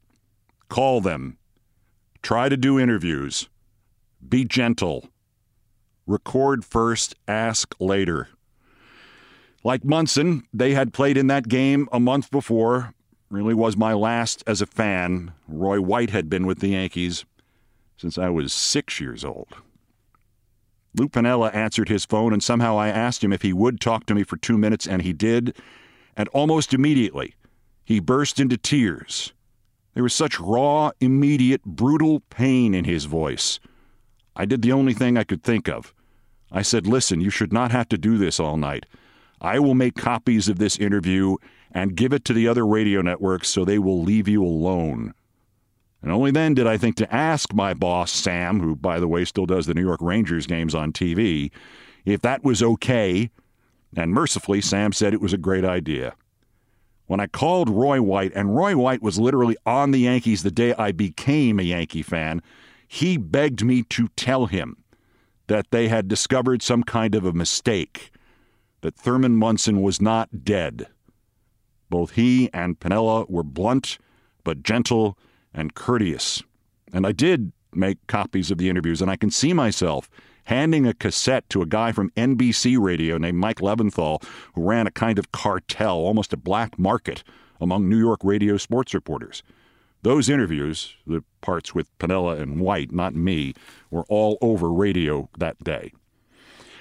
Call 0.69 1.01
them 1.01 1.38
Try 2.21 2.49
to 2.49 2.57
do 2.57 2.79
interviews. 2.79 3.49
Be 4.27 4.45
gentle. 4.45 5.09
Record 6.05 6.65
first, 6.65 7.15
ask 7.27 7.75
later. 7.79 8.29
Like 9.63 9.83
Munson, 9.83 10.43
they 10.53 10.73
had 10.73 10.93
played 10.93 11.17
in 11.17 11.27
that 11.27 11.47
game 11.47 11.87
a 11.91 11.99
month 11.99 12.31
before. 12.31 12.93
Really 13.29 13.53
was 13.53 13.77
my 13.77 13.93
last 13.93 14.43
as 14.47 14.61
a 14.61 14.65
fan. 14.65 15.33
Roy 15.47 15.79
White 15.79 16.09
had 16.09 16.29
been 16.29 16.47
with 16.47 16.59
the 16.59 16.69
Yankees 16.69 17.25
since 17.97 18.17
I 18.17 18.29
was 18.29 18.53
six 18.53 18.99
years 18.99 19.23
old. 19.23 19.49
Lou 20.95 21.07
Piniella 21.07 21.53
answered 21.53 21.89
his 21.89 22.05
phone, 22.05 22.33
and 22.33 22.41
somehow 22.41 22.77
I 22.77 22.87
asked 22.87 23.23
him 23.23 23.31
if 23.31 23.41
he 23.41 23.53
would 23.53 23.79
talk 23.79 24.05
to 24.07 24.15
me 24.15 24.23
for 24.23 24.37
two 24.37 24.57
minutes, 24.57 24.87
and 24.87 25.01
he 25.01 25.13
did. 25.13 25.55
And 26.17 26.27
almost 26.29 26.73
immediately, 26.73 27.35
he 27.85 27.99
burst 27.99 28.39
into 28.39 28.57
tears. 28.57 29.33
There 29.99 30.03
was 30.05 30.13
such 30.13 30.39
raw, 30.39 30.91
immediate, 31.01 31.61
brutal 31.65 32.21
pain 32.29 32.73
in 32.73 32.85
his 32.85 33.03
voice. 33.03 33.59
I 34.33 34.45
did 34.45 34.61
the 34.61 34.71
only 34.71 34.93
thing 34.93 35.17
I 35.17 35.25
could 35.25 35.43
think 35.43 35.67
of. 35.67 35.93
I 36.53 36.61
said, 36.61 36.87
Listen, 36.87 37.19
you 37.19 37.29
should 37.29 37.51
not 37.51 37.71
have 37.71 37.89
to 37.89 37.97
do 37.97 38.17
this 38.17 38.39
all 38.39 38.55
night. 38.55 38.85
I 39.41 39.59
will 39.59 39.73
make 39.73 39.95
copies 39.95 40.47
of 40.47 40.57
this 40.57 40.77
interview 40.77 41.35
and 41.73 41.97
give 41.97 42.13
it 42.13 42.23
to 42.23 42.33
the 42.33 42.47
other 42.47 42.65
radio 42.65 43.01
networks 43.01 43.49
so 43.49 43.65
they 43.65 43.77
will 43.77 44.01
leave 44.01 44.29
you 44.29 44.41
alone. 44.41 45.13
And 46.01 46.13
only 46.13 46.31
then 46.31 46.53
did 46.53 46.65
I 46.65 46.77
think 46.77 46.95
to 46.95 47.13
ask 47.13 47.53
my 47.53 47.73
boss, 47.73 48.09
Sam, 48.09 48.61
who, 48.61 48.77
by 48.77 49.01
the 49.01 49.07
way, 49.09 49.25
still 49.25 49.47
does 49.47 49.65
the 49.65 49.73
New 49.73 49.83
York 49.83 49.99
Rangers 50.01 50.47
games 50.47 50.73
on 50.73 50.93
TV, 50.93 51.51
if 52.05 52.21
that 52.21 52.41
was 52.41 52.63
okay. 52.63 53.31
And 53.97 54.13
mercifully, 54.13 54.61
Sam 54.61 54.93
said 54.93 55.13
it 55.13 55.19
was 55.19 55.33
a 55.33 55.37
great 55.37 55.65
idea 55.65 56.15
when 57.09 57.19
I 57.19 57.25
called 57.25 57.71
Roy 57.71 58.03
White, 58.03 58.33
and 58.35 58.55
Roy 58.55 58.77
White 58.77 59.01
was 59.01 59.17
literally 59.17 59.57
on 59.65 59.89
the 59.89 60.01
Yankees 60.01 60.43
the 60.43 60.51
day 60.51 60.75
I 60.75 60.91
became 60.91 61.59
a 61.59 61.63
Yankee 61.63 62.03
fan, 62.03 62.39
he 62.87 63.17
begged 63.17 63.65
me 63.65 63.81
to 63.81 64.09
tell 64.09 64.45
him 64.45 64.77
that 65.47 65.71
they 65.71 65.87
had 65.87 66.07
discovered 66.07 66.61
some 66.61 66.83
kind 66.83 67.15
of 67.15 67.25
a 67.25 67.33
mistake, 67.33 68.11
that 68.81 68.95
Thurman 68.95 69.37
Munson 69.37 69.81
was 69.81 69.99
not 69.99 70.45
dead. 70.45 70.85
Both 71.89 72.11
he 72.11 72.47
and 72.53 72.79
Piniella 72.79 73.27
were 73.27 73.41
blunt, 73.41 73.97
but 74.43 74.61
gentle 74.61 75.17
and 75.51 75.73
courteous. 75.73 76.43
And 76.93 77.07
I 77.07 77.11
did 77.11 77.51
make 77.73 78.05
copies 78.05 78.51
of 78.51 78.59
the 78.59 78.69
interviews, 78.69 79.01
and 79.01 79.09
I 79.09 79.15
can 79.15 79.31
see 79.31 79.51
myself 79.51 80.11
handing 80.49 80.87
a 80.87 80.95
cassette 80.95 81.47
to 81.47 81.61
a 81.61 81.65
guy 81.67 81.91
from 81.91 82.09
NBC 82.17 82.75
Radio 82.79 83.19
named 83.19 83.37
Mike 83.37 83.59
Leventhal, 83.59 84.23
who 84.55 84.63
ran 84.63 84.87
a 84.87 84.91
kind 84.91 85.19
of 85.19 85.31
cartel, 85.31 85.97
almost 85.97 86.33
a 86.33 86.37
black 86.37 86.79
market 86.79 87.23
among 87.61 87.87
New 87.87 87.99
York 87.99 88.21
radio 88.23 88.57
sports 88.57 88.95
reporters. 88.95 89.43
Those 90.01 90.27
interviews, 90.27 90.95
the 91.05 91.23
parts 91.41 91.75
with 91.75 91.95
Piniella 91.99 92.41
and 92.41 92.59
White, 92.59 92.91
not 92.91 93.13
me, 93.13 93.53
were 93.91 94.05
all 94.09 94.39
over 94.41 94.71
radio 94.71 95.29
that 95.37 95.63
day. 95.63 95.93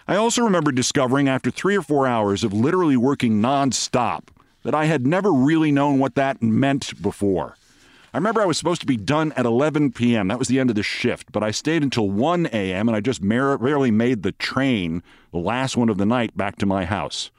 I 0.07 0.17
also 0.17 0.41
remember 0.41 0.73
discovering 0.73 1.29
after 1.29 1.51
three 1.51 1.77
or 1.77 1.83
four 1.83 2.07
hours 2.07 2.45
of 2.45 2.55
literally 2.55 2.97
working 2.97 3.43
nonstop 3.43 4.29
that 4.63 4.75
I 4.75 4.87
had 4.87 5.07
never 5.07 5.31
really 5.31 5.73
known 5.73 5.99
what 5.99 6.15
that 6.15 6.43
meant 6.43 7.03
before. 7.03 7.58
I 8.13 8.17
remember 8.17 8.41
I 8.41 8.47
was 8.47 8.57
supposed 8.57 8.81
to 8.81 8.87
be 8.87 8.97
done 8.97 9.33
at 9.33 9.45
11 9.45 9.93
p.m. 9.93 10.29
That 10.29 10.39
was 10.39 10.49
the 10.49 10.59
end 10.59 10.71
of 10.71 10.77
the 10.77 10.83
shift, 10.83 11.31
but 11.31 11.43
I 11.43 11.51
stayed 11.51 11.83
until 11.83 12.09
1 12.09 12.47
a.m. 12.47 12.89
and 12.89 12.97
I 12.97 13.01
just 13.01 13.27
barely 13.27 13.91
made 13.91 14.23
the 14.23 14.33
train, 14.33 15.03
the 15.31 15.39
last 15.39 15.77
one 15.77 15.91
of 15.91 15.99
the 15.99 16.07
night, 16.07 16.37
back 16.37 16.57
to 16.57 16.67
my 16.67 16.87
house. 16.87 17.31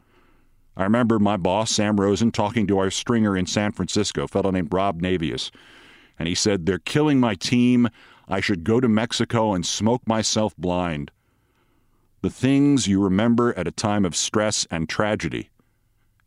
I 0.77 0.83
remember 0.83 1.17
my 1.17 1.37
boss, 1.37 1.71
Sam 1.71 1.99
Rosen, 1.99 2.31
talking 2.31 2.67
to 2.67 2.77
our 2.77 2.91
stringer 2.91 3.35
in 3.35 3.47
San 3.47 3.71
Francisco, 3.71 4.23
a 4.23 4.27
fellow 4.27 4.51
named 4.51 4.71
Rob 4.71 5.01
Navius, 5.01 5.49
and 6.19 6.27
he 6.27 6.35
said, 6.35 6.65
They're 6.65 6.79
killing 6.79 7.19
my 7.19 7.33
team. 7.33 7.89
I 8.27 8.39
should 8.39 8.63
go 8.63 8.79
to 8.79 8.87
Mexico 8.87 9.53
and 9.53 9.65
smoke 9.65 10.07
myself 10.07 10.55
blind. 10.55 11.11
The 12.21 12.29
things 12.29 12.87
you 12.87 13.01
remember 13.01 13.57
at 13.57 13.67
a 13.67 13.71
time 13.71 14.05
of 14.05 14.15
stress 14.15 14.67
and 14.69 14.87
tragedy. 14.87 15.49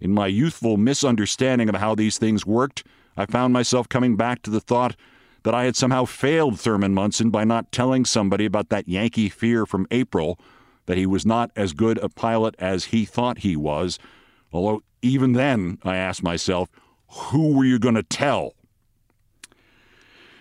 In 0.01 0.12
my 0.12 0.26
youthful 0.26 0.76
misunderstanding 0.76 1.68
of 1.68 1.76
how 1.76 1.95
these 1.95 2.18
things 2.18 2.45
worked, 2.45 2.84
I 3.17 3.27
found 3.27 3.53
myself 3.53 3.89
coming 3.89 4.17
back 4.17 4.43
to 4.43 4.51
the 4.51 4.61
thought 4.61 4.97
that 5.43 5.55
I 5.55 5.65
had 5.65 5.77
somehow 5.77 6.05
failed 6.05 6.59
Thurman 6.59 6.95
Munson 6.95 7.31
by 7.31 7.45
not 7.45 7.73
telling 7.73 8.05
somebody 8.05 8.45
about 8.45 8.69
that 8.71 8.89
Yankee 8.89 9.29
fear 9.29 9.67
from 9.67 9.87
April 9.91 10.39
that 10.87 10.97
he 10.97 11.07
was 11.07 11.27
not 11.27 11.51
as 11.57 11.73
good 11.73 11.99
a 11.99 12.09
pilot 12.09 12.55
as 12.59 12.87
he 12.87 13.05
thought 13.05 13.39
he 13.39 13.57
was. 13.57 13.99
Although, 14.53 14.83
even 15.01 15.33
then, 15.33 15.79
I 15.83 15.97
asked 15.97 16.23
myself, 16.23 16.71
who 17.09 17.57
were 17.57 17.65
you 17.65 17.79
going 17.79 17.95
to 17.95 18.03
tell? 18.03 18.55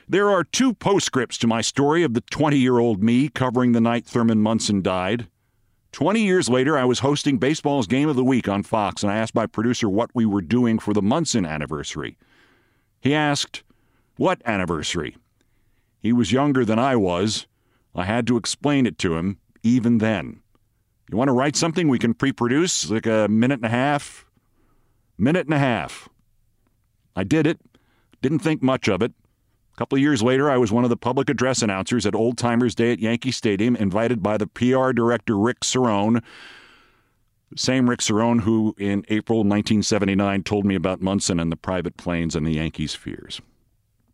There 0.07 0.29
are 0.29 0.43
two 0.43 0.73
postscripts 0.73 1.37
to 1.39 1.47
my 1.47 1.61
story 1.61 2.03
of 2.03 2.13
the 2.13 2.21
20 2.21 2.57
year 2.57 2.79
old 2.79 3.01
me 3.01 3.29
covering 3.29 3.71
the 3.71 3.81
night 3.81 4.05
Thurman 4.05 4.41
Munson 4.41 4.81
died. 4.81 5.27
20 5.93 6.21
years 6.21 6.49
later, 6.49 6.77
I 6.77 6.85
was 6.85 6.99
hosting 6.99 7.37
baseball's 7.37 7.87
Game 7.87 8.07
of 8.07 8.15
the 8.15 8.23
Week 8.23 8.47
on 8.47 8.63
Fox, 8.63 9.03
and 9.03 9.11
I 9.11 9.17
asked 9.17 9.35
my 9.35 9.45
producer 9.45 9.89
what 9.89 10.09
we 10.13 10.25
were 10.25 10.41
doing 10.41 10.79
for 10.79 10.93
the 10.93 11.01
Munson 11.01 11.45
anniversary. 11.45 12.17
He 13.01 13.13
asked, 13.13 13.63
What 14.15 14.41
anniversary? 14.45 15.17
He 15.99 16.13
was 16.13 16.31
younger 16.31 16.63
than 16.63 16.79
I 16.79 16.95
was. 16.95 17.47
I 17.93 18.05
had 18.05 18.25
to 18.27 18.37
explain 18.37 18.85
it 18.85 18.97
to 18.99 19.15
him, 19.15 19.37
even 19.63 19.97
then. 19.97 20.41
You 21.11 21.17
want 21.17 21.27
to 21.27 21.33
write 21.33 21.55
something 21.55 21.89
we 21.89 21.99
can 21.99 22.13
pre 22.13 22.31
produce, 22.31 22.89
like 22.89 23.05
a 23.05 23.27
minute 23.27 23.59
and 23.59 23.65
a 23.65 23.69
half? 23.69 24.25
Minute 25.17 25.47
and 25.47 25.53
a 25.53 25.59
half. 25.59 26.07
I 27.15 27.23
did 27.23 27.45
it. 27.45 27.59
Didn't 28.21 28.39
think 28.39 28.63
much 28.63 28.87
of 28.87 29.01
it. 29.01 29.11
A 29.73 29.77
couple 29.77 29.97
of 29.97 30.01
years 30.01 30.23
later, 30.23 30.49
I 30.49 30.57
was 30.57 30.71
one 30.71 30.83
of 30.83 30.89
the 30.89 30.97
public 30.97 31.29
address 31.29 31.61
announcers 31.61 32.05
at 32.05 32.15
Old 32.15 32.37
Timers 32.37 32.75
Day 32.75 32.93
at 32.93 32.99
Yankee 32.99 33.31
Stadium, 33.31 33.75
invited 33.75 34.21
by 34.21 34.37
the 34.37 34.47
PR 34.47 34.91
director 34.91 35.37
Rick 35.37 35.61
Cerone. 35.61 36.23
Same 37.55 37.89
Rick 37.89 37.99
Cerone 37.99 38.41
who, 38.41 38.75
in 38.77 39.05
April 39.09 39.39
1979, 39.39 40.43
told 40.43 40.65
me 40.65 40.75
about 40.75 41.01
Munson 41.01 41.39
and 41.39 41.51
the 41.51 41.57
private 41.57 41.97
planes 41.97 42.35
and 42.35 42.45
the 42.45 42.53
Yankees' 42.53 42.95
fears. 42.95 43.41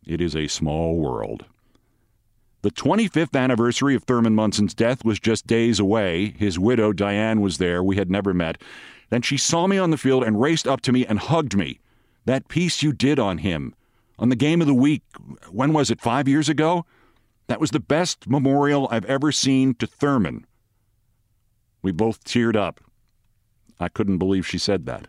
It 0.06 0.20
is 0.20 0.34
a 0.34 0.48
small 0.48 0.96
world. 0.96 1.44
The 2.62 2.70
25th 2.72 3.38
anniversary 3.38 3.94
of 3.94 4.02
Thurman 4.02 4.34
Munson's 4.34 4.74
death 4.74 5.04
was 5.04 5.20
just 5.20 5.46
days 5.46 5.78
away. 5.78 6.34
His 6.36 6.58
widow, 6.58 6.92
Diane, 6.92 7.40
was 7.40 7.58
there. 7.58 7.84
We 7.84 7.96
had 7.96 8.10
never 8.10 8.34
met. 8.34 8.60
Then 9.10 9.22
she 9.22 9.36
saw 9.36 9.66
me 9.68 9.78
on 9.78 9.90
the 9.90 9.96
field 9.96 10.24
and 10.24 10.40
raced 10.40 10.66
up 10.66 10.80
to 10.82 10.92
me 10.92 11.06
and 11.06 11.20
hugged 11.20 11.56
me. 11.56 11.78
That 12.24 12.48
piece 12.48 12.82
you 12.82 12.92
did 12.92 13.18
on 13.18 13.38
him 13.38 13.74
on 14.18 14.28
the 14.28 14.36
game 14.36 14.60
of 14.60 14.66
the 14.66 14.74
week, 14.74 15.02
when 15.50 15.72
was 15.72 15.90
it, 15.90 16.00
five 16.00 16.26
years 16.26 16.48
ago? 16.48 16.84
That 17.46 17.60
was 17.60 17.70
the 17.70 17.80
best 17.80 18.28
memorial 18.28 18.88
I've 18.90 19.04
ever 19.04 19.30
seen 19.30 19.74
to 19.74 19.86
Thurman. 19.86 20.44
We 21.80 21.92
both 21.92 22.24
teared 22.24 22.56
up. 22.56 22.80
I 23.80 23.88
couldn't 23.88 24.18
believe 24.18 24.46
she 24.46 24.58
said 24.58 24.86
that. 24.86 25.08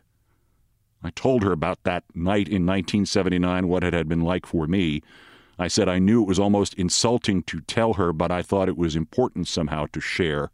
I 1.02 1.12
told 1.12 1.44
her 1.44 1.52
about 1.52 1.84
that 1.84 2.04
night 2.14 2.48
in 2.48 2.66
1979, 2.66 3.68
what 3.68 3.84
it 3.84 3.94
had 3.94 4.10
been 4.10 4.22
like 4.22 4.46
for 4.46 4.68
me. 4.68 5.02
I 5.58 5.68
said 5.68 5.90
I 5.90 6.00
knew 6.00 6.22
it 6.22 6.28
was 6.28 6.40
almost 6.40 6.74
insulting 6.76 7.44
to 7.44 7.62
tell 7.62 7.94
her, 7.94 8.14
but 8.14 8.32
I 8.32 8.42
thought 8.42 8.70
it 8.70 8.78
was 8.78 8.96
important 8.96 9.48
somehow 9.48 9.88
to 9.94 10.00
share. 10.00 10.52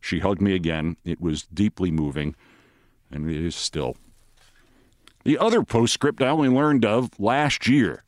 She 0.00 0.18
hugged 0.18 0.40
me 0.40 0.54
again. 0.54 0.96
It 1.04 1.20
was 1.20 1.44
deeply 1.44 1.90
moving, 1.90 2.34
and 3.10 3.30
it 3.30 3.44
is 3.44 3.54
still. 3.54 3.96
The 5.24 5.38
other 5.38 5.62
postscript 5.62 6.20
I 6.20 6.28
only 6.28 6.48
learned 6.48 6.84
of 6.84 7.10
last 7.18 7.68
year. 7.68 8.04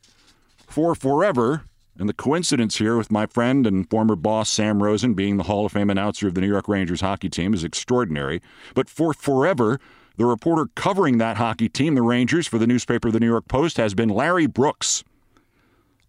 For 0.66 0.94
forever, 0.94 1.62
and 1.98 2.08
the 2.08 2.14
coincidence 2.14 2.78
here 2.78 2.96
with 2.96 3.10
my 3.10 3.26
friend 3.26 3.66
and 3.66 3.88
former 3.88 4.16
boss 4.16 4.50
Sam 4.50 4.82
Rosen 4.82 5.14
being 5.14 5.36
the 5.36 5.44
Hall 5.44 5.66
of 5.66 5.72
Fame 5.72 5.90
announcer 5.90 6.26
of 6.26 6.34
the 6.34 6.40
New 6.40 6.48
York 6.48 6.68
Rangers 6.68 7.00
hockey 7.00 7.28
team 7.28 7.54
is 7.54 7.62
extraordinary. 7.62 8.42
But 8.74 8.88
for 8.88 9.14
forever, 9.14 9.78
the 10.16 10.26
reporter 10.26 10.68
covering 10.74 11.18
that 11.18 11.36
hockey 11.36 11.68
team, 11.68 11.94
the 11.94 12.02
Rangers, 12.02 12.46
for 12.46 12.58
the 12.58 12.66
newspaper 12.66 13.10
The 13.10 13.20
New 13.20 13.28
York 13.28 13.48
Post, 13.48 13.76
has 13.76 13.94
been 13.94 14.08
Larry 14.08 14.46
Brooks. 14.46 15.04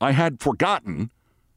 I 0.02 0.12
had 0.12 0.40
forgotten 0.40 1.12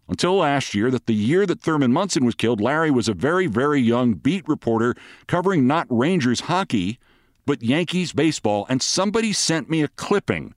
until 0.09 0.37
last 0.37 0.75
year 0.75 0.91
that 0.91 1.07
the 1.07 1.15
year 1.15 1.45
that 1.47 1.61
Thurman 1.61 1.93
Munson 1.93 2.25
was 2.25 2.35
killed, 2.35 2.61
Larry 2.61 2.91
was 2.91 3.09
a 3.09 3.15
very, 3.15 3.47
very 3.47 3.81
young 3.81 4.15
beat 4.15 4.47
reporter 4.49 4.95
covering 5.27 5.67
not 5.67 5.87
Rangers 5.91 6.41
hockey, 6.41 6.99
but 7.45 7.63
Yankees 7.63 8.13
baseball, 8.13 8.67
and 8.69 8.81
somebody 8.83 9.33
sent 9.33 9.69
me 9.69 9.83
a 9.83 9.89
clipping 9.89 10.55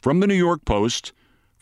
from 0.00 0.20
the 0.20 0.26
New 0.26 0.34
York 0.34 0.64
Post 0.64 1.12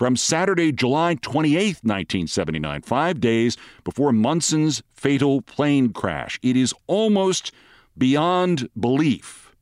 from 0.01 0.17
Saturday, 0.17 0.73
July 0.73 1.15
28, 1.17 1.77
1979, 1.83 2.81
five 2.81 3.21
days 3.21 3.59
before 3.85 4.15
Munson's 4.15 4.83
fatal 4.95 5.43
plane 5.43 5.93
crash. 5.93 6.41
It 6.43 6.57
is 6.57 6.73
almost 6.87 7.53
beyond 7.99 8.71
belief. 8.81 9.55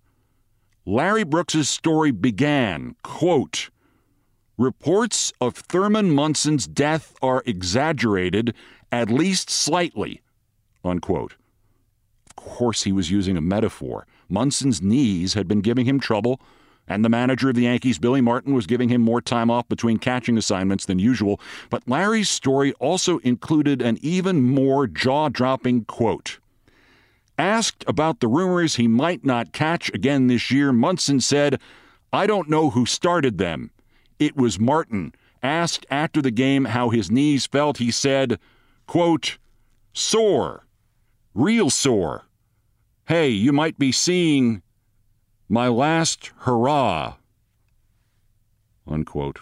Larry 0.87 1.25
Brooks's 1.25 1.69
story 1.69 2.13
began, 2.13 2.95
quote, 3.03 3.71
Reports 4.57 5.33
of 5.41 5.57
Thurman 5.57 6.13
Munson's 6.13 6.69
death 6.69 7.17
are 7.21 7.43
exaggerated, 7.45 8.55
at 8.93 9.11
least 9.11 9.51
slightly, 9.51 10.23
unquote. 10.85 11.35
Of 12.31 12.37
course, 12.37 12.85
he 12.85 12.93
was 12.93 13.11
using 13.11 13.37
a 13.37 13.41
metaphor. 13.41 14.07
Munson's 14.29 14.81
knees 14.81 15.35
had 15.35 15.49
been 15.49 15.63
giving 15.63 15.85
him 15.85 15.99
trouble, 15.99 16.41
and 16.89 17.05
the 17.05 17.09
manager 17.09 17.51
of 17.51 17.55
the 17.55 17.63
Yankees, 17.63 17.99
Billy 17.99 18.21
Martin, 18.21 18.55
was 18.55 18.67
giving 18.67 18.89
him 18.89 19.01
more 19.01 19.21
time 19.21 19.51
off 19.51 19.69
between 19.69 19.99
catching 19.99 20.39
assignments 20.39 20.87
than 20.87 20.99
usual. 20.99 21.41
But 21.71 21.89
Larry's 21.89 22.29
story 22.29 22.73
also 22.75 23.19
included 23.19 23.83
an 23.83 23.99
even 24.03 24.43
more 24.43 24.87
jaw 24.87 25.29
dropping 25.29 25.85
quote. 25.85 26.39
Asked 27.39 27.85
about 27.87 28.21
the 28.21 28.29
rumors 28.29 28.77
he 28.77 28.89
might 28.89 29.25
not 29.25 29.53
catch 29.53 29.93
again 29.95 30.27
this 30.27 30.51
year, 30.51 30.73
Munson 30.73 31.21
said, 31.21 31.61
I 32.13 32.27
don't 32.27 32.49
know 32.49 32.71
who 32.71 32.87
started 32.87 33.39
them. 33.39 33.71
It 34.19 34.37
was 34.37 34.59
Martin. 34.59 35.15
Asked 35.43 35.87
after 35.91 36.21
the 36.21 36.33
game 36.33 36.65
how 36.65 36.91
his 36.91 37.11
knees 37.11 37.47
felt, 37.47 37.79
he 37.79 37.93
said, 37.93 38.41
quote, 38.87 39.39
sore, 39.93 40.67
real 41.35 41.71
sore 41.71 42.25
hey, 43.09 43.31
you 43.31 43.55
might 43.55 43.79
be 43.79 43.91
seeing 43.91 44.61
my 45.49 45.69
last 45.69 46.33
hurrah. 46.41 47.15
Unquote. 48.87 49.41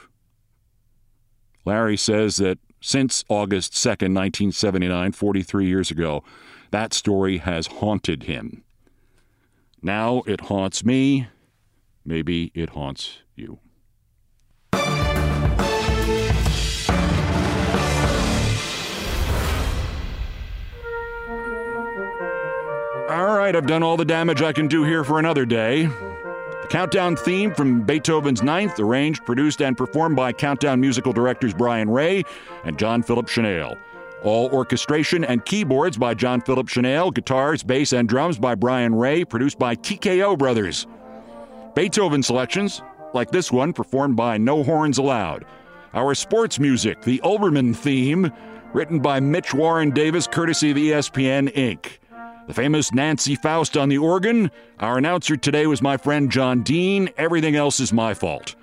Larry 1.64 1.96
says 1.96 2.36
that 2.36 2.58
since 2.80 3.24
August 3.28 3.72
2nd, 3.72 4.14
1979, 4.14 5.12
43 5.12 5.66
years 5.66 5.90
ago, 5.90 6.22
that 6.70 6.94
story 6.94 7.38
has 7.38 7.66
haunted 7.66 8.24
him. 8.24 8.62
Now 9.82 10.22
it 10.26 10.42
haunts 10.42 10.84
me. 10.84 11.28
Maybe 12.04 12.52
it 12.54 12.70
haunts 12.70 13.18
you. 13.34 13.58
All 23.16 23.34
right, 23.34 23.56
I've 23.56 23.66
done 23.66 23.82
all 23.82 23.96
the 23.96 24.04
damage 24.04 24.42
I 24.42 24.52
can 24.52 24.68
do 24.68 24.84
here 24.84 25.02
for 25.02 25.18
another 25.18 25.46
day. 25.46 25.86
The 25.86 26.66
countdown 26.68 27.16
theme 27.16 27.54
from 27.54 27.80
Beethoven's 27.80 28.42
Ninth, 28.42 28.78
arranged, 28.78 29.24
produced, 29.24 29.62
and 29.62 29.74
performed 29.74 30.16
by 30.16 30.34
Countdown 30.34 30.82
musical 30.82 31.14
directors 31.14 31.54
Brian 31.54 31.88
Ray 31.88 32.24
and 32.64 32.78
John 32.78 33.02
Philip 33.02 33.28
Shenale. 33.28 33.78
All 34.22 34.50
orchestration 34.50 35.24
and 35.24 35.42
keyboards 35.46 35.96
by 35.96 36.12
John 36.12 36.42
Philip 36.42 36.66
Shenale, 36.66 37.14
guitars, 37.14 37.62
bass, 37.62 37.94
and 37.94 38.06
drums 38.06 38.38
by 38.38 38.54
Brian 38.54 38.94
Ray, 38.94 39.24
produced 39.24 39.58
by 39.58 39.74
TKO 39.76 40.36
Brothers. 40.36 40.86
Beethoven 41.74 42.22
selections, 42.22 42.82
like 43.14 43.30
this 43.30 43.50
one, 43.50 43.72
performed 43.72 44.16
by 44.16 44.36
No 44.36 44.62
Horns 44.62 44.98
Allowed. 44.98 45.46
Our 45.94 46.14
sports 46.14 46.58
music, 46.58 47.00
the 47.00 47.20
Olbermann 47.24 47.74
theme, 47.74 48.30
written 48.74 48.98
by 48.98 49.20
Mitch 49.20 49.54
Warren 49.54 49.90
Davis, 49.90 50.26
courtesy 50.26 50.70
of 50.70 50.76
ESPN 50.76 51.50
Inc. 51.54 51.92
The 52.46 52.54
famous 52.54 52.94
Nancy 52.94 53.34
Faust 53.34 53.76
on 53.76 53.88
the 53.88 53.98
organ. 53.98 54.52
Our 54.78 54.98
announcer 54.98 55.36
today 55.36 55.66
was 55.66 55.82
my 55.82 55.96
friend 55.96 56.30
John 56.30 56.62
Dean. 56.62 57.10
Everything 57.16 57.56
else 57.56 57.80
is 57.80 57.92
my 57.92 58.14
fault. 58.14 58.54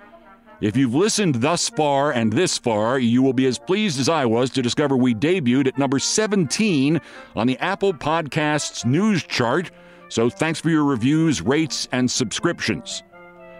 If 0.62 0.74
you've 0.74 0.94
listened 0.94 1.36
thus 1.36 1.68
far 1.68 2.10
and 2.10 2.32
this 2.32 2.56
far, 2.56 2.98
you 2.98 3.22
will 3.22 3.34
be 3.34 3.44
as 3.44 3.58
pleased 3.58 4.00
as 4.00 4.08
I 4.08 4.24
was 4.24 4.48
to 4.50 4.62
discover 4.62 4.96
we 4.96 5.14
debuted 5.14 5.66
at 5.66 5.76
number 5.76 5.98
17 5.98 6.98
on 7.36 7.46
the 7.46 7.58
Apple 7.58 7.92
Podcasts 7.92 8.86
news 8.86 9.22
chart. 9.22 9.70
So 10.08 10.30
thanks 10.30 10.60
for 10.60 10.70
your 10.70 10.84
reviews, 10.84 11.42
rates, 11.42 11.86
and 11.92 12.10
subscriptions. 12.10 13.02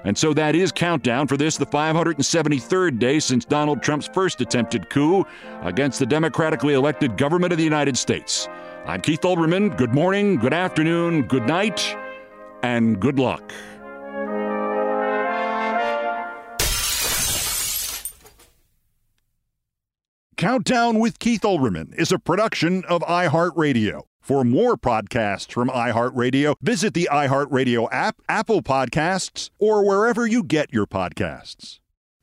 And 0.04 0.16
so 0.16 0.32
that 0.32 0.54
is 0.54 0.72
countdown 0.72 1.26
for 1.26 1.36
this, 1.36 1.58
the 1.58 1.66
573rd 1.66 2.98
day 2.98 3.20
since 3.20 3.44
Donald 3.44 3.82
Trump's 3.82 4.06
first 4.06 4.40
attempted 4.40 4.88
coup 4.88 5.26
against 5.62 5.98
the 5.98 6.06
democratically 6.06 6.72
elected 6.72 7.18
government 7.18 7.52
of 7.52 7.58
the 7.58 7.64
United 7.64 7.98
States. 7.98 8.48
I'm 8.86 9.00
Keith 9.00 9.22
Olbermann. 9.22 9.74
Good 9.78 9.94
morning, 9.94 10.36
good 10.36 10.52
afternoon, 10.52 11.22
good 11.22 11.46
night, 11.46 11.96
and 12.62 13.00
good 13.00 13.18
luck. 13.18 13.50
Countdown 20.36 20.98
with 20.98 21.18
Keith 21.18 21.40
Olbermann 21.40 21.94
is 21.94 22.12
a 22.12 22.18
production 22.18 22.84
of 22.84 23.00
iHeartRadio. 23.02 24.02
For 24.20 24.44
more 24.44 24.76
podcasts 24.76 25.50
from 25.50 25.70
iHeartRadio, 25.70 26.56
visit 26.60 26.92
the 26.92 27.08
iHeartRadio 27.10 27.88
app, 27.90 28.16
Apple 28.28 28.60
Podcasts, 28.60 29.48
or 29.58 29.86
wherever 29.86 30.26
you 30.26 30.42
get 30.42 30.74
your 30.74 30.86
podcasts. 30.86 31.78